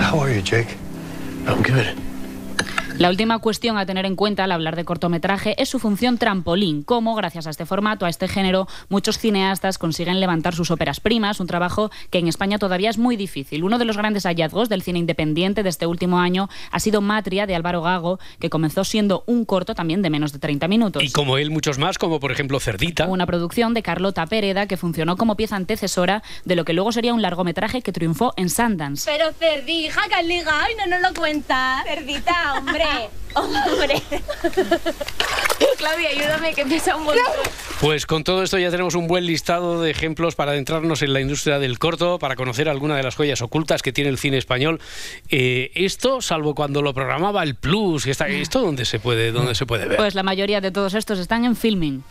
How 0.00 0.20
are 0.20 0.34
you, 0.34 0.42
Jake? 0.42 0.76
I'm 1.46 1.62
good. 1.62 1.94
La 2.98 3.10
última 3.10 3.38
cuestión 3.40 3.76
a 3.76 3.84
tener 3.84 4.06
en 4.06 4.16
cuenta 4.16 4.44
al 4.44 4.52
hablar 4.52 4.74
de 4.74 4.86
cortometraje 4.86 5.60
es 5.60 5.68
su 5.68 5.78
función 5.78 6.16
trampolín, 6.16 6.82
cómo, 6.82 7.14
gracias 7.14 7.46
a 7.46 7.50
este 7.50 7.66
formato, 7.66 8.06
a 8.06 8.08
este 8.08 8.26
género, 8.26 8.66
muchos 8.88 9.18
cineastas 9.18 9.76
consiguen 9.76 10.18
levantar 10.18 10.54
sus 10.54 10.70
óperas 10.70 10.98
primas, 11.00 11.38
un 11.38 11.46
trabajo 11.46 11.90
que 12.10 12.18
en 12.18 12.26
España 12.26 12.58
todavía 12.58 12.88
es 12.88 12.96
muy 12.96 13.16
difícil. 13.16 13.64
Uno 13.64 13.78
de 13.78 13.84
los 13.84 13.98
grandes 13.98 14.24
hallazgos 14.24 14.70
del 14.70 14.80
cine 14.80 14.98
independiente 14.98 15.62
de 15.62 15.68
este 15.68 15.86
último 15.86 16.20
año 16.20 16.48
ha 16.70 16.80
sido 16.80 17.02
Matria, 17.02 17.46
de 17.46 17.54
Álvaro 17.54 17.82
Gago, 17.82 18.18
que 18.40 18.48
comenzó 18.48 18.82
siendo 18.82 19.24
un 19.26 19.44
corto 19.44 19.74
también 19.74 20.00
de 20.00 20.08
menos 20.08 20.32
de 20.32 20.38
30 20.38 20.66
minutos. 20.66 21.02
Y 21.04 21.10
como 21.10 21.36
él, 21.36 21.50
muchos 21.50 21.78
más, 21.78 21.98
como 21.98 22.18
por 22.18 22.32
ejemplo 22.32 22.60
Cerdita. 22.60 23.06
Una 23.08 23.26
producción 23.26 23.74
de 23.74 23.82
Carlota 23.82 24.24
Pereda 24.26 24.66
que 24.66 24.78
funcionó 24.78 25.18
como 25.18 25.36
pieza 25.36 25.56
antecesora 25.56 26.22
de 26.46 26.56
lo 26.56 26.64
que 26.64 26.72
luego 26.72 26.92
sería 26.92 27.12
un 27.12 27.20
largometraje 27.20 27.82
que 27.82 27.92
triunfó 27.92 28.32
en 28.38 28.48
Sundance. 28.48 29.10
Pero 29.10 29.32
Cerdija, 29.34 30.08
que 30.08 30.14
has 30.14 30.24
ligado 30.24 30.64
y 30.72 30.76
no 30.76 30.86
nos 30.96 31.02
lo 31.02 31.20
cuentas. 31.20 31.84
Cerdita, 31.84 32.54
hombre. 32.56 32.85
Hombre. 33.34 34.02
Claudia, 35.78 36.08
ayúdame 36.10 36.54
que 36.54 36.64
pesa 36.64 36.96
un 36.96 37.04
montón. 37.04 37.24
Pues 37.80 38.06
con 38.06 38.24
todo 38.24 38.42
esto 38.42 38.58
ya 38.58 38.70
tenemos 38.70 38.94
un 38.94 39.06
buen 39.06 39.26
listado 39.26 39.82
de 39.82 39.90
ejemplos 39.90 40.34
para 40.34 40.52
adentrarnos 40.52 41.02
en 41.02 41.12
la 41.12 41.20
industria 41.20 41.58
del 41.58 41.78
corto, 41.78 42.18
para 42.18 42.36
conocer 42.36 42.68
alguna 42.68 42.96
de 42.96 43.02
las 43.02 43.14
joyas 43.14 43.42
ocultas 43.42 43.82
que 43.82 43.92
tiene 43.92 44.10
el 44.10 44.18
cine 44.18 44.38
español. 44.38 44.80
Eh, 45.28 45.70
esto, 45.74 46.22
salvo 46.22 46.54
cuando 46.54 46.82
lo 46.82 46.94
programaba 46.94 47.42
el 47.42 47.54
Plus, 47.54 48.06
y 48.06 48.10
está, 48.10 48.28
¿esto 48.28 48.60
dónde 48.60 48.84
se 48.84 48.98
puede, 48.98 49.32
dónde 49.32 49.54
se 49.54 49.66
puede 49.66 49.86
ver? 49.86 49.98
Pues 49.98 50.14
la 50.14 50.22
mayoría 50.22 50.60
de 50.60 50.70
todos 50.70 50.94
estos 50.94 51.18
están 51.18 51.44
en 51.44 51.56
filming. 51.56 52.02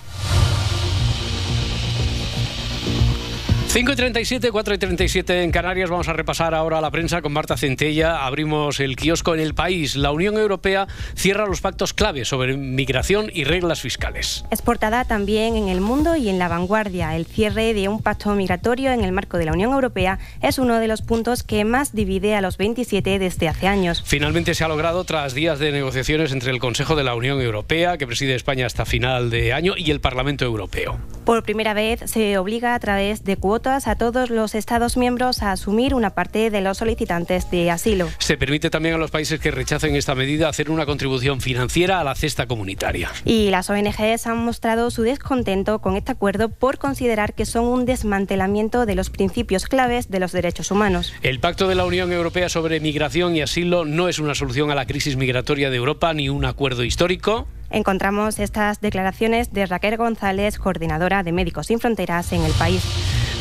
5 3.76 3.92
y 3.92 3.96
37, 3.98 4.52
4 4.54 4.74
y 4.74 4.78
37 4.78 5.44
en 5.44 5.52
Canarias. 5.52 5.90
Vamos 5.90 6.08
a 6.08 6.14
repasar 6.14 6.56
ahora 6.56 6.80
la 6.80 6.92
prensa 6.92 7.22
con 7.22 7.34
Marta 7.34 7.58
Centella. 7.58 8.26
Abrimos 8.26 8.80
el 8.80 8.96
kiosco 8.96 9.34
en 9.34 9.42
el 9.42 9.54
país. 9.54 9.98
La 9.98 10.14
Unión 10.14 10.38
Europea 10.38 10.88
cierra 11.14 11.46
los 11.46 11.60
pactos 11.60 11.94
clave 11.94 12.24
sobre 12.24 12.56
migración 12.56 13.30
y 13.34 13.44
reglas 13.44 13.82
fiscales. 13.82 14.46
Es 14.50 14.62
portada 14.62 15.04
también 15.04 15.58
en 15.58 15.68
El 15.68 15.82
Mundo 15.82 16.16
y 16.16 16.30
en 16.30 16.40
La 16.40 16.48
Vanguardia. 16.48 17.18
El 17.18 17.26
cierre 17.26 17.74
de 17.74 17.90
un 17.90 18.02
pacto 18.02 18.34
migratorio 18.34 18.94
en 18.94 19.04
el 19.04 19.12
marco 19.12 19.38
de 19.38 19.44
la 19.44 19.52
Unión 19.52 19.74
Europea 19.74 20.20
es 20.42 20.58
uno 20.58 20.80
de 20.80 20.88
los 20.88 21.02
puntos 21.02 21.44
que 21.44 21.66
más 21.66 21.94
divide 21.94 22.34
a 22.34 22.40
los 22.40 22.56
27 22.56 23.20
desde 23.20 23.50
hace 23.50 23.68
años. 23.68 24.02
Finalmente 24.06 24.56
se 24.56 24.64
ha 24.64 24.70
logrado 24.70 25.04
tras 25.04 25.34
días 25.34 25.60
de 25.60 25.74
negociaciones 25.74 26.32
entre 26.32 26.52
el 26.52 26.60
Consejo 26.60 26.96
de 26.96 27.04
la 27.04 27.14
Unión 27.14 27.42
Europea, 27.42 27.98
que 27.98 28.08
preside 28.08 28.36
España 28.36 28.68
hasta 28.68 28.86
final 28.86 29.30
de 29.30 29.52
año, 29.52 29.74
y 29.76 29.92
el 29.92 30.00
Parlamento 30.00 30.46
Europeo. 30.46 30.98
Por 31.26 31.44
primera 31.44 31.74
vez 31.74 32.00
se 32.06 32.38
obliga 32.38 32.74
a 32.74 32.80
través 32.80 33.26
de 33.26 33.36
cuotas 33.36 33.65
cuotas 33.66 33.88
a 33.88 33.96
todos 33.96 34.30
los 34.30 34.54
Estados 34.54 34.96
miembros 34.96 35.42
a 35.42 35.52
asumir 35.52 35.96
una 35.96 36.12
parte 36.12 36.52
de 36.52 36.62
los 36.62 36.78
solicitantes 36.78 37.50
de 37.50 37.72
asilo. 37.72 38.08
Se 38.20 38.38
permite 38.38 38.70
también 38.70 38.94
a 38.94 38.98
los 39.00 39.10
países 39.10 39.40
que 39.40 39.50
rechacen 39.50 39.96
esta 39.96 40.14
medida 40.14 40.50
hacer 40.50 40.70
una 40.70 40.86
contribución 40.86 41.42
financiera 41.42 42.00
a 42.00 42.04
la 42.04 42.14
cesta 42.14 42.46
comunitaria. 42.46 43.10
Y 43.24 43.50
las 43.50 43.72
ONGs 43.72 44.28
han 44.28 44.38
mostrado 44.38 44.92
su 44.92 45.02
descontento 45.02 45.80
con 45.80 45.96
este 45.96 46.12
acuerdo 46.12 46.50
por 46.50 46.78
considerar 46.78 47.34
que 47.34 47.48
son 47.48 47.66
un 47.66 47.86
desmantelamiento 47.86 48.86
de 48.86 48.94
los 48.94 49.10
principios 49.10 49.66
claves 49.66 50.12
de 50.12 50.20
los 50.20 50.32
derechos 50.32 50.70
humanos. 50.70 51.12
El 51.24 51.40
Pacto 51.40 51.68
de 51.68 51.74
la 51.74 51.86
Unión 51.86 52.12
Europea 52.12 52.50
sobre 52.50 52.80
Migración 52.80 53.36
y 53.36 53.42
Asilo 53.42 53.84
no 53.84 54.10
es 54.10 54.20
una 54.20 54.36
solución 54.36 54.70
a 54.70 54.76
la 54.76 54.86
crisis 54.86 55.16
migratoria 55.16 55.72
de 55.72 55.78
Europa 55.78 56.14
ni 56.14 56.30
un 56.30 56.46
acuerdo 56.46 56.84
histórico. 56.84 57.48
Encontramos 57.72 58.38
estas 58.38 58.80
declaraciones 58.80 59.52
de 59.52 59.66
Raquel 59.66 59.98
González, 59.98 60.60
coordinadora 60.60 61.24
de 61.24 61.32
Médicos 61.32 61.68
Sin 61.68 61.80
Fronteras 61.80 62.32
en 62.32 62.44
el 62.44 62.52
país. 62.54 62.84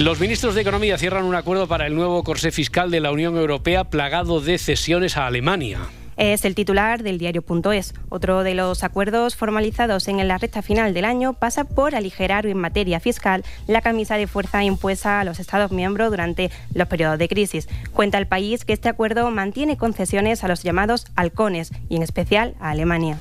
Los 0.01 0.19
ministros 0.19 0.57
de 0.57 0.63
Economía 0.63 0.99
cierran 0.99 1.25
un 1.25 1.37
acuerdo 1.37 1.69
para 1.69 1.87
el 1.87 1.95
nuevo 1.95 2.25
corsé 2.25 2.51
fiscal 2.51 2.91
de 2.91 2.99
la 2.99 3.13
Unión 3.13 3.37
Europea 3.37 3.85
plagado 3.85 4.41
de 4.41 4.59
cesiones 4.59 5.17
a 5.17 5.29
Alemania. 5.29 5.83
Es 6.17 6.45
el 6.45 6.57
titular 6.57 7.05
del 7.05 7.17
diario.es. 7.17 7.95
Otro 8.09 8.43
de 8.43 8.55
los 8.55 8.83
acuerdos 8.83 9.37
formalizados 9.37 10.09
en 10.09 10.27
la 10.27 10.37
recta 10.37 10.63
final 10.63 10.95
del 10.95 11.05
año 11.05 11.35
pasa 11.35 11.63
por 11.63 11.95
aligerar 11.95 12.45
en 12.47 12.59
materia 12.59 12.99
fiscal 12.99 13.45
la 13.69 13.83
camisa 13.83 14.17
de 14.17 14.27
fuerza 14.27 14.65
impuesta 14.65 15.21
a 15.21 15.25
los 15.25 15.39
Estados 15.39 15.71
miembros 15.71 16.11
durante 16.11 16.51
los 16.75 16.89
periodos 16.89 17.21
de 17.21 17.29
crisis. 17.29 17.69
Cuenta 17.93 18.19
el 18.19 18.27
país 18.27 18.65
que 18.65 18.73
este 18.73 18.89
acuerdo 18.89 19.31
mantiene 19.31 19.77
concesiones 19.77 20.43
a 20.43 20.49
los 20.49 20.65
llamados 20.65 21.07
halcones 21.15 21.71
y 21.89 21.97
en 21.97 22.03
especial 22.03 22.57
a 22.59 22.71
Alemania. 22.71 23.17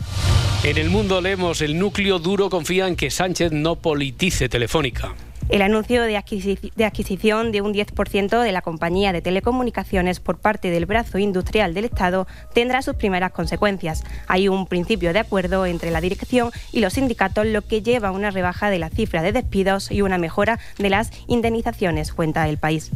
En 0.63 0.79
el 0.79 0.89
mundo 0.89 1.21
leemos 1.21 1.61
el 1.61 1.77
núcleo 1.77 2.17
duro 2.17 2.49
confía 2.49 2.87
en 2.87 2.95
que 2.95 3.11
Sánchez 3.11 3.51
no 3.51 3.75
politice 3.75 4.49
Telefónica. 4.49 5.13
El 5.49 5.61
anuncio 5.61 6.03
de, 6.03 6.17
adquisición 6.17 7.51
de 7.51 7.61
un 7.61 7.73
10% 7.73 8.41
de 8.41 8.51
la 8.51 8.61
compañía 8.61 9.11
de 9.11 9.21
telecomunicaciones 9.21 10.19
por 10.19 10.37
parte 10.37 10.69
del 10.69 10.85
brazo 10.85 11.17
industrial 11.17 11.73
del 11.73 11.85
Estado 11.85 12.27
tendrá 12.53 12.81
sus 12.81 12.95
primeras 12.95 13.31
consecuencias. 13.31 14.03
Hay 14.27 14.47
un 14.47 14.67
principio 14.67 15.13
de 15.13 15.19
acuerdo 15.19 15.65
entre 15.65 15.91
la 15.91 16.01
dirección 16.01 16.51
y 16.71 16.79
los 16.79 16.93
sindicatos, 16.93 17.45
lo 17.45 17.61
que 17.61 17.81
lleva 17.81 18.09
a 18.09 18.11
una 18.11 18.31
rebaja 18.31 18.69
de 18.69 18.79
la 18.79 18.89
cifra 18.89 19.21
de 19.21 19.31
despidos 19.31 19.91
y 19.91 20.01
una 20.01 20.17
mejora 20.17 20.59
de 20.77 20.89
las 20.89 21.11
indemnizaciones, 21.27 22.13
cuenta 22.13 22.47
el 22.47 22.57
país. 22.57 22.91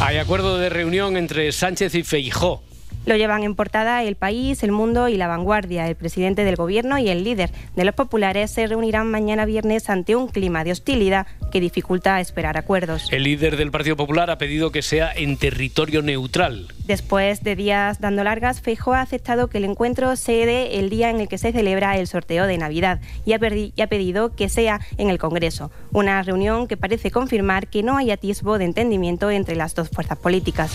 Hay 0.00 0.18
acuerdo 0.18 0.58
de 0.58 0.70
reunión 0.70 1.16
entre 1.16 1.50
Sánchez 1.52 1.94
y 1.94 2.02
Feijó 2.02 2.62
lo 3.06 3.16
llevan 3.16 3.42
en 3.42 3.54
portada 3.54 4.02
El 4.02 4.16
País, 4.16 4.62
El 4.62 4.72
Mundo 4.72 5.08
y 5.08 5.16
La 5.16 5.28
Vanguardia. 5.28 5.86
El 5.86 5.94
presidente 5.94 6.44
del 6.44 6.56
Gobierno 6.56 6.98
y 6.98 7.10
el 7.10 7.22
líder 7.22 7.50
de 7.76 7.84
los 7.84 7.94
populares 7.94 8.50
se 8.50 8.66
reunirán 8.66 9.10
mañana 9.10 9.44
viernes 9.44 9.90
ante 9.90 10.16
un 10.16 10.28
clima 10.28 10.64
de 10.64 10.72
hostilidad 10.72 11.26
que 11.54 11.60
dificulta 11.60 12.18
esperar 12.18 12.58
acuerdos. 12.58 13.06
El 13.12 13.22
líder 13.22 13.56
del 13.56 13.70
Partido 13.70 13.94
Popular 13.94 14.28
ha 14.28 14.38
pedido 14.38 14.72
que 14.72 14.82
sea 14.82 15.12
en 15.14 15.36
territorio 15.36 16.02
neutral. 16.02 16.66
Después 16.86 17.42
de 17.42 17.56
días 17.56 17.98
dando 17.98 18.24
largas, 18.24 18.60
Feijóo 18.60 18.92
ha 18.92 19.00
aceptado 19.00 19.48
que 19.48 19.56
el 19.56 19.64
encuentro 19.64 20.16
se 20.16 20.44
dé 20.44 20.78
el 20.78 20.90
día 20.90 21.08
en 21.08 21.18
el 21.18 21.28
que 21.28 21.38
se 21.38 21.50
celebra 21.50 21.96
el 21.96 22.06
sorteo 22.06 22.46
de 22.46 22.58
Navidad 22.58 23.00
y 23.24 23.32
ha, 23.32 23.38
pedido 23.38 24.36
que 24.36 24.50
sea 24.50 24.80
en 24.98 25.08
el 25.08 25.18
Congreso. 25.18 25.70
Una 25.92 26.22
reunión 26.22 26.68
que 26.68 26.76
parece 26.76 27.10
confirmar 27.10 27.68
que 27.68 27.82
no 27.82 27.96
hay 27.96 28.10
atisbo 28.10 28.58
de 28.58 28.66
entendimiento 28.66 29.30
entre 29.30 29.56
las 29.56 29.74
dos 29.74 29.88
fuerzas 29.88 30.18
políticas. 30.18 30.72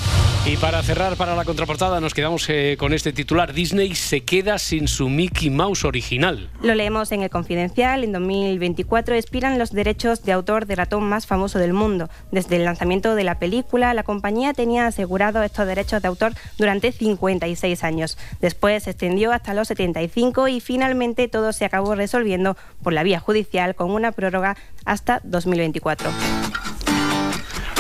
Y 0.48 0.58
para 0.58 0.82
cerrar 0.82 1.16
para 1.16 1.36
la 1.36 1.46
contraportada 1.46 2.00
nos 2.00 2.16
quedamos 2.16 2.50
eh, 2.50 2.76
con 2.80 2.94
este 2.94 3.14
titular. 3.14 3.54
Disney 3.54 3.94
se 3.94 4.22
queda 4.22 4.58
sin 4.58 4.88
su 4.88 5.10
Mickey 5.10 5.52
Mouse 5.52 5.84
original. 5.84 6.50
Lo 6.64 6.74
leemos 6.74 7.12
en 7.12 7.22
el 7.22 7.30
Confidencial. 7.30 8.04
En 8.04 8.14
2024 8.14 9.14
expiran 9.14 9.60
los 9.60 9.72
derechos 9.74 10.24
de 10.24 10.32
autor 10.32 10.66
de 10.66 10.76
ratón 10.76 11.04
más 11.04 11.28
famoso 11.28 11.60
del 11.60 11.74
mundo. 11.74 12.10
Desde 12.32 12.56
el 12.56 12.66
lanzamiento 12.66 13.14
de 13.14 13.26
la 13.26 13.38
película, 13.38 13.94
la 13.94 14.02
compañía 14.02 14.54
tenía 14.54 14.88
asegurado 14.88 15.44
estos 15.44 15.68
derechos 15.68 15.99
de 16.02 16.08
autor 16.08 16.34
durante 16.58 16.92
56 16.92 17.84
años. 17.84 18.18
Después 18.42 18.84
se 18.84 18.92
extendió 18.92 19.32
hasta 19.32 19.54
los 19.54 19.68
75 19.68 20.48
y 20.48 20.60
finalmente 20.60 21.28
todo 21.28 21.54
se 21.54 21.66
acabó 21.66 21.96
resolviendo 21.96 22.58
por 22.84 22.94
la 22.94 23.04
vía 23.04 23.20
judicial 23.20 23.76
con 23.76 23.92
una 23.92 24.12
prórroga 24.12 24.58
hasta 24.86 25.22
2024. 25.24 26.10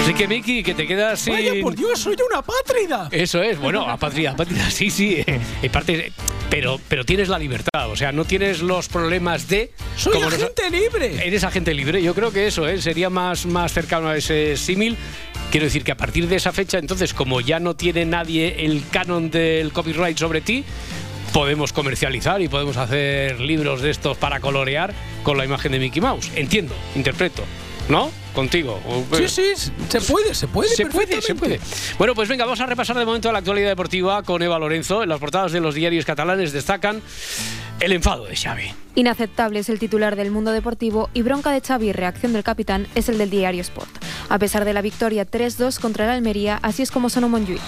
Así 0.09 0.13
que, 0.13 0.27
Miki, 0.27 0.63
que 0.63 0.73
te 0.73 0.87
quedas 0.87 1.19
sin... 1.19 1.33
¡Vaya, 1.33 1.51
por 1.61 1.75
Dios, 1.75 1.99
soy 1.99 2.15
una 2.27 2.41
pátrida! 2.41 3.09
Eso 3.11 3.43
es, 3.43 3.59
bueno, 3.59 3.87
apátrida, 3.87 4.31
apátrida, 4.31 4.71
sí, 4.71 4.89
sí, 4.89 5.23
eh, 5.25 5.69
parte, 5.71 6.11
pero, 6.49 6.79
pero 6.87 7.05
tienes 7.05 7.29
la 7.29 7.37
libertad, 7.37 7.91
o 7.91 7.95
sea, 7.95 8.11
no 8.11 8.25
tienes 8.25 8.61
los 8.61 8.87
problemas 8.87 9.47
de... 9.47 9.71
¡Soy 9.97 10.13
como 10.13 10.27
agente 10.27 10.69
libre! 10.71 11.27
Eres 11.27 11.43
agente 11.43 11.73
libre, 11.73 12.01
yo 12.01 12.15
creo 12.15 12.31
que 12.31 12.47
eso 12.47 12.67
¿eh? 12.67 12.81
sería 12.81 13.09
más, 13.11 13.45
más 13.45 13.71
cercano 13.73 14.07
a 14.07 14.17
ese 14.17 14.57
símil. 14.57 14.97
Quiero 15.51 15.65
decir 15.65 15.83
que 15.83 15.91
a 15.91 15.97
partir 15.97 16.27
de 16.27 16.35
esa 16.35 16.51
fecha, 16.51 16.77
entonces, 16.77 17.13
como 17.15 17.41
ya 17.41 17.59
no 17.59 17.75
tiene 17.75 18.05
nadie 18.05 18.65
el 18.65 18.83
canon 18.91 19.31
del 19.31 19.71
copyright 19.71 20.15
sobre 20.15 20.41
ti, 20.41 20.63
podemos 21.33 21.73
comercializar 21.73 22.39
y 22.41 22.47
podemos 22.47 22.77
hacer 22.77 23.39
libros 23.39 23.81
de 23.81 23.89
estos 23.89 24.15
para 24.17 24.41
colorear 24.41 24.93
con 25.23 25.39
la 25.39 25.45
imagen 25.45 25.71
de 25.71 25.79
Mickey 25.79 26.01
Mouse. 26.01 26.31
Entiendo, 26.35 26.75
interpreto. 26.95 27.43
¿No? 27.89 28.11
Contigo. 28.35 28.79
O- 28.87 29.15
Sí, 29.17 29.27
sí, 29.27 29.71
se 29.89 29.99
puede, 30.01 30.33
se 30.35 30.47
puede. 30.47 30.69
se 30.69 30.85
puede, 30.85 31.21
se 31.21 31.33
puede. 31.35 31.59
Bueno, 31.97 32.13
pues 32.13 32.29
venga, 32.29 32.45
vamos 32.45 32.59
a 32.61 32.67
repasar 32.67 32.95
de 32.97 33.03
momento 33.03 33.31
la 33.31 33.39
actualidad 33.39 33.69
deportiva 33.69 34.21
con 34.23 34.41
Eva 34.43 34.59
Lorenzo. 34.59 35.01
En 35.03 35.09
las 35.09 35.19
portadas 35.19 35.51
de 35.51 35.59
los 35.59 35.73
diarios 35.75 36.05
catalanes 36.05 36.53
destacan 36.53 37.01
el 37.79 37.91
enfado 37.91 38.25
de 38.25 38.35
Xavi. 38.35 38.71
Inaceptable 38.95 39.59
es 39.59 39.69
el 39.69 39.79
titular 39.79 40.15
del 40.15 40.29
mundo 40.29 40.51
deportivo 40.51 41.09
y 41.15 41.23
bronca 41.23 41.51
de 41.51 41.61
Xavi 41.61 41.87
y 41.89 41.91
reacción 41.93 42.31
del 42.33 42.43
capitán 42.43 42.87
es 42.93 43.09
el 43.09 43.17
del 43.17 43.31
diario 43.31 43.61
Sport. 43.61 43.89
A 44.29 44.37
pesar 44.37 44.65
de 44.65 44.73
la 44.73 44.81
victoria 44.81 45.25
3-2 45.25 45.79
contra 45.79 46.05
el 46.05 46.11
Almería, 46.11 46.59
así 46.61 46.83
es 46.83 46.91
como 46.91 47.09
sonó 47.09 47.27
Montjuic. 47.29 47.59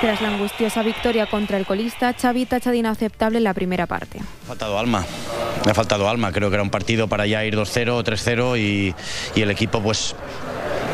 Tras 0.00 0.22
la 0.22 0.28
angustiosa 0.28 0.82
victoria 0.82 1.26
contra 1.26 1.58
el 1.58 1.66
colista, 1.66 2.14
Xavi 2.14 2.46
tacha 2.46 2.70
de 2.70 2.78
inaceptable 2.78 3.38
la 3.38 3.52
primera 3.52 3.86
parte. 3.86 4.18
ha 4.18 4.46
faltado 4.46 4.78
alma. 4.78 5.04
Me 5.66 5.72
ha 5.72 5.74
faltado 5.74 6.08
alma. 6.08 6.32
Creo 6.32 6.48
que 6.48 6.54
era 6.54 6.62
un 6.62 6.70
partido 6.70 7.06
para 7.06 7.26
ya 7.26 7.44
ir 7.44 7.54
2-0 7.54 7.90
o 7.90 8.02
3-0 8.02 8.58
y, 8.58 8.94
y 9.38 9.42
el 9.42 9.50
equipo 9.50 9.82
pues 9.82 10.14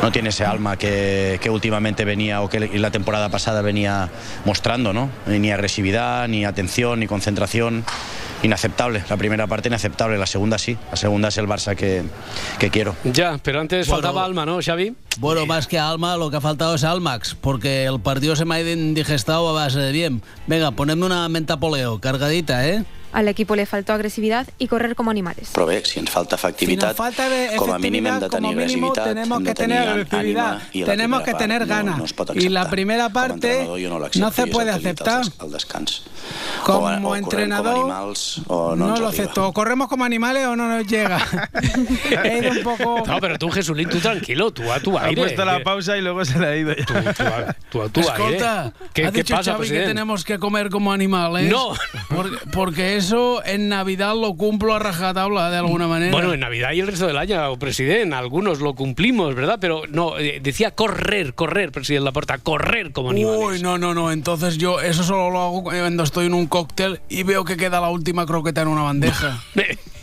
no 0.01 0.11
tiene 0.11 0.29
ese 0.29 0.45
alma 0.45 0.77
que, 0.77 1.39
que 1.41 1.49
últimamente 1.49 2.03
venía 2.03 2.41
o 2.41 2.49
que 2.49 2.59
la 2.59 2.91
temporada 2.91 3.29
pasada 3.29 3.61
venía 3.61 4.09
mostrando, 4.43 4.91
¿no? 4.91 5.09
Ni 5.25 5.51
agresividad, 5.51 6.27
ni 6.27 6.43
atención, 6.43 6.99
ni 6.99 7.07
concentración. 7.07 7.85
Inaceptable. 8.43 9.03
La 9.09 9.17
primera 9.17 9.47
parte 9.47 9.67
inaceptable, 9.69 10.17
la 10.17 10.27
segunda 10.27 10.57
sí. 10.57 10.77
La 10.91 10.97
segunda 10.97 11.29
es 11.29 11.37
el 11.37 11.47
Barça 11.47 11.75
que, 11.75 12.03
que 12.59 12.69
quiero. 12.69 12.95
Ya, 13.03 13.39
pero 13.41 13.59
antes 13.59 13.87
Bueno. 13.87 14.01
faltaba 14.03 14.25
alma, 14.25 14.45
¿no, 14.45 14.59
Xavi? 14.61 14.95
Bueno, 15.19 15.45
más 15.47 15.65
que 15.67 15.79
alma, 15.79 16.15
lo 16.17 16.29
que 16.29 16.37
ha 16.37 16.41
faltado 16.41 16.75
es 16.75 16.83
Almax, 16.83 17.35
porque 17.41 17.85
el 17.85 17.99
partido 17.99 18.35
se 18.35 18.45
me 18.45 18.55
ha 18.55 18.61
indigestado 18.61 19.49
a 19.49 19.53
base 19.53 19.79
de 19.79 19.91
bien. 19.91 20.21
Venga, 20.45 20.69
ponedme 20.71 21.05
una 21.07 21.27
menta 21.29 21.57
poleo, 21.59 21.99
cargadita, 21.99 22.67
¿eh? 22.67 22.83
Al 23.13 23.27
equipo 23.29 23.55
le 23.55 23.65
faltó 23.65 23.93
agresividad 23.93 24.47
y 24.59 24.67
correr 24.67 24.95
como 24.95 25.09
animales. 25.11 25.49
Però 25.53 25.65
bé, 25.65 25.81
si 25.85 25.99
ens 25.99 26.09
falta 26.11 26.35
efectivitat, 26.35 26.91
Si 26.91 26.97
falta 26.97 27.29
de 27.29 27.55
com 27.55 27.71
a 27.73 27.79
mínim 27.79 28.05
hem 28.05 28.19
de 28.19 28.29
tenir 28.29 28.31
como 28.31 28.51
mínimo 28.53 28.87
agressivitat, 28.91 29.03
tenemos 29.05 29.37
hem 29.37 29.43
que 29.43 29.49
de 29.49 29.55
tenir 29.55 29.77
tener 29.77 29.89
ànima 29.89 29.93
agresividad, 29.93 30.61
i 30.73 30.79
la 30.81 30.85
tenemos 30.85 31.21
que 31.23 31.33
tener 31.33 31.59
part 31.59 31.69
no- 31.69 31.75
ganas. 31.75 31.97
No, 31.97 32.05
es 32.05 32.13
pot 32.13 32.35
y 32.35 32.49
la 32.49 32.69
primera 32.69 33.03
Com 33.09 33.11
a 33.11 33.13
parte 33.27 33.63
no, 33.65 33.99
no 33.99 34.31
se 34.31 34.43
i 34.47 34.51
puede 34.51 34.69
el 34.71 34.75
aceptar. 34.75 35.21
al 35.39 35.51
descans. 35.51 36.03
Como 36.63 36.87
o, 36.87 37.09
o 37.11 37.15
entrenador, 37.15 37.73
com 37.73 37.81
animals 37.91 38.41
o 38.47 38.75
no, 38.75 38.87
No 38.87 38.97
lo 38.97 39.07
acepto. 39.07 39.47
O 39.47 39.53
corremos 39.53 39.87
como 39.87 40.03
animales 40.03 40.45
o 40.45 40.55
no 40.55 40.67
nos 40.67 40.85
llega. 40.85 41.17
He 42.23 42.39
ido 42.39 42.51
un 42.51 42.63
poco... 42.63 43.03
No, 43.07 43.19
pero 43.21 43.37
tú, 43.39 43.49
Jesulín, 43.49 43.87
tú 43.89 43.99
tranquilo, 43.99 44.51
tú 44.51 44.69
a 44.71 44.79
tu 44.81 44.97
Ha 44.97 45.03
aire. 45.05 45.21
puesto 45.21 45.45
la 45.45 45.63
pausa 45.63 45.95
y 45.97 46.01
luego 46.01 46.25
se 46.25 46.37
le 46.39 46.47
ha 46.47 46.55
ido 46.57 46.73
ya. 46.75 47.55
Tú 47.69 47.81
a 47.81 47.89
tu 47.89 48.01
Escolta, 48.01 48.61
aire. 48.63 48.73
¿Qué, 48.93 49.05
ha 49.05 49.11
qué 49.11 49.17
dicho 49.19 49.35
pasa, 49.35 49.53
Xavi 49.53 49.69
que 49.69 49.79
tenemos 49.85 50.23
que 50.25 50.37
comer 50.39 50.69
como 50.69 50.91
animales. 50.91 51.49
No. 51.49 51.73
Porque, 52.09 52.37
porque 52.51 52.96
eso 52.97 53.43
en 53.45 53.69
Navidad 53.69 54.15
lo 54.15 54.35
cumplo 54.35 54.75
a 54.75 54.79
rajatabla 54.79 55.49
de 55.49 55.57
alguna 55.57 55.87
manera. 55.87 56.11
Bueno, 56.11 56.33
en 56.33 56.39
Navidad 56.39 56.71
y 56.73 56.79
el 56.79 56.87
resto 56.87 57.07
del 57.07 57.17
año, 57.17 57.57
presidente, 57.57 58.15
algunos 58.15 58.59
lo 58.59 58.73
cumplimos, 58.73 59.35
¿verdad? 59.35 59.57
Pero 59.61 59.83
no, 59.89 60.17
eh, 60.19 60.39
decía 60.41 60.71
correr, 60.71 61.33
correr, 61.33 61.71
presidente 61.71 62.05
Laporta, 62.05 62.37
correr 62.39 62.91
como 62.91 63.11
animales. 63.11 63.39
Uy, 63.39 63.61
no, 63.61 63.77
no, 63.77 63.93
no. 63.93 64.11
Entonces 64.11 64.57
yo 64.57 64.81
eso 64.81 65.03
solo 65.03 65.29
lo 65.29 65.41
hago 65.41 65.63
cuando 65.63 66.03
estoy 66.03 66.25
en 66.25 66.33
un 66.33 66.47
cóctel 66.47 66.99
y 67.09 67.23
veo 67.23 67.45
que 67.45 67.57
queda 67.57 67.79
la 67.79 67.89
última 67.89 68.25
croqueta 68.25 68.61
en 68.61 68.67
una 68.67 68.81
bandeja. 68.81 69.41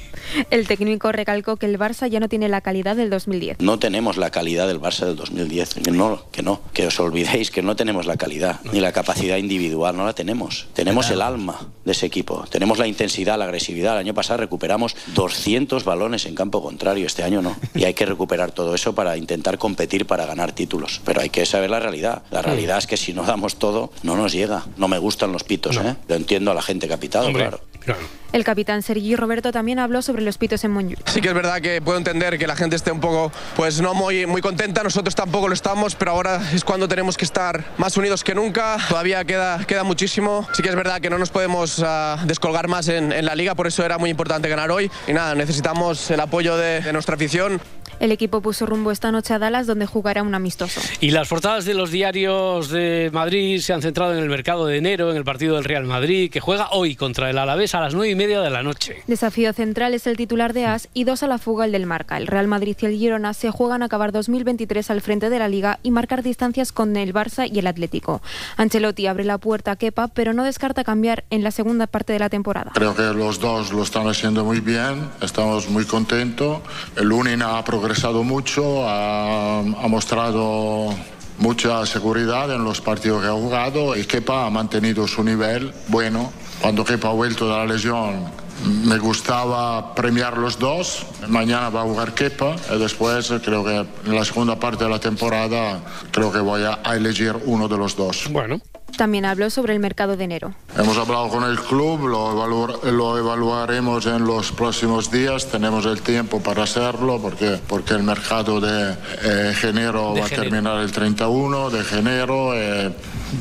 El 0.51 0.67
técnico 0.67 1.13
recalcó 1.13 1.57
que 1.57 1.67
el 1.67 1.79
Barça 1.79 2.09
ya 2.09 2.21
no 2.21 2.29
tiene 2.29 2.49
la 2.49 2.61
calidad 2.61 2.97
del 2.97 3.11
2010. 3.11 3.61
No 3.61 3.79
tenemos 3.79 4.17
la 4.17 4.31
calidad 4.31 4.67
del 4.67 4.81
Barça 4.81 5.07
del 5.07 5.17
2010. 5.17 5.75
Que 5.75 5.91
no, 5.91 6.25
que 6.31 6.43
no. 6.43 6.61
Que 6.73 6.87
os 6.87 6.99
olvidéis 7.01 7.51
que 7.51 7.63
no 7.63 7.77
tenemos 7.77 8.07
la 8.07 8.17
calidad 8.17 8.61
ni 8.73 8.81
la 8.81 8.93
capacidad 8.93 9.37
individual. 9.37 9.97
No 9.97 10.05
la 10.05 10.13
tenemos. 10.15 10.67
Tenemos 10.75 11.11
el 11.11 11.23
alma 11.23 11.69
de 11.85 11.93
ese 11.93 12.07
equipo. 12.07 12.45
Tenemos 12.51 12.79
la 12.79 12.87
intensidad, 12.87 13.39
la 13.39 13.45
agresividad. 13.45 13.95
El 13.95 14.01
año 14.01 14.15
pasado 14.15 14.39
recuperamos 14.39 14.97
200 15.15 15.85
balones 15.85 16.27
en 16.27 16.35
campo 16.35 16.63
contrario. 16.63 17.07
Este 17.07 17.23
año 17.23 17.43
no. 17.43 17.57
Y 17.75 17.85
hay 17.85 17.95
que 17.95 18.07
recuperar 18.07 18.53
todo 18.53 18.75
eso 18.75 18.95
para 18.95 19.17
intentar 19.17 19.59
competir 19.59 20.07
para 20.07 20.27
ganar 20.27 20.53
títulos. 20.53 21.01
Pero 21.05 21.21
hay 21.21 21.31
que 21.31 21.47
saber 21.47 21.71
la 21.71 21.81
realidad. 21.81 22.23
La 22.31 22.43
realidad 22.43 22.79
es 22.79 22.87
que 22.87 22.97
si 22.97 23.13
no 23.13 23.25
damos 23.25 23.57
todo, 23.57 23.91
no 24.03 24.17
nos 24.17 24.33
llega. 24.33 24.65
No 24.77 24.89
me 24.89 24.99
gustan 24.99 25.33
los 25.33 25.45
pitos, 25.45 25.77
¿eh? 25.77 25.97
Lo 26.09 26.15
entiendo 26.15 26.51
a 26.51 26.55
la 26.55 26.63
gente 26.63 26.89
que 26.89 26.95
ha 26.95 27.01
pitado, 27.01 27.27
Hombre, 27.27 27.43
claro. 27.43 27.61
Claro. 27.85 28.01
El 28.33 28.43
capitán 28.43 28.83
Sergi 28.83 29.15
Roberto 29.15 29.53
también 29.53 29.79
habló 29.79 30.03
sobre 30.03 30.23
los 30.23 30.39
pitos 30.39 30.65
en 30.65 30.73
Montjuic. 30.73 31.09
Sí 31.09 31.21
que 31.21 31.29
es 31.29 31.35
verdad 31.35 31.61
que 31.61 31.81
puedo 31.81 31.99
entender 31.99 32.37
que 32.37 32.49
la 32.49 32.57
gente 32.57 32.75
esté 32.75 32.91
un 32.91 32.99
poco, 32.99 33.31
pues 33.55 33.81
no 33.81 33.95
muy, 33.95 34.27
muy 34.27 34.43
contenta, 34.43 34.83
nosotros 34.83 35.15
tampoco 35.15 35.47
lo 35.47 35.55
estamos, 35.55 35.95
pero 35.95 36.11
ahora 36.11 36.41
es 36.53 36.65
cuando 36.65 36.89
tenemos 36.89 37.17
que 37.17 37.25
estar 37.25 37.65
más 37.79 37.97
unidos 37.97 38.25
que 38.25 38.35
nunca, 38.35 38.77
todavía 38.89 39.25
queda, 39.25 39.65
queda 39.65 39.85
muchísimo, 39.85 40.49
sí 40.53 40.65
que 40.65 40.69
es 40.69 40.75
verdad 40.75 41.01
que 41.01 41.11
no 41.11 41.19
nos 41.19 41.31
podemos 41.31 41.81
ah, 41.85 42.19
descolgar 42.27 42.67
más 42.67 42.89
en, 42.89 43.13
en 43.13 43.25
la 43.25 43.37
liga, 43.37 43.55
por 43.55 43.69
eso 43.69 43.85
era 43.85 43.99
muy 43.99 44.11
importante 44.11 44.49
ganar 44.49 44.73
hoy 44.73 44.91
y 45.07 45.13
nada, 45.13 45.37
necesitamos 45.37 46.11
el 46.11 46.19
apoyo 46.19 46.57
de, 46.57 46.81
de 46.81 46.93
nuestra 46.93 47.15
afición. 47.15 47.61
El 48.01 48.13
equipo 48.13 48.41
puso 48.41 48.67
rumbo 48.67 48.91
esta 48.91 49.13
noche 49.13 49.35
a 49.35 49.39
Dallas, 49.39 49.67
donde 49.67 49.87
jugará 49.87 50.23
un 50.23 50.35
amistoso. 50.35 50.81
Y 51.01 51.11
las 51.11 51.29
portadas 51.29 51.65
de 51.65 51.75
los 51.75 51.91
diarios 51.91 52.69
de 52.69 53.11
Madrid 53.13 53.61
se 53.61 53.73
han 53.73 53.83
centrado 53.83 54.13
en 54.13 54.23
el 54.23 54.29
mercado 54.29 54.67
de 54.67 54.79
enero, 54.79 55.11
en 55.11 55.17
el 55.17 55.25
partido 55.25 55.55
del 55.55 55.65
Real 55.65 55.85
Madrid, 55.85 56.31
que 56.31 56.41
juega 56.41 56.69
hoy 56.73 56.97
contra 56.97 57.31
el 57.31 57.39
Alavés 57.39 57.75
a 57.75 57.81
las 57.81 57.95
nueve 57.95 58.11
y 58.11 58.15
media 58.15 58.41
de 58.41 58.51
la 58.51 58.63
noche. 58.63 59.03
Desafío 59.07 59.53
central 59.53 59.95
es 59.95 60.07
el 60.07 60.17
titular 60.17 60.53
de 60.53 60.67
AS 60.67 60.89
y 60.93 61.05
dos 61.05 61.23
a 61.23 61.29
la 61.29 61.39
fuga 61.39 61.65
el 61.65 61.73
del 61.73 61.87
Marca. 61.87 62.17
El 62.17 62.27
Real 62.27 62.49
Madrid 62.49 62.77
y 62.81 62.87
el 62.87 62.97
Girona 62.99 63.33
se 63.33 63.51
juegan 63.51 63.83
a 63.83 63.87
acabar 63.87 64.13
2023 64.13 64.91
al 64.91 65.01
frente 65.01 65.31
de 65.31 65.39
la 65.39 65.49
Liga 65.49 65.79
y 65.83 65.91
marcar 65.91 66.23
distancias 66.23 66.73
con 66.73 66.97
el 66.97 67.15
Barça 67.15 67.49
y 67.51 67.59
el 67.59 67.67
Atlético. 67.67 68.23
Ancelotti 68.57 69.07
abre 69.07 69.25
la 69.25 69.39
puerta 69.39 69.73
a 69.73 69.77
Kepa, 69.77 70.09
pero 70.09 70.33
no 70.33 70.45
descarta 70.45 70.85
cambiar 70.85 71.25
en 71.31 71.43
la 71.45 71.51
segunda 71.51 71.87
parte 71.87 72.13
de 72.13 72.19
la 72.19 72.29
temporada. 72.29 72.73
Creo 72.75 72.95
que 72.95 73.03
los 73.03 73.39
dos 73.39 73.73
lo 73.73 73.83
están 73.83 74.09
haciendo 74.09 74.45
muy 74.45 74.61
bien, 74.61 75.11
estamos 75.21 75.69
muy 75.69 75.85
contentos. 75.85 76.61
El 76.97 77.09
Lunin 77.09 77.43
ha 77.43 77.63
progresado 77.65 77.84
mucho, 78.25 78.89
ha, 78.89 79.59
ha 79.59 79.89
mostrado 79.89 80.95
mucha 81.39 81.85
seguridad 81.87 82.51
en 82.53 82.65
los 82.65 82.81
partidos 82.81 83.23
que 83.23 83.29
ha 83.29 83.33
jugado 83.33 83.97
y 83.97 84.05
Kepa 84.05 84.47
ha 84.47 84.51
mantenido 84.51 85.07
su 85.07 85.23
nivel 85.23 85.73
bueno. 85.89 86.33
Cuando 86.61 86.85
Kepa 86.85 87.09
ha 87.09 87.13
vuelto 87.13 87.49
de 87.49 87.57
la 87.57 87.67
lesión 87.67 88.45
me 88.65 88.99
gustaba 88.99 89.95
premiar 89.95 90.39
los 90.39 90.59
dos. 90.59 91.07
Mañana 91.29 91.69
va 91.71 91.83
a 91.83 91.85
jugar 91.85 92.15
Kepa 92.15 92.57
y 92.75 92.79
después 92.79 93.33
creo 93.45 93.65
que 93.65 93.87
en 94.07 94.15
la 94.15 94.25
segunda 94.25 94.59
parte 94.59 94.85
de 94.85 94.91
la 94.91 94.99
temporada 94.99 95.81
creo 96.11 96.33
que 96.33 96.39
voy 96.39 96.63
a 96.63 96.95
elegir 96.95 97.35
uno 97.45 97.69
de 97.69 97.77
los 97.77 97.97
dos. 97.97 98.29
Bueno. 98.31 98.61
También 98.97 99.25
habló 99.25 99.51
sobre 99.51 99.73
el 99.73 99.81
mercado 99.81 100.17
de 100.17 100.25
enero. 100.25 100.55
Hemos 100.79 100.97
hablado 100.97 101.29
con 101.29 101.43
el 101.45 101.59
club, 101.59 102.07
lo, 102.07 102.33
evalu- 102.33 102.83
lo 102.93 103.19
evaluaremos 103.19 104.07
en 104.07 104.25
los 104.25 104.53
próximos 104.53 105.11
días, 105.11 105.49
tenemos 105.51 105.85
el 105.87 106.01
tiempo 106.01 106.41
para 106.41 106.63
hacerlo 106.63 107.19
porque, 107.21 107.59
porque 107.67 107.95
el 107.95 108.05
mercado 108.05 108.61
de 108.61 108.93
eh, 109.23 109.55
enero 109.65 110.13
De 110.15 110.21
va 110.21 110.27
a 110.27 110.29
enero. 110.29 110.43
terminar 110.43 110.79
el 110.81 110.93
31 110.93 111.71
de 111.71 111.99
enero, 111.99 112.55
eh, 112.55 112.93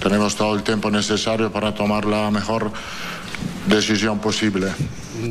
tenemos 0.02 0.36
todo 0.36 0.56
el 0.56 0.64
tiempo 0.64 0.90
necesario 0.90 1.52
para 1.52 1.74
tomar 1.76 2.06
la 2.06 2.32
mejor 2.32 2.72
decisión 3.68 4.20
posible. 4.20 4.72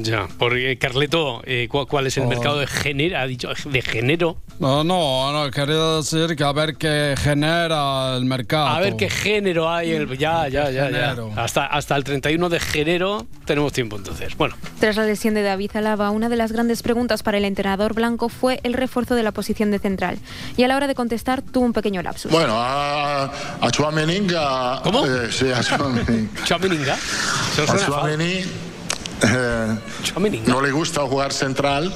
Ya, 0.01 0.26
porque 0.38 0.78
Carleto, 0.78 1.43
eh, 1.45 1.68
¿cu- 1.70 1.86
¿cuál 1.86 2.07
es 2.07 2.16
el 2.16 2.24
Oh. 2.24 2.28
mercado 2.28 2.59
de 2.59 2.66
género? 2.66 3.18
Ha 3.18 3.26
dicho 3.26 3.49
de 3.66 3.82
género. 3.82 4.36
No, 4.59 4.84
no, 4.84 5.32
no, 5.32 5.51
quería 5.51 5.97
decir 5.97 6.34
que 6.36 6.45
a 6.45 6.53
ver 6.53 6.76
qué 6.76 7.14
genera 7.18 8.16
el 8.16 8.24
mercado. 8.24 8.68
A 8.68 8.80
ver 8.80 8.97
qué 8.97 9.11
género 9.11 9.68
hay. 9.70 9.93
el- 9.93 10.16
ya, 10.16 10.49
ya, 10.49 10.70
ya, 10.70 10.88
ya. 10.90 11.09
Género. 11.11 11.32
Hasta, 11.36 11.66
hasta 11.66 11.97
el 11.97 12.05
31 12.05 12.49
de 12.49 12.61
enero 12.74 13.26
tenemos 13.45 13.72
tiempo 13.72 13.97
entonces. 13.97 14.36
Bueno, 14.36 14.55
Tras 14.80 14.97
la 14.97 15.05
lesión 15.05 15.34
de 15.34 15.43
David 15.43 15.70
Alaba, 15.74 16.11
una 16.11 16.28
de 16.28 16.36
las 16.36 16.53
grandes 16.53 16.82
preguntas 16.82 17.22
para 17.22 17.38
el 17.38 17.45
entrenador 17.45 17.95
blanco 17.95 18.28
fue 18.28 18.61
el 18.62 18.72
refuerzo 18.74 19.14
de 19.14 19.22
la 19.22 19.32
posición 19.32 19.70
de 19.70 19.78
central. 19.78 20.18
Y 20.57 20.62
a 20.62 20.68
la 20.68 20.76
hora 20.76 20.86
de 20.86 20.95
contestar 20.95 21.43
tuvo 21.43 21.64
un 21.64 21.72
pequeño 21.72 22.03
lapsus. 22.03 22.30
Bueno, 22.30 22.55
a, 22.57 23.24
a 23.24 23.70
Chouameni-Ga- 23.70 24.82
¿Cómo? 24.82 25.07
eh, 25.07 25.28
sí, 25.30 25.51
a 25.51 25.61
Chouameni. 25.62 26.28
Chouameni-Ga. 26.45 26.97
Se 27.55 27.62
os 27.62 27.70
eh, 29.28 29.78
no 30.46 30.60
le 30.60 30.70
gusta 30.70 31.02
jugar 31.02 31.32
central, 31.32 31.92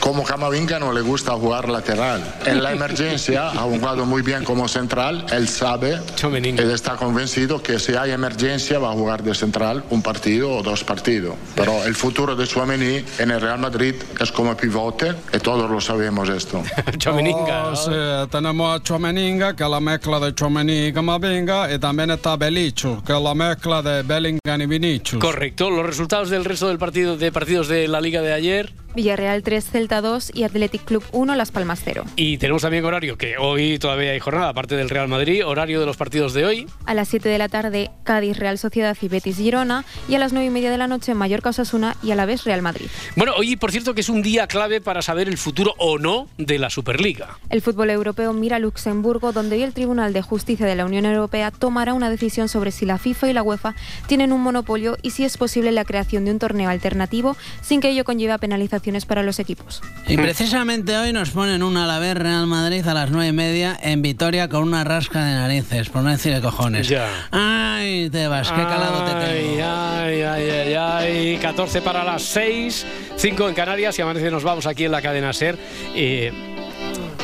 como 0.00 0.24
Camavinga 0.24 0.78
no 0.78 0.92
le 0.92 1.00
gusta 1.00 1.32
jugar 1.32 1.68
lateral. 1.68 2.22
En 2.44 2.62
la 2.62 2.72
emergencia 2.72 3.48
ha 3.48 3.62
jugado 3.62 4.06
muy 4.06 4.22
bien 4.22 4.44
como 4.44 4.68
central, 4.68 5.26
él 5.32 5.48
sabe, 5.48 6.00
él 6.22 6.70
está 6.70 6.96
convencido 6.96 7.62
que 7.62 7.78
si 7.78 7.94
hay 7.94 8.12
emergencia 8.12 8.78
va 8.78 8.90
a 8.90 8.94
jugar 8.94 9.22
de 9.22 9.34
central 9.34 9.84
un 9.90 10.02
partido 10.02 10.50
o 10.50 10.62
dos 10.62 10.84
partidos. 10.84 11.34
Pero 11.54 11.84
el 11.84 11.94
futuro 11.94 12.36
de 12.36 12.46
Chouameni 12.46 13.04
en 13.18 13.30
el 13.30 13.40
Real 13.40 13.58
Madrid 13.58 13.94
es 14.20 14.32
como 14.32 14.56
pivote 14.56 15.14
y 15.32 15.38
todos 15.38 15.70
lo 15.70 15.80
sabemos 15.80 16.28
esto. 16.28 16.62
Oh, 17.08 17.76
sí, 17.76 17.90
tenemos 18.30 18.74
a 18.74 18.82
Chouameni-Ga, 18.82 19.54
que 19.54 19.64
es 19.64 19.70
la 19.70 19.80
mezcla 19.80 20.18
de 20.18 20.34
Chouameni 20.34 20.86
y 20.86 20.92
Camavinga, 20.92 21.72
y 21.72 21.78
también 21.78 22.10
está 22.10 22.36
Belichu, 22.36 23.02
que 23.04 23.12
es 23.12 23.20
la 23.20 23.34
mezcla 23.34 23.82
de 23.82 24.02
Bellingham 24.02 24.60
y 24.60 24.66
Vinicius. 24.66 25.20
Correcto. 25.20 25.70
Los 25.70 25.86
resultados 25.86 26.30
del 26.30 26.44
resto 26.44 26.68
del 26.68 26.78
partido 26.78 27.16
de 27.16 27.32
partidos 27.32 27.68
de 27.68 27.88
la 27.88 28.00
Liga 28.00 28.22
de 28.22 28.32
ayer. 28.32 28.72
Villarreal 28.96 29.42
3, 29.42 29.64
Celta 29.64 30.00
2 30.00 30.32
y 30.34 30.42
Athletic 30.42 30.84
Club 30.84 31.04
1, 31.12 31.36
Las 31.36 31.52
Palmas 31.52 31.80
0. 31.84 32.04
Y 32.16 32.38
tenemos 32.38 32.62
también 32.62 32.84
horario, 32.84 33.16
que 33.16 33.36
hoy 33.38 33.78
todavía 33.78 34.10
hay 34.10 34.18
jornada, 34.18 34.48
aparte 34.48 34.74
del 34.74 34.90
Real 34.90 35.06
Madrid, 35.06 35.46
horario 35.46 35.78
de 35.78 35.86
los 35.86 35.96
partidos 35.96 36.32
de 36.34 36.44
hoy. 36.44 36.66
A 36.86 36.94
las 36.94 37.08
7 37.08 37.28
de 37.28 37.38
la 37.38 37.48
tarde, 37.48 37.90
Cádiz, 38.02 38.38
Real 38.38 38.58
Sociedad 38.58 38.96
y 39.00 39.08
Betis 39.08 39.36
Girona. 39.36 39.84
Y 40.08 40.16
a 40.16 40.18
las 40.18 40.32
9 40.32 40.46
y 40.46 40.50
media 40.50 40.70
de 40.70 40.78
la 40.78 40.88
noche, 40.88 41.14
Mallorca 41.14 41.50
Osasuna 41.50 41.96
y 42.02 42.10
a 42.10 42.16
la 42.16 42.26
vez 42.26 42.44
Real 42.44 42.62
Madrid. 42.62 42.86
Bueno, 43.14 43.34
hoy, 43.36 43.56
por 43.56 43.70
cierto, 43.70 43.94
que 43.94 44.00
es 44.00 44.08
un 44.08 44.22
día 44.22 44.46
clave 44.46 44.80
para 44.80 45.02
saber 45.02 45.28
el 45.28 45.36
futuro 45.36 45.74
o 45.78 45.98
no 45.98 46.26
de 46.38 46.58
la 46.58 46.70
Superliga. 46.70 47.38
El 47.50 47.60
fútbol 47.60 47.90
europeo 47.90 48.32
mira 48.32 48.56
a 48.56 48.60
Luxemburgo, 48.60 49.32
donde 49.32 49.56
hoy 49.56 49.62
el 49.62 49.74
Tribunal 49.74 50.12
de 50.12 50.22
Justicia 50.22 50.66
de 50.66 50.74
la 50.74 50.86
Unión 50.86 51.04
Europea 51.04 51.50
tomará 51.50 51.92
una 51.92 52.08
decisión 52.08 52.48
sobre 52.48 52.70
si 52.70 52.86
la 52.86 52.96
FIFA 52.96 53.28
y 53.28 53.32
la 53.34 53.42
UEFA 53.42 53.74
tienen 54.06 54.32
un 54.32 54.40
monopolio 54.40 54.96
y 55.02 55.10
si 55.10 55.24
es 55.24 55.36
posible 55.36 55.70
la 55.70 55.84
creación 55.84 56.24
de 56.24 56.30
un 56.30 56.38
torneo 56.38 56.70
alternativo 56.70 57.36
sin 57.60 57.80
que 57.80 57.90
ello 57.90 58.04
conlleve 58.04 58.32
a 58.32 58.38
penalizaciones 58.86 59.06
para 59.06 59.22
los 59.22 59.38
equipos. 59.38 59.82
Y 60.06 60.16
precisamente 60.16 60.96
hoy 60.96 61.12
nos 61.12 61.30
ponen 61.30 61.62
un 61.62 61.76
Alavés 61.76 62.16
Real 62.16 62.46
Madrid 62.46 62.86
a 62.86 62.94
las 62.94 63.10
nueve 63.10 63.28
y 63.28 63.32
media 63.32 63.78
en 63.82 64.02
Vitoria 64.02 64.48
con 64.48 64.62
una 64.62 64.84
rasca 64.84 65.24
de 65.24 65.34
narices, 65.34 65.88
por 65.88 66.02
no 66.02 66.10
decir 66.10 66.34
de 66.34 66.40
cojones. 66.40 66.88
Ya. 66.88 67.08
Ay, 67.30 68.08
Tebas, 68.10 68.50
qué 68.50 68.62
calado 68.62 69.04
te 69.04 69.26
tengo. 69.26 69.64
Ay, 69.64 70.22
ay, 70.22 70.50
ay, 70.50 70.74
ay. 70.74 71.38
14 71.38 71.82
para 71.82 72.04
las 72.04 72.22
6, 72.22 72.86
5 73.16 73.48
en 73.48 73.54
Canarias 73.54 73.98
y 73.98 74.02
amanece 74.02 74.30
nos 74.30 74.44
vamos 74.44 74.66
aquí 74.66 74.84
en 74.84 74.92
la 74.92 75.02
cadena 75.02 75.32
SER. 75.32 75.58
Eh, 75.94 76.32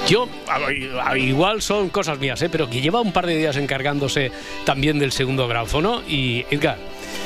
yo, 0.08 0.28
igual 1.16 1.62
son 1.62 1.88
cosas 1.90 2.18
mías, 2.18 2.42
¿eh? 2.42 2.48
pero 2.50 2.68
que 2.68 2.80
lleva 2.80 3.00
un 3.00 3.12
par 3.12 3.26
de 3.26 3.36
días 3.36 3.56
encargándose 3.56 4.32
también 4.64 4.98
del 4.98 5.12
segundo 5.12 5.46
graufono 5.46 6.02
y 6.08 6.44
Edgar. 6.50 6.76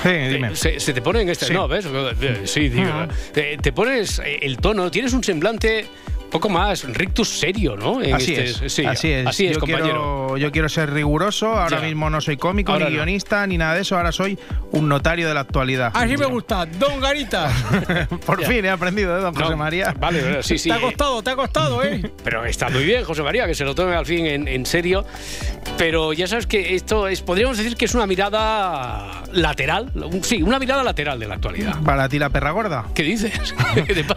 Dime. 0.06 0.56
Se, 0.56 0.80
se 0.80 0.92
te 0.92 1.02
pone 1.02 1.22
en 1.22 1.28
este. 1.28 1.46
Sí. 1.46 1.52
No, 1.52 1.68
¿ves? 1.68 1.86
Sí, 2.44 2.68
digo. 2.68 3.06
Te, 3.32 3.56
te 3.58 3.72
pones 3.72 4.20
el 4.24 4.58
tono, 4.58 4.90
tienes 4.90 5.12
un 5.12 5.22
semblante 5.24 5.86
poco 6.30 6.48
más 6.48 6.84
rictus 6.84 7.28
serio, 7.28 7.76
¿no? 7.76 8.02
En 8.02 8.14
Así 8.14 8.34
este- 8.34 8.66
es, 8.66 8.72
sí, 8.72 8.84
así 8.84 9.10
es. 9.12 9.26
Así 9.26 9.46
es, 9.46 9.54
yo, 9.54 9.60
compañero. 9.60 9.84
quiero, 9.84 10.36
yo 10.36 10.52
quiero 10.52 10.68
ser 10.68 10.92
riguroso, 10.92 11.48
ahora 11.52 11.78
Ya. 11.80 11.86
mismo 11.86 12.10
no 12.10 12.20
soy 12.20 12.36
cómico, 12.36 12.72
Ahora 12.72 12.86
ni 12.86 12.90
no. 12.92 12.96
guionista, 12.98 13.46
ni 13.46 13.58
nada 13.58 13.74
de 13.74 13.82
eso, 13.82 13.96
ahora 13.96 14.12
soy 14.12 14.38
un 14.72 14.88
notario 14.88 15.28
de 15.28 15.34
la 15.34 15.40
actualidad. 15.40 15.92
Así 15.94 16.16
me 16.16 16.26
gusta, 16.26 16.66
Don 16.66 17.00
Garita. 17.00 17.50
Por 18.26 18.42
fin 18.44 18.64
he 18.64 18.70
aprendido 18.70 19.14
de 19.16 19.22
don 19.22 19.34
José 19.34 19.56
María. 19.56 19.94
Vale, 19.98 20.42
sí, 20.42 20.58
sí. 20.58 20.68
Te 20.68 20.74
ha 20.74 20.80
costado, 20.80 21.22
te 21.22 21.30
ha 21.30 21.36
costado, 21.36 21.82
¿eh? 21.84 22.02
Pero 22.24 22.44
está 22.44 22.68
muy 22.68 22.84
bien, 22.84 23.04
José 23.04 23.22
María, 23.22 23.46
que 23.46 23.54
se 23.54 23.64
lo 23.64 23.74
tome 23.74 23.94
al 23.94 24.06
fin 24.06 24.26
en, 24.26 24.48
en 24.48 24.66
serio. 24.66 25.04
Pero 25.78 26.12
ya 26.12 26.26
sabes 26.26 26.46
que 26.46 26.74
esto 26.74 27.06
es, 27.08 27.20
podríamos 27.22 27.58
decir 27.58 27.76
que 27.76 27.84
es 27.84 27.94
una 27.94 28.06
mirada 28.06 29.22
lateral. 29.32 29.92
Sí, 30.22 30.42
una 30.42 30.58
mirada 30.58 30.82
lateral 30.82 31.18
de 31.18 31.26
la 31.28 31.34
actualidad. 31.34 31.80
Para 31.82 32.08
ti 32.08 32.18
la 32.18 32.30
perra 32.30 32.50
gorda. 32.50 32.84
¿Qué 32.94 33.02
dices? 33.02 33.32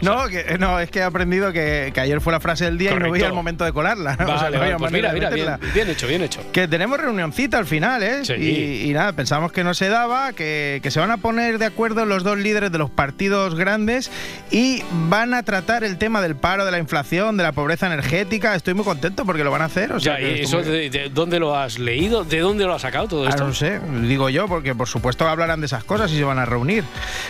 No, 0.00 0.26
que, 0.28 0.56
no, 0.58 0.78
es 0.80 0.90
que 0.90 1.00
he 1.00 1.02
aprendido 1.02 1.52
que, 1.52 1.90
que 1.92 1.99
ayer 2.00 2.20
fue 2.20 2.32
la 2.32 2.40
frase 2.40 2.64
del 2.64 2.78
día 2.78 2.92
y 2.92 2.96
no 2.96 3.10
veía 3.10 3.26
el 3.26 3.32
momento 3.32 3.64
de 3.64 3.72
colarla. 3.72 4.16
¿no? 4.16 4.26
Vale, 4.26 4.34
O 4.34 4.38
sea, 4.40 4.50
no 4.50 4.58
vale, 4.58 4.76
pues 4.78 4.92
mira, 4.92 5.12
mira, 5.12 5.30
bien, 5.30 5.88
hecho, 5.90 6.06
bien 6.06 6.22
hecho. 6.22 6.40
Que 6.52 6.66
tenemos 6.68 6.98
reunioncita 7.00 7.58
al 7.58 7.66
final, 7.66 8.02
¿eh? 8.02 8.24
Sí. 8.24 8.34
Y, 8.34 8.90
y 8.90 8.92
nada, 8.92 9.12
pensamos 9.12 9.52
que 9.52 9.64
no 9.64 9.74
se 9.74 9.88
daba, 9.88 10.32
que, 10.32 10.80
que 10.82 10.90
se 10.90 11.00
van 11.00 11.10
a 11.10 11.18
poner 11.18 11.58
de 11.58 11.66
acuerdo 11.66 12.04
los 12.06 12.24
dos 12.24 12.38
líderes 12.38 12.72
de 12.72 12.78
los 12.78 12.90
partidos 12.90 13.54
grandes 13.54 14.10
y 14.50 14.82
van 15.08 15.34
a 15.34 15.42
tratar 15.42 15.84
el 15.84 15.98
tema 15.98 16.20
del 16.22 16.36
paro, 16.36 16.64
de 16.64 16.70
la 16.70 16.78
inflación, 16.78 17.36
de 17.36 17.42
la 17.42 17.52
pobreza 17.52 17.86
energética. 17.86 18.54
Estoy 18.54 18.74
muy 18.74 18.84
contento 18.84 19.24
porque 19.24 19.44
lo 19.44 19.50
van 19.50 19.62
a 19.62 19.66
hacer. 19.66 19.92
O 19.92 20.00
sea, 20.00 20.14
Ya, 20.14 20.18
que 20.26 20.38
¿y 20.38 20.40
eso 20.42 20.62
de, 20.62 20.90
de- 20.90 21.08
dónde 21.10 21.38
lo 21.38 21.56
has 21.56 21.78
leído? 21.78 22.24
¿De 22.24 22.38
dónde 22.40 22.64
lo 22.64 22.74
has 22.74 22.82
sacado 22.82 23.08
todo 23.08 23.26
Ah, 23.26 23.30
esto? 23.30 23.46
no 23.46 23.54
sé, 23.54 23.80
digo 24.02 24.28
yo, 24.30 24.48
porque 24.48 24.74
por 24.74 24.88
supuesto 24.88 25.28
hablarán 25.28 25.60
de 25.60 25.66
esas 25.66 25.84
cosas 25.84 26.10
y 26.12 26.16
se 26.16 26.24
van 26.24 26.38
a 26.38 26.44
reunir. 26.44 26.84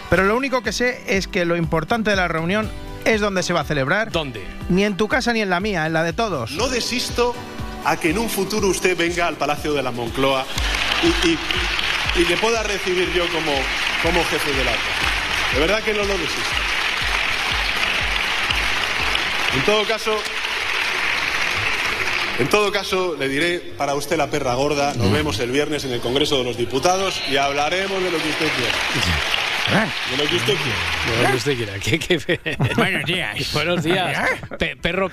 Pero 0.09 0.25
lo 0.25 0.37
único 0.37 0.63
que 0.63 0.73
sé 0.73 1.03
es 1.07 1.27
que 1.29 1.45
lo 1.45 1.57
importante 1.57 2.11
de 2.11 2.17
la 2.17 2.29
reunión 2.29 2.69
es 3.05 3.21
dónde 3.21 3.43
se 3.43 3.53
va 3.53 3.61
a 3.61 3.65
celebrar. 3.65 4.11
¿Dónde? 4.13 4.45
Ni 4.69 4.85
en 4.85 4.97
tu 4.97 5.09
casa 5.09 5.33
ni 5.33 5.41
en 5.41 5.51
la 5.51 5.61
mía, 5.61 5.87
en 5.87 5.93
la 5.93 6.03
de 6.03 6.13
todos. 6.13 6.53
No 6.53 6.69
desisto 6.69 7.35
a 7.85 7.97
que 7.97 8.11
en 8.11 8.19
un 8.19 8.29
futuro 8.29 8.69
usted 8.69 8.97
venga 8.97 9.27
al 9.27 9.37
Palacio 9.37 9.73
de 9.73 9.83
la 9.83 9.91
Moncloa 9.91 10.45
y, 11.03 11.29
y- 11.29 11.39
y 12.17 12.25
le 12.27 12.37
pueda 12.37 12.63
recibir 12.63 13.11
yo 13.13 13.27
como, 13.29 13.53
como 14.03 14.25
jefe 14.25 14.53
de 14.53 14.65
la 14.65 14.73
casa. 14.73 15.55
De 15.55 15.61
verdad 15.61 15.83
que 15.83 15.93
no 15.93 15.99
lo 16.05 16.07
desisto. 16.19 16.41
En 19.55 19.63
todo 19.65 19.85
caso, 19.85 20.17
en 22.39 22.49
todo 22.49 22.71
caso, 22.73 23.17
le 23.19 23.29
diré 23.29 23.59
para 23.77 23.95
usted 23.95 24.17
la 24.17 24.31
perra 24.31 24.55
gorda. 24.55 24.95
Nos 24.95 25.11
vemos 25.13 25.39
el 25.41 25.51
viernes 25.51 25.85
en 25.85 25.93
el 25.93 26.01
Congreso 26.01 26.39
de 26.39 26.45
los 26.45 26.57
Diputados 26.57 27.21
y 27.31 27.37
hablaremos 27.37 28.03
de 28.03 28.11
lo 28.11 28.19
que 28.19 28.29
usted 28.29 28.49
quiera. 28.57 28.73
De 29.71 30.17
lo 30.17 30.29
que 30.29 30.37
usted 30.37 30.55
quiera. 30.55 31.17
De 31.17 31.23
lo 31.23 31.31
que 31.31 31.37
usted 31.37 31.57
quiera. 31.57 31.73
¿Qué- 31.79 31.99
qué- 31.99 32.57
Buenos 32.77 33.05
días. 33.05 33.53
Buenos 33.53 33.83
días. 33.85 34.29
Pe- 34.59 34.77
perro. 34.77 35.11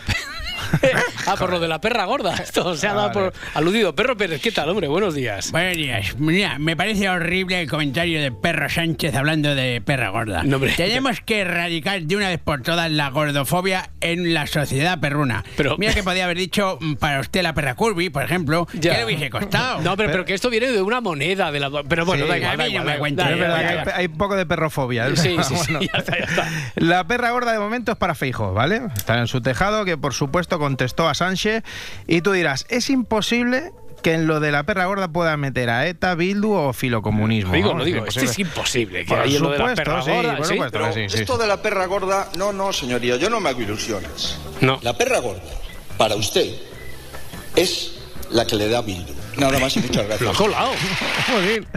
ah, 1.27 1.35
por 1.37 1.49
lo 1.51 1.59
de 1.59 1.67
la 1.67 1.79
perra 1.81 2.05
gorda. 2.05 2.35
Esto 2.35 2.75
se 2.75 2.87
ha 2.87 2.93
dado 2.93 3.11
por 3.11 3.33
aludido. 3.53 3.95
Perro 3.95 4.17
Pérez, 4.17 4.41
¿qué 4.41 4.51
tal, 4.51 4.69
hombre? 4.69 4.87
Buenos 4.87 5.15
días. 5.15 5.51
Buenos 5.51 5.75
días. 5.77 6.15
Mira, 6.19 6.57
me 6.59 6.75
parece 6.75 7.09
horrible 7.09 7.61
el 7.61 7.69
comentario 7.69 8.21
de 8.21 8.31
Perro 8.31 8.69
Sánchez 8.69 9.15
hablando 9.15 9.55
de 9.55 9.81
perra 9.81 10.09
gorda. 10.09 10.43
No. 10.43 10.59
Tenemos 10.59 11.21
que 11.21 11.39
erradicar 11.41 12.01
de 12.01 12.15
una 12.15 12.29
vez 12.29 12.39
por 12.39 12.61
todas 12.61 12.89
la 12.91 13.09
gordofobia 13.09 13.89
en 14.01 14.33
la 14.33 14.47
sociedad 14.47 14.99
perruna. 14.99 15.43
Pero- 15.55 15.75
Mira 15.77 15.93
que 15.93 16.03
podía 16.03 16.25
haber 16.25 16.37
dicho 16.37 16.77
mm, 16.81 16.93
para 16.95 17.19
usted 17.19 17.41
la 17.43 17.53
perra 17.53 17.75
curvy, 17.75 18.09
por 18.09 18.23
ejemplo, 18.23 18.67
Ya. 18.73 18.91
¿qué 18.93 18.97
le 18.99 19.05
hubiese 19.05 19.29
costado? 19.29 19.81
No, 19.81 19.95
pero, 19.97 20.11
pero 20.11 20.25
que 20.25 20.33
esto 20.33 20.49
viene 20.49 20.67
de 20.71 20.81
una 20.81 21.01
moneda. 21.01 21.51
De 21.51 21.59
la, 21.59 21.69
pero 21.87 22.05
bueno, 22.05 22.23
Sí, 22.23 22.29
da 22.29 22.35
a 22.35 22.37
igual, 22.39 22.57
mí 22.57 22.63
da 22.63 22.83
no 22.83 22.95
igual. 22.95 23.11
me 23.11 23.15
da 23.23 23.31
igual. 23.31 23.75
Da 23.75 23.83
que 23.83 23.91
hay, 23.91 24.05
un 24.07 24.17
poco 24.17 24.35
de 24.35 24.45
perrofobia. 24.45 25.07
¿eh? 25.07 25.15
Sí, 25.15 25.35
sí, 25.43 25.55
sí, 25.55 25.63
Bueno. 25.73 25.79
ya 25.81 25.99
está, 25.99 26.17
ya 26.17 26.23
está. 26.25 26.47
La 26.75 27.07
perra 27.07 27.31
gorda 27.31 27.51
de 27.51 27.59
momento 27.59 27.91
es 27.91 27.97
para 27.97 28.15
Feijóo, 28.15 28.53
¿vale? 28.53 28.81
Está 28.95 29.19
en 29.19 29.27
su 29.27 29.41
tejado, 29.41 29.83
que 29.85 29.97
por 29.97 30.13
supuesto 30.13 30.46
contestó 30.49 31.07
a 31.07 31.13
Sánchez. 31.13 31.63
Y 32.07 32.21
tú 32.21 32.31
dirás, 32.31 32.65
es 32.69 32.89
imposible 32.89 33.71
que 34.01 34.13
en 34.13 34.27
lo 34.27 34.39
de 34.39 34.51
la 34.51 34.63
perra 34.63 34.85
gorda 34.85 35.07
pueda 35.07 35.35
meter 35.37 35.69
a 35.69 35.87
ETA, 35.87 36.15
Bildu 36.15 36.53
o 36.53 36.73
filocomunismo. 36.73 37.53
Digo, 37.53 37.73
¿no? 37.73 37.79
lo 37.79 37.83
digo, 37.85 38.05
esto 38.05 38.21
es 38.21 38.39
imposible. 38.39 39.03
Que 39.03 39.09
Por 39.09 39.19
hay 39.19 39.35
en 39.35 39.43
lo 39.43 39.51
de 39.51 39.57
la 39.57 39.69
supuesto, 39.69 39.83
perra 39.83 40.01
sí, 40.03 40.11
gorda. 40.11 40.37
por 40.37 40.45
¿sí? 40.45 40.53
supuesto 40.53 40.79
que 40.79 40.93
sí, 40.93 41.09
sí. 41.09 41.21
Esto 41.21 41.37
de 41.37 41.47
la 41.47 41.61
perra 41.61 41.85
gorda, 41.87 42.29
no, 42.37 42.53
no, 42.53 42.71
señoría, 42.71 43.17
yo 43.17 43.29
no 43.29 43.39
me 43.39 43.49
hago 43.49 43.61
ilusiones. 43.61 44.37
No. 44.61 44.79
La 44.81 44.97
perra 44.97 45.19
gorda, 45.19 45.41
para 45.97 46.15
usted, 46.15 46.47
es 47.55 47.95
la 48.29 48.45
que 48.45 48.55
le 48.55 48.69
da 48.69 48.81
Bildu. 48.81 49.13
Nada 49.39 49.59
más 49.59 49.75
y 49.77 49.79
muchas 49.79 49.95
Lo 49.95 50.01
ha 50.01 50.05
gracias. 50.17 50.38
colado. 50.38 50.71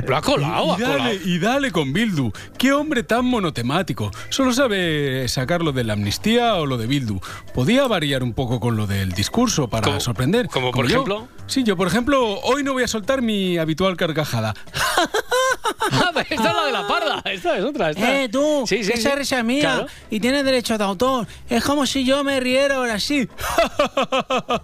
Lo 0.07 0.17
ha 0.17 0.23
colado, 0.23 0.65
Y 0.65 0.83
colado. 0.83 0.99
dale, 0.99 1.15
y 1.25 1.39
dale 1.39 1.71
con 1.73 1.93
Bildu. 1.93 2.31
Qué 2.59 2.73
hombre 2.73 3.03
tan 3.03 3.25
monotemático. 3.25 4.11
Solo 4.29 4.53
sabe 4.53 5.27
sacar 5.29 5.63
lo 5.63 5.73
de 5.73 5.85
la 5.85 5.93
amnistía 5.95 6.55
o 6.57 6.67
lo 6.67 6.79
de 6.79 6.87
Bildu. 6.87 7.21
Podía 7.55 7.87
variar 7.87 8.23
un 8.23 8.33
poco 8.33 8.61
con 8.61 8.77
lo 8.77 8.87
del 8.87 9.13
discurso 9.13 9.69
para 9.69 10.01
sorprender. 10.01 10.49
como 10.49 10.71
por 10.71 10.87
yo. 10.87 10.93
ejemplo? 10.93 11.29
Sí, 11.47 11.65
yo 11.65 11.77
por 11.77 11.89
ejemplo, 11.89 12.39
hoy 12.41 12.63
no 12.63 12.73
voy 12.73 12.85
a 12.85 12.89
soltar 12.89 13.23
mi 13.23 13.59
habitual 13.59 13.97
carcajada. 13.97 14.55
Ah, 15.93 16.11
pero 16.13 16.27
esta 16.31 16.51
es 16.51 16.55
la 16.57 16.65
de 16.67 16.73
la 16.73 16.87
parda. 16.87 17.23
Esta 17.25 17.57
es 17.59 17.65
otra. 17.65 17.91
Esta. 17.91 18.23
Eh, 18.23 18.29
tú, 18.29 18.65
Sí, 18.67 18.85
sí, 18.85 18.93
esa 18.93 19.11
sí. 19.11 19.17
risa 19.17 19.43
mía 19.43 19.61
Claro. 19.63 19.87
y 20.11 20.21
tienes 20.21 20.45
derecho 20.45 20.77
de 20.79 20.85
autor. 20.85 21.27
Es 21.49 21.65
como 21.65 21.85
si 21.87 22.05
yo 22.05 22.23
me 22.23 22.39
riera 22.39 22.77
ahora 22.77 23.01
sí. 23.01 23.29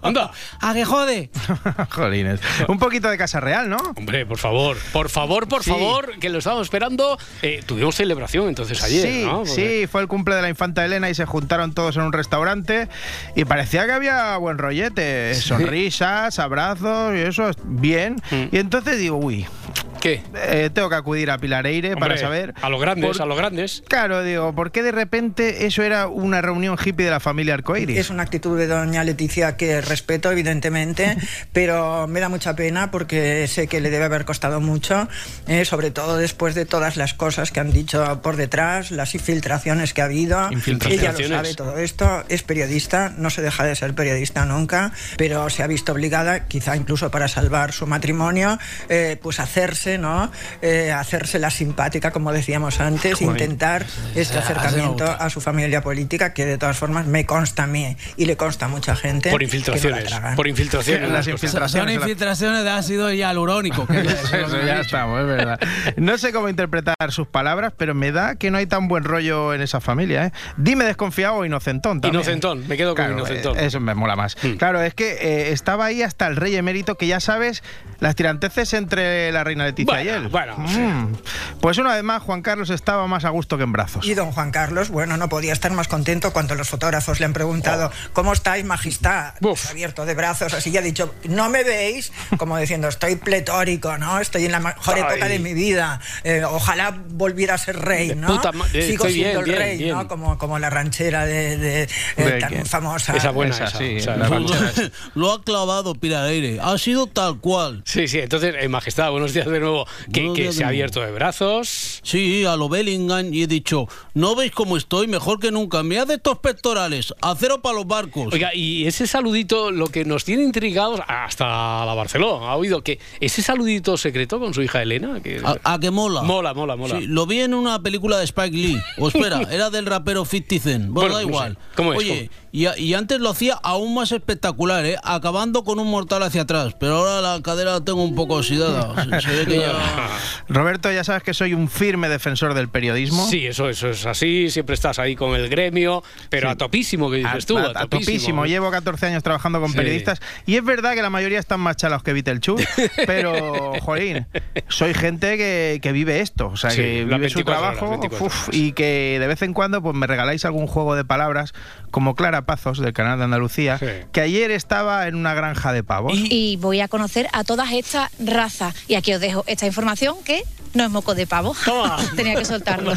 Anda. 0.03 0.31
¿A 0.61 0.73
que 0.73 0.85
jode? 0.85 1.29
Jolines. 1.89 2.39
Un 2.67 2.77
poquito 2.87 3.09
de 3.09 3.17
Casa 3.17 3.39
Real, 3.41 3.69
¿no? 3.69 3.77
Hombre, 3.97 4.25
por 4.25 4.37
favor, 4.37 4.77
por 4.93 5.09
favor, 5.09 5.47
por 5.49 5.61
Sí. 5.63 5.71
favor, 5.71 6.17
que 6.19 6.29
lo 6.29 6.37
estábamos 6.39 6.67
esperando. 6.67 7.17
Eh, 7.41 7.61
tuvimos 7.65 7.95
celebración 7.95 8.47
entonces 8.47 8.81
ayer, 8.81 9.05
sí, 9.05 9.23
¿no? 9.25 9.39
Porque- 9.39 9.81
sí, 9.81 9.87
fue 9.87 10.01
el 10.01 10.07
cumple 10.07 10.35
de 10.35 10.41
la 10.41 10.49
infanta 10.49 10.85
Elena 10.85 11.09
y 11.09 11.13
se 11.15 11.25
juntaron 11.25 11.73
todos 11.73 11.97
en 11.97 12.03
un 12.03 12.13
restaurante 12.13 12.87
y 13.35 13.43
parecía 13.43 13.85
que 13.85 13.91
había 13.91 14.37
buen 14.37 14.57
rollete, 14.57 15.35
sonrisas, 15.35 16.39
abrazos 16.39 17.13
y 17.15 17.19
eso, 17.19 17.51
bien. 17.65 18.15
Y 18.51 18.57
entonces 18.57 18.97
digo, 18.99 19.17
uy, 19.17 19.45
Mm. 19.45 19.99
¿Qué? 19.99 20.21
eh, 20.35 20.69
tengo 20.71 20.89
que 20.89 20.95
acudir 20.95 21.31
a 21.31 21.39
Pilareire 21.39 21.95
para 21.95 22.05
Hombre, 22.13 22.17
saber... 22.19 22.53
A 22.61 22.69
los 22.69 22.79
grandes, 22.79 23.09
por- 23.13 23.21
a 23.21 23.25
los 23.25 23.35
grandes. 23.37 23.83
Claro, 23.87 24.23
digo, 24.23 24.53
¿por 24.53 24.71
qué 24.71 24.83
de 24.83 24.91
repente 24.91 25.65
eso 25.65 25.81
era 25.81 26.07
una 26.07 26.39
reunión 26.41 26.77
hippie 26.81 27.05
de 27.05 27.11
la 27.11 27.19
familia 27.19 27.55
Arcoiris? 27.55 27.97
Es 27.97 28.09
una 28.11 28.21
actitud 28.23 28.57
de 28.57 28.67
doña 28.67 29.03
Leticia 29.03 29.57
que 29.57 29.81
respeto, 29.81 30.31
evidentemente, 30.31 31.17
pero 31.51 32.05
me 32.07 32.19
da 32.19 32.29
mucha 32.29 32.55
pena 32.55 32.76
porque 32.91 33.47
sé 33.47 33.67
que 33.67 33.81
le 33.81 33.89
debe 33.89 34.05
haber 34.05 34.25
costado 34.25 34.61
mucho, 34.61 35.07
eh, 35.47 35.65
sobre 35.65 35.91
todo 35.91 36.17
después 36.17 36.55
de 36.55 36.65
todas 36.65 36.97
las 36.97 37.13
cosas 37.13 37.51
que 37.51 37.59
han 37.59 37.71
dicho 37.71 38.21
por 38.21 38.35
detrás, 38.35 38.91
las 38.91 39.15
infiltraciones 39.15 39.93
que 39.93 40.01
ha 40.01 40.05
habido. 40.05 40.49
Ella 40.89 41.11
lo 41.11 41.27
sabe 41.27 41.55
todo 41.55 41.77
esto, 41.77 42.23
es 42.29 42.43
periodista, 42.43 43.13
no 43.17 43.29
se 43.29 43.41
deja 43.41 43.63
de 43.63 43.75
ser 43.75 43.93
periodista 43.93 44.45
nunca, 44.45 44.91
pero 45.17 45.49
se 45.49 45.63
ha 45.63 45.67
visto 45.67 45.91
obligada, 45.91 46.47
quizá 46.47 46.75
incluso 46.75 47.11
para 47.11 47.27
salvar 47.27 47.71
su 47.71 47.87
matrimonio, 47.87 48.57
eh, 48.89 49.17
pues 49.21 49.39
hacerse, 49.39 49.97
¿no? 49.97 50.31
Eh, 50.61 50.91
hacerse 50.91 51.39
la 51.39 51.49
simpática, 51.49 52.11
como 52.11 52.31
decíamos 52.31 52.79
antes, 52.79 53.15
Joder. 53.15 53.41
intentar 53.41 53.85
este 54.15 54.37
acercamiento 54.37 55.05
a 55.05 55.29
su 55.29 55.41
familia 55.41 55.81
política, 55.81 56.33
que 56.33 56.45
de 56.45 56.57
todas 56.57 56.77
formas 56.77 57.05
me 57.05 57.25
consta 57.25 57.63
a 57.63 57.67
mí 57.67 57.97
y 58.15 58.25
le 58.25 58.37
consta 58.37 58.65
a 58.65 58.69
mucha 58.69 58.95
gente. 58.95 59.31
Por 59.31 59.39
que 59.39 59.45
no 59.45 59.51
la 59.51 59.57
infiltraciones. 59.57 60.05
tragan. 60.05 60.35
Por 60.35 60.47
infiltraciones. 60.47 61.01
Las 61.03 61.11
Las 61.11 61.27
infiltraciones. 61.27 61.93
Son 61.93 62.01
infiltraciones 62.01 62.63
de 62.67 62.73
ácido 62.73 63.11
hialurónico. 63.11 63.85
que 63.87 63.99
Eso 64.01 64.61
ya 64.65 64.79
estamos, 64.81 65.19
es 65.21 65.25
verdad. 65.27 65.59
No 65.97 66.17
sé 66.17 66.31
cómo 66.33 66.49
interpretar 66.49 66.95
sus 67.09 67.27
palabras, 67.27 67.73
pero 67.77 67.93
me 67.95 68.11
da 68.11 68.35
que 68.35 68.51
no 68.51 68.57
hay 68.57 68.65
tan 68.67 68.87
buen 68.87 69.03
rollo 69.03 69.53
en 69.53 69.61
esa 69.61 69.79
familia. 69.81 70.25
¿eh? 70.27 70.31
Dime 70.57 70.85
desconfiado 70.85 71.35
o 71.35 71.45
inocentón. 71.45 72.01
también. 72.01 72.15
Inocentón, 72.21 72.67
me 72.67 72.77
quedo 72.77 72.89
con 72.89 72.95
Claro, 73.05 73.13
inocentón. 73.19 73.55
Mm. 73.55 73.59
eh, 73.59 73.65
Eso 73.65 73.79
me 73.79 73.93
mola 73.95 74.15
más. 74.15 74.35
Claro, 74.57 74.81
es 74.81 74.93
que 74.93 75.11
eh, 75.13 75.51
estaba 75.51 75.85
ahí 75.85 76.01
hasta 76.03 76.27
el 76.27 76.35
rey 76.35 76.55
emérito, 76.55 76.95
que 76.95 77.07
ya 77.07 77.19
sabes, 77.19 77.63
las 77.99 78.15
tiranteces 78.15 78.73
entre 78.73 79.31
la 79.31 79.43
reina 79.43 79.65
Leticia 79.65 80.03
y 80.03 80.07
él. 80.09 80.27
bueno, 80.29 80.55
Mm. 80.57 81.13
Pues 81.61 81.77
una 81.77 81.93
vez 81.93 82.03
más, 82.03 82.21
Juan 82.21 82.41
Carlos 82.41 82.69
estaba 82.69 83.07
más 83.07 83.25
a 83.25 83.29
gusto 83.29 83.57
que 83.57 83.63
en 83.63 83.71
brazos. 83.71 84.05
Y 84.05 84.13
don 84.13 84.31
Juan 84.31 84.51
Carlos, 84.51 84.89
bueno, 84.89 85.17
no 85.17 85.29
podía 85.29 85.53
estar 85.53 85.71
más 85.71 85.87
contento 85.87 86.31
cuando 86.33 86.55
los 86.55 86.69
fotógrafos 86.69 87.19
le 87.19 87.25
han 87.25 87.33
preguntado 87.33 87.87
Oh. 87.87 88.09
¿Cómo 88.13 88.33
estáis, 88.33 88.65
majestad? 88.65 89.33
Abierto 89.69 90.05
de 90.05 90.13
brazos, 90.15 90.53
así 90.53 90.69
y 90.69 90.77
ha 90.77 90.81
dicho, 90.81 91.13
no 91.27 91.49
me 91.49 91.63
veis, 91.63 92.11
como 92.37 92.46
diciendo, 92.55 92.87
estoy 92.87 93.15
pletórico, 93.17 93.97
¿no? 93.97 94.19
Estoy 94.19 94.45
en 94.45 94.51
la 94.53 94.59
mejor 94.59 94.95
Ay. 94.95 95.01
época 95.01 95.27
de 95.27 95.39
mi 95.39 95.53
vida. 95.53 95.99
Eh, 96.23 96.43
ojalá 96.45 96.95
volviera 97.09 97.55
a 97.55 97.57
ser 97.57 97.77
rey, 97.79 98.09
De 98.09 98.15
¿no? 98.15 98.27
puta 98.27 98.51
de- 98.71 98.81
Sigo 98.83 99.05
estoy 99.05 99.13
siendo 99.13 99.29
bien, 99.31 99.37
el 99.39 99.45
bien, 99.45 99.57
rey, 99.57 99.77
bien. 99.77 99.95
¿no? 99.95 100.07
Como, 100.07 100.37
como 100.37 100.59
la 100.59 100.69
ranchera 100.69 101.25
de, 101.25 101.57
de, 101.57 101.83
eh, 101.83 101.89
¿De 102.15 102.31
tan 102.39 102.65
famosa. 102.65 103.15
Esa 103.15 103.31
buena, 103.31 103.53
Esa, 103.55 103.65
esa, 103.65 103.77
sí, 103.77 103.95
esa. 103.97 104.15
la 104.15 104.27
ranchera. 104.29 104.71
Lo 105.15 105.31
ha 105.33 105.43
clavado 105.43 105.93
Pirareire. 105.95 106.59
Ha 106.61 106.77
sido 106.77 107.07
tal 107.07 107.39
cual. 107.39 107.81
Sí, 107.85 108.07
sí, 108.07 108.19
entonces, 108.19 108.55
eh, 108.59 108.67
Majestad, 108.69 109.11
buenos 109.11 109.33
días 109.33 109.47
de 109.47 109.59
nuevo. 109.59 109.85
Que, 110.13 110.31
que 110.33 110.51
se 110.51 110.59
de 110.59 110.65
ha 110.65 110.67
abierto 110.69 111.01
de 111.01 111.11
brazos. 111.11 111.99
Sí, 112.03 112.45
a 112.45 112.55
lo 112.55 112.69
Bellingham 112.69 113.33
y 113.33 113.43
he 113.43 113.47
dicho, 113.47 113.87
¿no 114.13 114.35
veis 114.35 114.51
cómo 114.51 114.77
estoy? 114.77 115.07
Mejor 115.07 115.39
que 115.39 115.51
nunca. 115.51 115.83
Mirad 115.83 116.09
estos 116.11 116.39
pectorales. 116.39 117.13
Acero 117.21 117.61
para 117.61 117.75
los 117.75 117.87
barcos. 117.87 118.33
Oiga, 118.33 118.53
y 118.53 118.85
ese 118.87 119.07
saludito, 119.07 119.71
lo 119.71 119.87
que 119.87 120.05
nos 120.05 120.23
tiene 120.25 120.43
intrigados 120.43 120.99
hasta 121.07 121.85
la 121.85 121.93
Barcelona, 121.93 122.36
ha 122.45 122.55
oído 122.55 122.83
que 122.83 122.99
ese 123.19 123.41
saludito 123.41 123.97
secreto 123.97 124.39
con 124.39 124.53
su 124.53 124.61
hija 124.61 124.81
Elena. 124.81 125.19
Que... 125.21 125.41
A, 125.43 125.73
a 125.73 125.79
que 125.79 125.91
mola. 125.91 126.21
Mola, 126.23 126.53
mola, 126.53 126.75
mola. 126.75 126.99
Sí, 126.99 127.07
lo 127.07 127.25
vi 127.25 127.41
en 127.41 127.53
una 127.53 127.79
película 127.81 128.17
de 128.17 128.25
Spike 128.25 128.55
Lee. 128.55 128.81
O 128.97 129.07
espera, 129.07 129.41
era 129.51 129.69
del 129.69 129.85
rapero 129.85 130.25
50 130.25 130.63
Cent. 130.63 130.89
Bueno, 130.89 130.93
Bueno, 130.93 131.15
da 131.15 131.21
no 131.23 131.27
igual. 131.29 131.53
sé. 131.53 131.59
¿Cómo 131.75 131.91
es? 131.93 131.97
Oye, 131.99 132.29
y, 132.51 132.65
a- 132.65 132.77
y 132.77 132.93
antes 132.93 133.19
lo 133.19 133.29
hacía 133.29 133.53
aún 133.55 133.93
más 133.93 134.11
espectacular, 134.11 134.85
¿eh? 134.85 134.97
Acabando 135.03 135.63
con 135.63 135.79
un 135.79 135.89
mortal 135.89 136.23
hacia 136.23 136.41
atrás. 136.43 136.75
Pero 136.79 136.95
ahora 136.97 137.21
la 137.21 137.41
cadera 137.41 137.71
la 137.73 137.81
tengo 137.81 138.03
un 138.03 138.15
poco 138.15 138.35
oxidada. 138.35 138.93
Se, 139.19 139.21
se 139.21 139.35
ve 139.35 139.45
que 139.45 139.59
ya... 139.59 139.73
Roberto, 140.47 140.91
ya 140.91 141.03
sabes 141.03 141.23
que 141.23 141.33
soy 141.33 141.53
un 141.53 141.69
firme 141.69 142.09
defensor 142.09 142.53
del 142.53 142.69
periodismo. 142.69 143.27
Sí, 143.27 143.45
eso, 143.45 143.69
eso 143.69 143.89
es 143.89 144.05
así. 144.05 144.49
Siempre 144.49 144.75
estás 144.75 144.99
ahí 144.99 145.15
con 145.15 145.35
el 145.35 145.49
gremio, 145.49 146.03
pero 146.29 146.47
Sí. 146.49 146.53
a 146.53 146.55
topísimo, 146.57 147.09
que 147.11 147.17
dices 147.17 147.43
A- 147.43 147.47
tú. 147.47 147.57
a- 147.57 147.61
A, 147.61 147.69
a 147.69 147.73
topísimo. 147.87 147.99
topísimo. 147.99 148.45
Llevo 148.45 148.71
14 148.71 149.05
años 149.07 149.23
trabajando 149.23 149.59
con 149.59 149.71
Sí. 149.71 149.77
periodistas 149.77 150.19
y 150.45 150.55
es 150.55 150.63
verdad 150.63 150.93
que 150.95 151.01
la 151.01 151.09
mayoría 151.09 151.39
están 151.39 151.59
más 151.59 151.75
chalados 151.77 152.03
que 152.03 152.13
Vitelchú, 152.27 152.57
pero, 153.05 153.73
jolín, 153.81 154.27
soy 154.67 154.93
gente 154.93 155.37
que, 155.37 155.79
que 155.81 155.93
vive 155.93 156.19
esto, 156.19 156.47
o 156.47 156.57
sea, 156.57 156.71
Sí, 156.71 156.77
que 156.77 157.05
vive 157.05 157.29
su 157.29 157.39
24 157.39 157.51
horas, 157.51 157.77
trabajo 157.77 157.89
24 158.01 158.25
uf, 158.25 158.49
y 158.51 158.73
que 158.73 159.17
de 159.17 159.27
vez 159.27 159.41
en 159.43 159.53
cuando 159.53 159.81
pues 159.81 159.95
me 159.95 160.07
regaláis 160.07 160.43
algún 160.43 160.67
juego 160.67 160.95
de 160.95 161.05
palabras 161.05 161.53
como 161.89 162.15
Clara 162.15 162.45
Pazos 162.45 162.79
del 162.79 162.91
canal 162.91 163.17
de 163.17 163.23
Andalucía, 163.25 163.79
que 164.11 164.21
ayer 164.21 164.51
estaba 164.51 165.07
en 165.07 165.15
una 165.15 165.33
granja 165.33 165.71
de 165.71 165.83
pavos. 165.83 166.13
Y 166.17 166.57
voy 166.57 166.81
a 166.81 166.89
conocer 166.89 167.27
a 167.31 167.45
todas 167.45 167.71
estas 167.71 168.11
razas. 168.19 168.75
Y 168.89 168.95
aquí 168.95 169.13
os 169.13 169.21
dejo 169.21 169.45
esta 169.47 169.65
información 169.65 170.17
que 170.25 170.43
no 170.73 170.83
es 170.83 170.91
moco 170.91 171.15
de 171.15 171.25
pavo. 171.27 171.55
Tenía 172.15 172.35
que 172.35 172.45
soltarlo. 172.45 172.93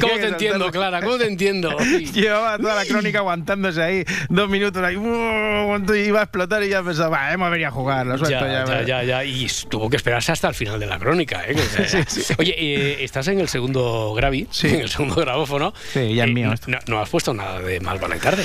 ¿Cómo 0.00 0.14
te 0.14 0.28
entiendo, 0.28 0.70
Clara? 0.70 1.00
¿Cómo 1.02 1.16
te 1.18 1.26
entiendo? 1.26 1.76
Llevaba 2.14 2.58
toda 2.58 2.74
la 2.74 2.84
crónica 2.84 3.18
aguantándose 3.18 3.82
ahí 3.82 4.04
dos 4.28 4.48
minutos 4.48 4.82
ahí, 4.82 4.96
¡uh! 4.96 5.94
iba 5.94 6.20
a 6.20 6.22
explotar 6.24 6.62
y 6.62 6.68
ya 6.68 6.82
pensaba, 6.82 7.08
"Va, 7.18 7.32
hemos 7.32 7.50
venido 7.50 7.68
a 7.68 7.72
jugar, 7.72 8.06
Ya, 8.30 8.40
ya. 8.40 8.64
ya, 8.66 8.82
ya, 8.82 9.02
ya. 9.02 9.24
Y 9.24 9.46
tuvo 9.68 9.88
que 9.90 9.96
esperarse 9.96 10.32
hasta 10.32 10.48
el 10.48 10.54
final 10.54 10.78
de 10.80 10.86
la 10.86 10.98
crónica. 10.98 11.42
¿eh? 11.46 11.54
Oye, 12.38 12.54
eh, 12.58 13.04
estás 13.04 13.28
en 13.28 13.40
el 13.40 13.48
segundo 13.48 14.12
gravi, 14.14 14.48
en 14.62 14.80
el 14.80 14.88
segundo 14.88 15.14
grabófono. 15.16 15.72
Sí, 15.92 16.14
ya 16.14 16.24
es 16.24 16.30
Eh, 16.30 16.32
mío 16.32 16.54
No, 16.66 16.78
no 16.86 17.00
has 17.00 17.08
puesto 17.08 17.32
nada 17.34 17.60
de 17.60 17.80
más 17.80 18.00
vale 18.00 18.16
tarde. 18.18 18.44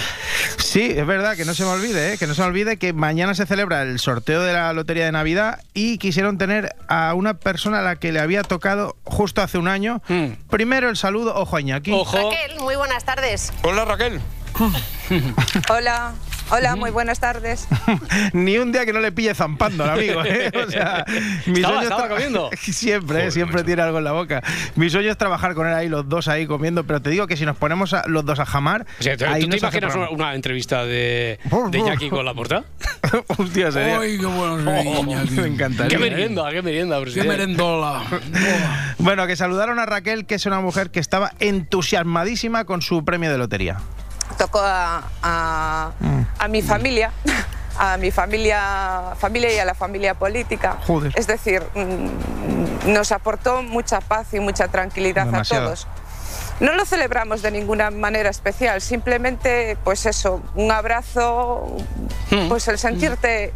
Sí, 0.58 0.94
es 0.96 1.06
verdad, 1.06 1.36
que 1.36 1.46
no 1.46 1.54
se 1.54 1.64
me 1.64 1.70
olvide, 1.70 2.14
¿eh? 2.14 2.18
que 2.18 2.28
no 2.28 2.34
se 2.34 2.42
me 2.42 2.48
olvide 2.48 2.78
que 2.78 2.94
mañana 2.94 3.34
se 3.36 3.46
celebra 3.46 3.82
el 3.84 4.00
sorteo 4.00 4.42
de 4.44 4.54
la 4.54 4.74
Lotería 4.74 5.06
de 5.06 5.12
Navidad 5.12 5.60
y 5.74 5.98
quisieron 5.98 6.38
tener 6.38 6.76
a 6.88 7.14
una 7.14 7.36
persona 7.36 7.80
a 7.80 7.82
la 7.82 7.96
que 7.98 8.12
le 8.12 8.20
había 8.20 8.44
tocado 8.44 8.96
justo 9.04 9.42
hace 9.42 9.58
un 9.58 9.68
año. 9.68 10.02
Primero 10.50 10.90
el 10.90 10.98
saludo, 10.98 11.36
ojo 11.36 11.58
a 11.58 11.62
Iñaki. 11.62 11.92
Raquel, 11.92 12.60
muy 12.60 12.76
buenas 12.76 13.04
tardes. 13.04 13.52
Hola 13.64 13.86
Raquel. 13.86 14.20
Hola. 15.70 16.14
Hola, 16.52 16.76
muy 16.76 16.92
buenas 16.92 17.20
tardes. 17.20 17.68
Ni 18.34 18.58
un 18.58 18.72
día 18.74 18.86
que 18.86 18.92
no 18.94 19.00
le 19.00 19.12
pille 19.12 19.34
zampando 19.34 19.84
al 19.86 19.92
amigo, 19.92 20.22
¿eh? 20.26 20.52
O 20.68 20.70
sea, 20.70 21.06
mi 21.46 21.56
Estaba- 21.62 21.76
sueño 21.76 21.80
es 21.80 21.84
estaba 21.84 22.06
tra- 22.06 22.10
comiendo. 22.10 22.50
Siempre, 22.62 23.28
¿eh? 23.28 23.32
siempre 23.32 23.64
tiene 23.64 23.82
algo 23.82 24.00
en 24.00 24.04
la 24.04 24.12
boca. 24.12 24.44
Mi 24.76 24.90
sueño 24.90 25.10
es 25.12 25.18
trabajar 25.18 25.54
con 25.56 25.68
él 25.68 25.74
ahí, 25.74 25.88
los 25.88 26.08
dos 26.10 26.28
ahí 26.28 26.46
comiendo, 26.48 26.84
pero 26.84 27.02
te 27.02 27.10
digo 27.10 27.26
que 27.28 27.38
si 27.38 27.46
nos 27.46 27.56
ponemos 27.58 27.94
a- 27.94 28.04
los 28.08 28.26
dos 28.26 28.40
a 28.40 28.46
jamar. 28.46 28.86
O 29.00 29.04
sea, 29.04 29.16
¿tú 29.18 29.26
ahí 29.26 29.42
tú 29.44 29.48
no 29.48 29.52
te 29.52 29.58
imaginas 29.60 29.96
una, 30.12 30.36
entrevista 30.36 30.84
de, 30.86 31.40
de 31.70 31.84
Jackie 31.86 32.10
con 32.10 32.26
la 32.26 32.34
portada? 32.34 32.64
Hostia, 33.38 33.72
sería. 33.72 34.00
Ay, 34.00 34.18
qué 34.20 34.26
bueno 34.26 34.58
sería, 34.64 35.00
Iñaki. 35.00 35.32
Me 35.36 35.48
encantaría. 35.48 35.98
Qué 35.98 36.04
merienda, 36.04 36.50
qué 36.52 36.62
merienda, 36.62 36.98
Qué 36.98 37.02
presidente. 37.04 37.30
merendola. 37.32 38.04
Bueno, 38.98 39.26
que 39.28 39.36
saludaron 39.36 39.80
a 39.80 39.86
Raquel, 39.86 40.26
que 40.26 40.36
es 40.36 40.46
una 40.46 40.60
mujer 40.60 40.92
que 40.92 41.00
estaba 41.00 41.32
entusiasmadísima 41.40 42.66
con 42.66 42.82
su 42.82 43.04
premio 43.06 43.32
de 43.32 43.38
lotería. 43.38 43.78
Tocó 44.38 44.60
a, 44.62 45.04
a- 45.22 45.92
a 46.40 46.48
mi 46.48 46.62
familia, 46.62 47.12
a 47.78 47.98
mi 47.98 48.12
familia, 48.12 49.14
familia 49.18 49.54
y 49.54 49.60
a 49.60 49.66
la 49.66 49.76
familia 49.76 50.14
política. 50.16 50.78
Joder. 50.88 51.14
Es 51.16 51.28
decir, 51.28 51.64
mm, 51.76 52.92
nos 52.94 53.12
aportó 53.12 53.62
mucha 53.64 54.02
paz 54.02 54.34
y 54.34 54.40
mucha 54.40 54.68
tranquilidad 54.68 55.26
Demasiado. 55.26 55.64
a 55.64 55.66
todos. 55.68 55.88
No 56.60 56.74
lo 56.74 56.86
celebramos 56.86 57.42
de 57.42 57.52
ninguna 57.52 57.90
manera 57.92 58.30
especial, 58.30 58.82
simplemente, 58.82 59.78
pues 59.84 60.06
eso, 60.06 60.42
un 60.56 60.72
abrazo, 60.72 61.76
pues 62.50 62.68
el 62.68 62.78
sentirte 62.78 63.52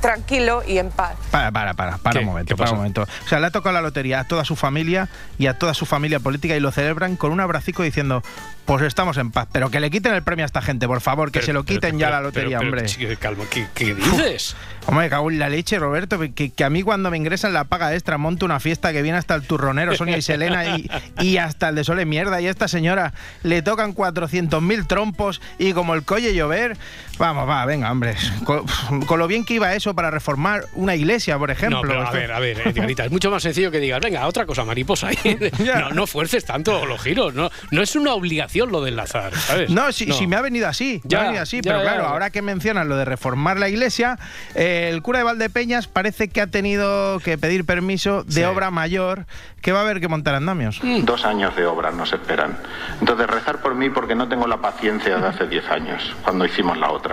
tranquilo 0.00 0.62
y 0.66 0.78
en 0.78 0.90
paz. 0.90 1.14
Para, 1.30 1.50
para, 1.52 1.74
para, 1.74 1.98
para 1.98 2.12
¿Qué? 2.14 2.18
un 2.20 2.26
momento, 2.30 2.54
¿Qué 2.54 2.58
para 2.58 2.70
un 2.72 2.76
momento. 2.78 3.02
O 3.24 3.28
sea, 3.28 3.40
le 3.40 3.46
ha 3.46 3.50
tocado 3.50 3.72
la 3.74 3.80
lotería 3.82 4.20
a 4.20 4.24
toda 4.24 4.44
su 4.44 4.56
familia 4.56 5.08
y 5.38 5.46
a 5.46 5.54
toda 5.58 5.74
su 5.74 5.86
familia 5.86 6.20
política 6.20 6.56
y 6.56 6.60
lo 6.60 6.70
celebran 6.72 7.16
con 7.16 7.32
un 7.32 7.40
abracico 7.40 7.82
diciendo, 7.82 8.22
pues 8.64 8.82
estamos 8.82 9.16
en 9.16 9.30
paz, 9.30 9.46
pero 9.52 9.70
que 9.70 9.78
le 9.80 9.90
quiten 9.90 10.12
el 10.14 10.22
premio 10.22 10.44
a 10.44 10.46
esta 10.46 10.60
gente, 10.62 10.86
por 10.88 11.00
favor, 11.00 11.28
que 11.30 11.38
Pero- 11.40 11.46
se 11.46 11.52
lo 11.52 11.64
pero- 11.64 11.74
quiten 11.80 11.98
ya 11.98 12.06
pero- 12.06 12.16
la 12.16 12.22
lotería, 12.22 12.58
pero- 12.58 12.70
pero, 12.72 12.82
hombre. 12.82 12.86
chico, 12.86 13.12
calma, 13.20 13.44
¿qué, 13.50 13.66
qué 13.74 13.94
dices? 13.94 14.56
Hombre, 14.86 15.08
cago 15.10 15.30
en 15.30 15.38
la 15.40 15.48
leche, 15.48 15.78
Roberto, 15.78 16.18
que, 16.18 16.50
que 16.50 16.64
a 16.64 16.70
mí 16.70 16.82
cuando 16.82 17.10
me 17.10 17.16
ingresan 17.16 17.52
la 17.52 17.64
paga 17.64 17.92
extra 17.94 18.18
monto 18.18 18.44
una 18.44 18.60
fiesta 18.60 18.92
que 18.92 19.02
viene 19.02 19.18
hasta 19.18 19.34
el 19.34 19.42
turronero, 19.42 19.94
Sonia 19.96 20.16
y 20.16 20.22
Selena 20.22 20.76
y, 20.76 20.88
y 21.20 21.38
hasta 21.38 21.70
el 21.70 21.74
de 21.74 21.82
Sole 21.84 22.04
Mierda. 22.06 22.40
Y 22.40 22.46
a 22.46 22.50
esta 22.50 22.68
señora 22.68 23.12
le 23.42 23.62
tocan 23.62 23.92
400.000 23.94 24.86
trompos 24.86 25.40
y 25.58 25.72
como 25.72 25.94
el 25.94 26.04
colle 26.04 26.34
llover, 26.34 26.76
vamos, 27.18 27.48
va, 27.48 27.64
venga, 27.66 27.90
hombre. 27.90 28.14
Con, 28.44 28.64
con 29.06 29.18
lo 29.18 29.26
bien 29.26 29.44
que 29.44 29.54
iba 29.54 29.74
eso 29.74 29.94
para 29.94 30.10
reformar 30.10 30.64
una 30.74 30.94
iglesia, 30.94 31.38
por 31.38 31.50
ejemplo. 31.50 31.82
No, 31.82 31.88
pero 31.88 32.06
a 32.06 32.10
ver, 32.10 32.32
a 32.32 32.38
ver, 32.40 32.66
Edgarita, 32.68 33.04
es 33.04 33.10
mucho 33.10 33.30
más 33.30 33.42
sencillo 33.42 33.70
que 33.70 33.80
digas, 33.80 34.00
venga, 34.00 34.26
otra 34.26 34.46
cosa, 34.46 34.64
mariposa. 34.64 35.08
no, 35.80 35.90
no 35.90 36.06
fuerces 36.06 36.44
tanto 36.44 36.84
los 36.86 37.00
giros, 37.00 37.34
no, 37.34 37.50
no 37.70 37.82
es 37.82 37.96
una 37.96 38.12
obligación 38.14 38.70
lo 38.70 38.82
de 38.82 38.90
enlazar, 38.90 39.34
¿sabes? 39.34 39.70
No, 39.70 39.92
si, 39.92 40.12
si 40.12 40.26
me 40.26 40.36
ha 40.36 40.40
venido 40.42 40.68
así, 40.68 41.00
me 41.04 41.08
Ya, 41.10 41.20
ha 41.20 41.24
venido 41.24 41.42
así, 41.42 41.56
ya, 41.58 41.62
pero 41.72 41.78
ya. 41.84 41.90
claro, 41.90 42.06
ahora 42.06 42.30
que 42.30 42.42
mencionas 42.42 42.86
lo 42.86 42.96
de 42.96 43.04
reformar 43.04 43.58
la 43.58 43.68
iglesia, 43.68 44.18
eh, 44.54 44.90
el 44.92 45.02
cura 45.02 45.18
de 45.18 45.24
Valdepeñas 45.24 45.86
parece 45.88 46.28
que 46.28 46.40
ha 46.40 46.46
tenido 46.46 47.20
que 47.20 47.38
pedir 47.38 47.64
permiso 47.64 48.24
de 48.24 48.32
Sí. 48.32 48.42
obra 48.44 48.70
mayor 48.70 49.26
que 49.62 49.72
va 49.72 49.80
a 49.80 49.82
haber 49.82 50.00
que 50.00 50.08
montar 50.08 50.34
andamios. 50.34 50.80
Dos 51.02 51.24
años 51.24 51.56
de 51.56 51.66
obras 51.66 51.94
nos 51.94 52.12
esperan. 52.12 52.56
Entonces, 53.00 53.26
rezar 53.26 53.60
por 53.60 53.74
mí 53.74 53.90
porque 53.90 54.14
no 54.14 54.28
tengo 54.28 54.46
la 54.46 54.58
paciencia 54.58 55.18
de 55.18 55.26
hace 55.26 55.46
10 55.46 55.68
años, 55.70 56.14
cuando 56.22 56.44
hicimos 56.44 56.78
la 56.78 56.90
otra. 56.90 57.05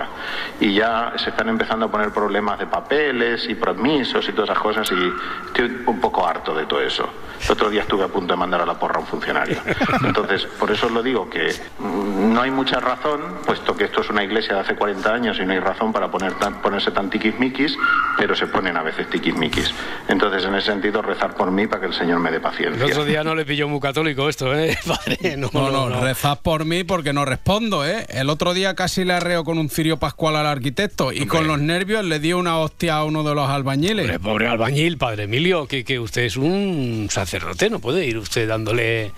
Y 0.60 0.74
ya 0.76 1.14
se 1.18 1.30
están 1.30 1.50
empezando 1.50 1.86
a 1.86 1.92
poner 1.92 2.12
problemas 2.12 2.60
de 2.60 2.68
papeles 2.68 3.48
y 3.50 3.56
permisos 3.56 4.28
y 4.28 4.32
todas 4.32 4.50
esas 4.52 4.62
cosas 4.62 4.92
y 4.92 5.14
estoy 5.48 5.84
un 5.88 6.00
poco 6.00 6.26
harto 6.28 6.54
de 6.56 6.66
todo 6.66 6.82
eso. 6.82 7.10
El 7.46 7.52
otro 7.52 7.70
día 7.70 7.82
estuve 7.82 8.04
a 8.06 8.08
punto 8.08 8.34
de 8.34 8.38
mandar 8.40 8.62
a 8.62 8.66
la 8.66 8.80
porra 8.80 8.98
a 8.98 9.00
un 9.00 9.08
funcionario. 9.08 9.58
Entonces, 10.06 10.46
por 10.60 10.72
eso 10.72 10.86
os 10.86 10.92
lo 10.94 11.04
digo, 11.04 11.30
que 11.30 11.54
no 11.80 12.42
hay 12.42 12.52
mucha 12.52 12.80
razón, 12.80 13.20
puesto 13.46 13.76
que 13.76 13.84
esto 13.86 14.00
es 14.02 14.10
una 14.10 14.24
iglesia 14.24 14.54
de 14.56 14.60
hace 14.62 14.76
40 14.76 15.14
años 15.14 15.38
y 15.42 15.46
no 15.46 15.52
hay 15.52 15.60
razón 15.60 15.92
para 15.92 16.10
poner 16.10 16.34
tan- 16.40 16.62
ponerse 16.62 16.92
tan 16.92 17.10
tiquismiquis, 17.10 17.76
pero 18.18 18.34
se 18.36 18.48
ponen 18.48 18.78
a 18.78 18.84
veces 18.84 19.10
tiquismiquis. 19.10 19.74
Entonces, 20.08 20.46
en 20.46 20.56
ese 20.56 20.68
sentido, 20.68 21.02
rezar 21.02 21.36
por 21.36 21.52
mí 21.52 21.68
para 21.68 21.82
que 21.82 21.88
el 21.88 21.94
Señor 21.94 22.20
me 22.20 22.30
dé 22.30 22.38
El 22.38 22.42
paciencia. 22.42 22.86
otro 22.86 23.04
día 23.04 23.24
no 23.26 23.36
le 23.36 23.44
pilló 23.46 23.68
muy 23.68 23.82
católico 23.82 24.30
esto, 24.30 24.54
¿eh? 24.58 24.78
Padre, 24.88 25.36
no, 25.36 25.50
No, 25.54 25.70
no, 25.90 26.00
rezad 26.02 26.40
por 26.40 26.64
mí 26.64 26.86
porque 26.86 27.12
no 27.12 27.26
respondo, 27.26 27.86
¿eh? 27.86 28.06
El 28.10 28.30
otro 28.30 28.54
día 28.54 28.74
casi 28.74 29.04
le 29.04 29.14
arreo 29.14 29.44
con 29.44 29.58
un 29.58 29.70
pascual 29.98 30.36
al 30.36 30.46
arquitecto 30.46 31.12
y 31.12 31.26
con 31.26 31.48
los 31.48 31.60
nervios 31.60 32.06
le 32.06 32.20
di 32.20 32.34
una 32.34 32.58
hostia 32.58 32.98
a 32.98 33.04
uno 33.04 33.24
de 33.24 33.36
los 33.36 33.50
albañiles. 33.50 34.06
Hombre, 34.06 34.20
pobre 34.20 34.48
albañil, 34.48 34.98
padre 34.98 35.24
Emilio, 35.24 35.68
que, 35.68 35.84
que 35.84 36.00
usted 36.00 36.24
es 36.24 36.38
un 36.38 37.08
sacerdote, 37.10 37.70
no 37.70 37.80
puede 37.80 38.06
ir 38.06 38.18
usted 38.18 38.48
dándole. 38.48 39.12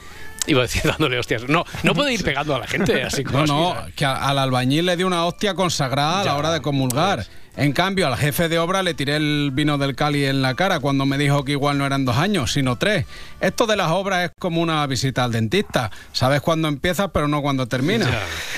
Iba 0.47 0.59
a 0.59 0.63
decir 0.63 0.81
dándole 0.85 1.17
hostias. 1.19 1.43
No, 1.47 1.65
no 1.83 1.93
puede 1.93 2.13
ir 2.13 2.23
pegando 2.23 2.55
a 2.55 2.59
la 2.59 2.67
gente 2.67 3.03
así 3.03 3.23
como 3.23 3.45
No, 3.45 3.71
así, 3.71 3.81
no, 3.89 3.95
que 3.95 4.05
a- 4.05 4.15
al 4.29 4.37
albañil 4.39 4.85
le 4.85 4.95
di 4.97 5.03
una 5.03 5.25
hostia 5.25 5.53
consagrada 5.55 6.21
a 6.21 6.23
la 6.25 6.35
hora 6.35 6.51
de 6.51 6.61
comulgar. 6.61 7.25
En 7.57 7.71
cambio, 7.71 8.05
al 8.07 8.17
jefe 8.17 8.49
de 8.49 8.59
obra 8.59 8.83
le 8.83 8.93
tiré 8.93 9.15
el 9.15 9.49
vino 9.53 9.77
del 9.77 9.95
Cali 9.95 10.25
en 10.25 10.41
la 10.41 10.55
cara 10.55 10.81
cuando 10.81 11.05
me 11.05 11.17
dijo 11.17 11.45
que 11.45 11.53
igual 11.53 11.77
no 11.77 11.85
eran 11.85 12.03
dos 12.03 12.17
años, 12.17 12.51
sino 12.51 12.75
tres. 12.77 13.05
Esto 13.39 13.65
de 13.65 13.77
las 13.77 13.91
obras 13.91 14.25
es 14.25 14.31
como 14.37 14.59
una 14.61 14.85
visita 14.87 15.23
al 15.23 15.31
dentista. 15.31 15.89
Sabes 16.11 16.41
cuándo 16.41 16.67
empiezas, 16.67 17.11
pero 17.13 17.29
no 17.29 17.41
cuándo 17.41 17.65
terminas. 17.67 18.09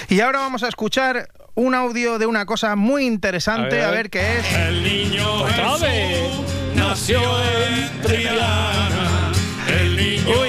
Y 0.09 0.19
ahora 0.21 0.39
vamos 0.39 0.63
a 0.63 0.67
escuchar 0.67 1.29
un 1.53 1.75
audio 1.75 2.17
de 2.17 2.25
una 2.25 2.47
cosa 2.47 2.75
muy 2.75 3.05
interesante, 3.05 3.83
A 3.83 3.89
a 3.89 3.91
ver. 3.91 4.09
qué 4.09 4.39
es. 4.39 4.53
El 4.55 4.83
niño 4.83 5.43
vez. 5.79 6.31
nació 6.75 7.19
en 7.43 8.01
Triana. 8.01 9.31
El 9.79 9.95
niño 9.95 10.45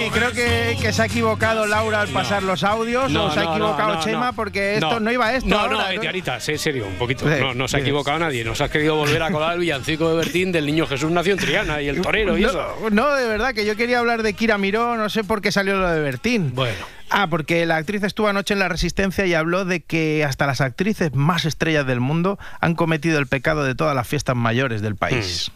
que, 0.81 0.93
se 0.93 1.03
ha 1.03 1.07
equivocado 1.07 1.67
Laura 1.67 2.01
al 2.01 2.09
pasar 2.09 2.43
los 2.43 2.65
audios, 2.65 3.11
No, 3.11 3.27
o 3.27 3.31
se 3.31 3.41
ha 3.41 3.45
equivocado 3.45 3.95
no, 3.95 4.01
Chema, 4.01 4.33
porque 4.33 4.75
esto 4.75 5.01
no, 5.01 5.11
iba 5.13 5.27
a 5.27 5.37
esto. 5.37 5.49
No, 5.49 5.59
ahora, 5.59 5.77
no. 5.77 5.89
Ediarita, 5.89 6.41
sé 6.41 6.59
serio, 6.59 6.87
un 6.87 6.95
poquito. 6.95 7.27
No, 7.27 7.55
no 7.55 7.69
se 7.69 7.79
ha 7.79 7.81
equivocado 7.81 8.19
nadie. 8.19 8.45
Nos 8.45 8.61
has 8.61 8.71
querido 8.71 8.97
volver 8.97 9.23
a 9.23 9.31
colar 9.31 9.55
el 9.55 9.61
villancico 9.61 10.11
de 10.11 10.17
Bertín 10.17 10.53
del 10.53 10.67
niño 10.67 10.87
Jesús 10.87 11.11
nació 11.11 11.33
en 11.35 11.39
Triana 11.39 11.83
y 11.83 11.89
el 11.89 12.01
torero 12.01 12.37
y 12.37 12.43
no, 12.43 12.49
eso. 12.49 12.77
No, 12.91 13.15
de 13.15 13.27
verdad, 13.27 13.55
que 13.55 13.65
yo 13.65 13.77
quería 13.77 13.99
hablar 13.99 14.23
de 14.23 14.33
Kira 14.33 14.59
Miró, 14.59 14.97
no 14.97 15.09
sé 15.09 15.25
por 15.25 15.41
qué 15.41 15.53
salió 15.53 15.77
lo 15.77 15.89
de 15.89 16.01
Bertín. 16.01 16.53
Bueno. 16.55 16.77
Ah, 17.11 17.29
porque 17.29 17.65
la 17.65 17.77
actriz 17.77 18.03
estuvo 18.03 18.29
anoche 18.29 18.53
en 18.53 18.61
La 18.61 18.69
Resistencia 18.69 19.25
y 19.25 19.35
habló 19.35 19.65
de 19.65 19.81
que 19.81 20.25
hasta 20.25 20.47
las 20.47 20.61
actrices 20.61 21.15
más 21.15 21.47
estrellas 21.47 21.87
del 21.87 22.01
mundo 22.01 22.39
han 22.61 22.75
cometido 22.75 23.19
el 23.19 23.27
pecado 23.27 23.65
de 23.65 23.75
todas 23.75 23.95
las 23.95 24.07
fiestas 24.07 24.37
mayores 24.37 24.83
del 24.83 24.95
país. 24.95 25.51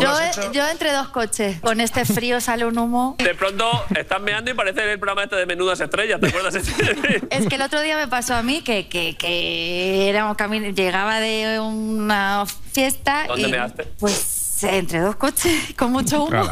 Yo, 0.00 0.52
yo 0.52 0.68
entre 0.68 0.92
dos 0.92 1.08
coches. 1.08 1.60
Con 1.60 1.80
este 1.80 2.04
frío 2.04 2.40
sale 2.40 2.64
un 2.64 2.78
humo. 2.78 3.16
De 3.18 3.34
pronto 3.34 3.70
estás 3.96 4.20
meando 4.20 4.50
y 4.50 4.54
parece 4.54 4.90
el 4.92 4.98
programa 4.98 5.24
este 5.24 5.36
de 5.36 5.46
Menudas 5.46 5.80
Estrellas, 5.80 6.20
¿te 6.20 6.28
acuerdas? 6.28 6.54
Es 7.30 7.46
que 7.48 7.54
el 7.56 7.62
otro 7.62 7.80
día 7.80 7.96
me 7.96 8.08
pasó 8.08 8.34
a 8.34 8.42
mí 8.42 8.62
que, 8.62 8.88
que, 8.88 9.16
que 9.16 10.08
éramos 10.08 10.36
cami- 10.36 10.74
llegaba 10.74 11.20
de 11.20 11.58
una 11.60 12.44
fiesta 12.72 13.24
¿Dónde 13.28 13.48
y 13.48 13.50
measte? 13.50 13.84
pues 13.98 14.43
entre 14.64 15.00
dos 15.00 15.16
coches 15.16 15.74
con 15.76 15.92
mucho 15.92 16.24
humo. 16.24 16.50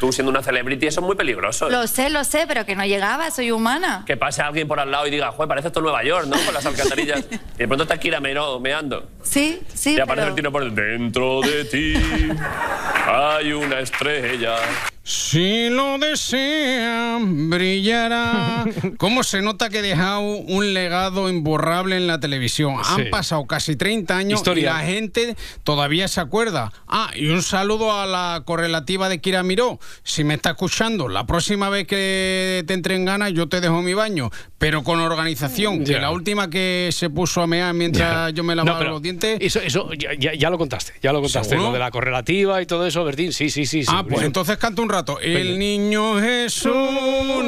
Tú 0.00 0.12
siendo 0.12 0.30
una 0.30 0.42
celebrity, 0.42 0.86
eso 0.86 1.00
es 1.00 1.06
muy 1.06 1.16
peligroso. 1.16 1.68
Lo 1.70 1.86
sé, 1.86 2.10
lo 2.10 2.24
sé, 2.24 2.44
pero 2.46 2.64
que 2.66 2.74
no 2.74 2.84
llegaba, 2.84 3.30
soy 3.30 3.50
humana. 3.50 4.04
Que 4.06 4.16
pase 4.16 4.42
alguien 4.42 4.66
por 4.66 4.80
al 4.80 4.90
lado 4.90 5.06
y 5.06 5.10
diga, 5.10 5.30
joder, 5.32 5.48
parece 5.48 5.68
esto 5.68 5.80
Nueva 5.80 6.02
York, 6.04 6.26
¿no? 6.26 6.36
Con 6.44 6.54
las 6.54 6.64
alcantarillas. 6.66 7.24
y 7.54 7.58
de 7.58 7.66
pronto 7.66 7.84
está 7.84 7.98
Kira 7.98 8.20
Mero 8.20 8.58
meando. 8.60 9.08
Sí, 9.22 9.60
sí, 9.72 9.94
y 9.94 10.00
aparece 10.00 10.22
pero... 10.22 10.28
el 10.28 10.34
tiro 10.34 10.52
por 10.52 10.72
dentro 10.72 11.40
de 11.40 11.64
ti. 11.64 11.94
Hay 13.06 13.52
una 13.52 13.80
estrella. 13.80 14.56
Si 15.04 15.68
lo 15.68 15.98
desean, 15.98 17.50
brillará. 17.50 18.64
¿Cómo 18.98 19.24
se 19.24 19.42
nota 19.42 19.68
que 19.68 19.80
he 19.80 19.82
dejado 19.82 20.20
un 20.20 20.74
legado 20.74 21.28
imborrable 21.28 21.96
en 21.96 22.06
la 22.06 22.20
televisión? 22.20 22.76
Sí. 22.84 23.02
Han 23.02 23.10
pasado 23.10 23.44
casi 23.46 23.74
30 23.74 24.16
años 24.16 24.38
Historia. 24.40 24.62
y 24.62 24.64
la 24.66 24.78
gente 24.80 25.36
todavía 25.64 26.06
se 26.06 26.20
acuerda. 26.20 26.72
Ah, 26.86 27.10
y 27.16 27.28
un 27.28 27.42
saludo 27.42 27.98
a 27.98 28.06
la 28.06 28.42
correlativa 28.44 29.08
de 29.08 29.20
Kira 29.20 29.42
Miró. 29.42 29.80
Si 30.04 30.22
me 30.22 30.34
está 30.34 30.50
escuchando, 30.50 31.08
la 31.08 31.26
próxima 31.26 31.68
vez 31.68 31.86
que 31.88 32.62
te 32.68 32.74
entre 32.74 32.94
en 32.94 33.04
ganas, 33.04 33.32
yo 33.32 33.48
te 33.48 33.60
dejo 33.60 33.82
mi 33.82 33.94
baño, 33.94 34.30
pero 34.58 34.84
con 34.84 35.00
organización. 35.00 35.82
Que 35.84 35.98
la 35.98 36.12
última 36.12 36.48
que 36.48 36.90
se 36.92 37.10
puso 37.10 37.42
a 37.42 37.48
mear 37.48 37.74
mientras 37.74 38.32
yo 38.34 38.44
me 38.44 38.54
lavaba 38.54 38.84
No, 38.84 38.90
los 38.90 39.02
dientes. 39.02 39.38
Eso, 39.40 39.58
eso 39.60 39.90
ya, 39.94 40.14
ya- 40.14 40.50
lo 40.50 40.58
contaste, 40.58 40.92
ya 41.02 41.12
lo 41.12 41.20
contaste. 41.20 41.48
¿Seguro? 41.48 41.68
Lo 41.68 41.72
de 41.72 41.78
la 41.80 41.90
correlativa 41.90 42.62
y 42.62 42.66
todo 42.66 42.86
eso, 42.86 43.02
Bertín, 43.04 43.32
sí, 43.32 43.50
sí, 43.50 43.66
sí. 43.66 43.82
Ah, 43.88 44.04
pues 44.08 44.22
entonces 44.22 44.58
canta 44.58 44.80
un 44.82 44.91
rato. 44.92 45.18
El 45.20 45.58
niño 45.58 46.20
Jesús 46.20 46.72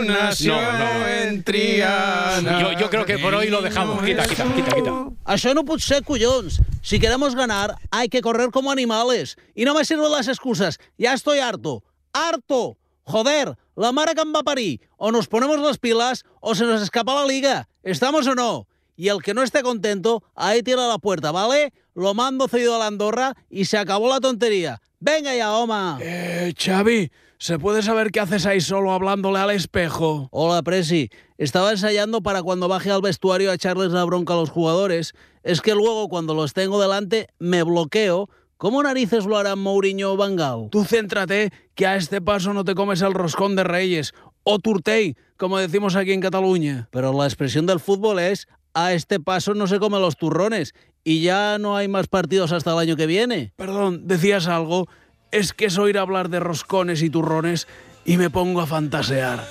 nació 0.06 0.54
No, 0.60 0.72
no. 0.78 1.08
en 1.08 1.44
Triana. 1.44 2.60
Yo, 2.60 2.72
yo 2.72 2.90
creo 2.90 3.04
que 3.04 3.18
por 3.18 3.34
hoy 3.34 3.48
lo 3.48 3.62
dejamos. 3.62 4.02
Quita, 4.04 4.26
quita, 4.26 4.44
quita, 4.54 4.72
quita. 4.74 4.90
Això 5.24 5.54
no 5.54 5.64
pot 5.64 5.80
ser, 5.80 6.02
collons. 6.04 6.60
Si 6.82 6.98
queremos 6.98 7.34
ganar, 7.34 7.76
hay 7.90 8.08
que 8.08 8.20
correr 8.20 8.50
como 8.50 8.70
animales. 8.70 9.36
Y 9.54 9.64
no 9.64 9.74
me 9.74 9.84
sirven 9.84 10.10
las 10.10 10.28
excusas. 10.28 10.78
Ya 10.98 11.14
estoy 11.14 11.38
harto. 11.38 11.82
¡Harto! 12.12 12.76
Joder, 13.04 13.56
la 13.76 13.92
mare 13.92 14.14
que 14.14 14.22
em 14.22 14.32
va 14.34 14.42
parir. 14.42 14.80
O 14.96 15.12
nos 15.12 15.28
ponemos 15.28 15.58
las 15.60 15.78
pilas 15.78 16.24
o 16.40 16.54
se 16.54 16.64
nos 16.64 16.82
escapa 16.82 17.14
la 17.14 17.26
liga. 17.26 17.68
¿Estamos 17.82 18.26
o 18.26 18.34
no? 18.34 18.66
Y 18.96 19.08
el 19.08 19.22
que 19.22 19.34
no 19.34 19.42
esté 19.42 19.62
contento, 19.62 20.22
ahí 20.34 20.62
tira 20.62 20.86
la 20.86 20.98
puerta, 20.98 21.32
¿vale? 21.32 21.72
Lo 21.94 22.14
mando 22.14 22.48
cedido 22.48 22.76
a 22.76 22.78
la 22.78 22.86
Andorra 22.86 23.34
y 23.50 23.64
se 23.64 23.76
acabó 23.76 24.08
la 24.08 24.20
tontería. 24.20 24.80
Venga 25.00 25.34
ya, 25.34 25.52
home. 25.52 25.98
Eh, 26.00 26.54
Xavi, 26.56 27.10
¿se 27.44 27.58
puede 27.58 27.82
saber 27.82 28.10
qué 28.10 28.20
haces 28.20 28.46
ahí 28.46 28.62
solo 28.62 28.90
hablándole 28.90 29.38
al 29.38 29.50
espejo? 29.50 30.28
Hola, 30.30 30.62
Presi. 30.62 31.10
Estaba 31.36 31.72
ensayando 31.72 32.22
para 32.22 32.42
cuando 32.42 32.68
baje 32.68 32.90
al 32.90 33.02
vestuario 33.02 33.50
a 33.50 33.54
echarles 33.54 33.90
la 33.90 34.02
bronca 34.04 34.32
a 34.32 34.36
los 34.38 34.48
jugadores. 34.48 35.12
Es 35.42 35.60
que 35.60 35.74
luego, 35.74 36.08
cuando 36.08 36.32
los 36.32 36.54
tengo 36.54 36.80
delante, 36.80 37.28
me 37.38 37.62
bloqueo. 37.62 38.30
¿Cómo 38.56 38.82
narices 38.82 39.26
lo 39.26 39.36
harán 39.36 39.58
Mourinho 39.58 40.14
o 40.14 40.16
Bangal? 40.16 40.70
Tú 40.70 40.86
céntrate, 40.86 41.52
que 41.74 41.86
a 41.86 41.96
este 41.96 42.22
paso 42.22 42.54
no 42.54 42.64
te 42.64 42.74
comes 42.74 43.02
el 43.02 43.12
roscón 43.12 43.56
de 43.56 43.64
reyes. 43.64 44.14
O 44.42 44.58
turtei, 44.58 45.14
como 45.36 45.58
decimos 45.58 45.96
aquí 45.96 46.12
en 46.12 46.22
Cataluña. 46.22 46.88
Pero 46.92 47.12
la 47.12 47.26
expresión 47.26 47.66
del 47.66 47.78
fútbol 47.78 48.20
es 48.20 48.48
a 48.72 48.92
este 48.92 49.20
paso 49.20 49.54
no 49.54 49.66
se 49.66 49.78
come 49.78 50.00
los 50.00 50.16
turrones 50.16 50.74
y 51.04 51.20
ya 51.20 51.58
no 51.58 51.76
hay 51.76 51.88
más 51.88 52.08
partidos 52.08 52.52
hasta 52.52 52.72
el 52.72 52.78
año 52.78 52.96
que 52.96 53.06
viene. 53.06 53.52
Perdón, 53.56 54.06
decías 54.06 54.48
algo. 54.48 54.88
Es 55.34 55.52
que 55.52 55.64
es 55.64 55.78
oír 55.78 55.98
hablar 55.98 56.28
de 56.28 56.38
roscones 56.38 57.02
y 57.02 57.10
turrones 57.10 57.66
y 58.04 58.18
me 58.18 58.30
pongo 58.30 58.60
a 58.60 58.68
fantasear. 58.68 59.44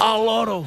¡Al 0.00 0.26
oro! 0.26 0.64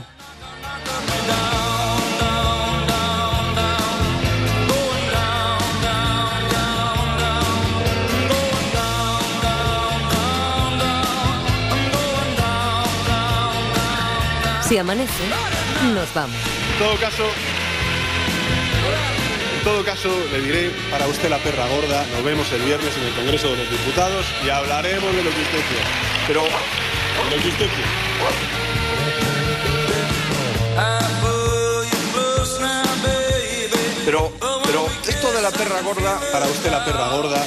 Si 14.68 14.78
amanece, 14.78 15.24
nos 15.96 16.14
vamos. 16.14 16.36
En 16.74 16.86
todo 16.86 16.96
caso, 16.98 17.24
en 19.60 19.66
todo 19.66 19.84
caso, 19.84 20.10
le 20.32 20.42
diré 20.42 20.72
para 20.90 21.06
usted 21.08 21.30
la 21.30 21.38
perra 21.38 21.68
gorda. 21.68 22.06
Nos 22.14 22.24
vemos 22.24 22.50
el 22.54 22.62
viernes 22.62 22.96
en 22.96 23.04
el 23.04 23.14
Congreso 23.14 23.50
de 23.50 23.58
los 23.58 23.70
Diputados 23.70 24.26
y 24.46 24.50
hablaremos 24.50 25.14
de 25.14 25.24
lo 25.24 25.30
que 25.30 25.42
usted. 25.42 25.60
Pero, 26.28 26.44
de 26.44 27.36
lo 27.36 27.42
que 27.44 27.50
usted. 27.50 27.70
Pero, 34.06 34.32
pero, 34.66 34.88
esto 35.08 35.32
de 35.32 35.42
la 35.42 35.52
perra 35.52 35.82
gorda, 35.82 36.20
para 36.32 36.46
usted 36.48 36.72
la 36.72 36.86
perra 36.86 37.10
gorda. 37.10 37.46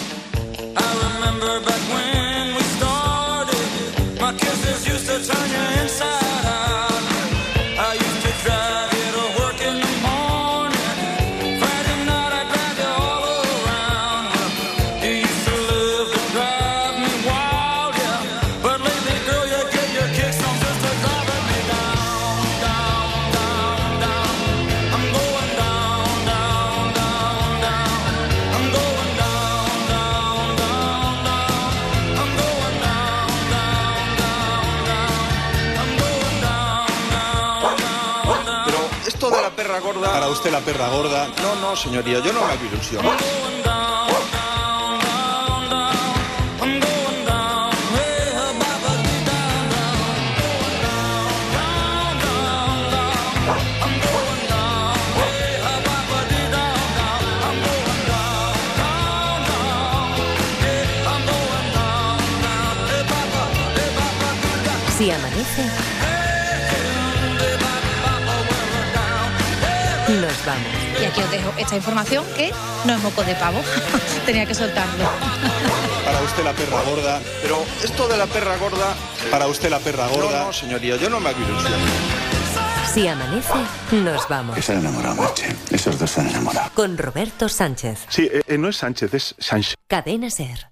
Usted 40.43 40.51
la 40.51 40.61
perra 40.61 40.89
gorda. 40.89 41.29
No, 41.41 41.55
no, 41.61 41.77
señoría, 41.77 42.19
yo 42.19 42.33
no 42.33 42.45
me 42.45 42.53
hago 42.53 42.65
ilusión. 42.65 43.05
Aquí 71.13 71.21
os 71.21 71.31
dejo 71.31 71.53
esta 71.59 71.77
información 71.77 72.25
que 72.37 72.53
no 72.87 72.95
es 72.95 73.03
moco 73.03 73.23
de 73.23 73.35
pavo. 73.35 73.61
Tenía 74.27 74.47
que 74.47 74.55
soltarlo. 74.55 75.05
Para 76.05 76.21
usted 76.23 76.43
la 76.43 76.53
perra 76.53 76.83
gorda. 76.83 77.21
Pero 77.43 77.65
esto 77.83 78.09
de 78.09 78.17
la 78.17 78.27
perra 78.27 78.57
gorda. 78.57 78.95
Para 79.31 79.47
usted 79.47 79.71
la 79.71 79.79
perra 79.79 80.09
gorda. 80.09 80.41
No, 80.41 80.47
no, 80.47 80.53
señoría, 80.53 80.97
yo 80.97 81.11
no 81.11 81.21
me 81.21 81.31
hago 81.31 81.41
ilusión. 81.41 81.73
Si 82.93 83.07
amanece, 83.07 83.55
nos 83.93 84.29
vamos. 84.29 84.57
Están 84.57 84.79
enamorados, 84.79 85.19
Merche. 85.19 85.57
Esos 85.71 85.99
dos 85.99 86.11
están 86.11 86.29
enamorados. 86.29 86.73
Con 86.73 86.99
Roberto 86.99 87.49
Sánchez. 87.49 88.01
Sí, 88.09 88.29
eh, 88.31 88.59
no 88.59 88.69
es 88.69 88.77
Sánchez, 88.77 89.15
es 89.15 89.35
Sánchez. 89.39 89.77
Cadena 89.89 90.29
Ser. 90.31 90.72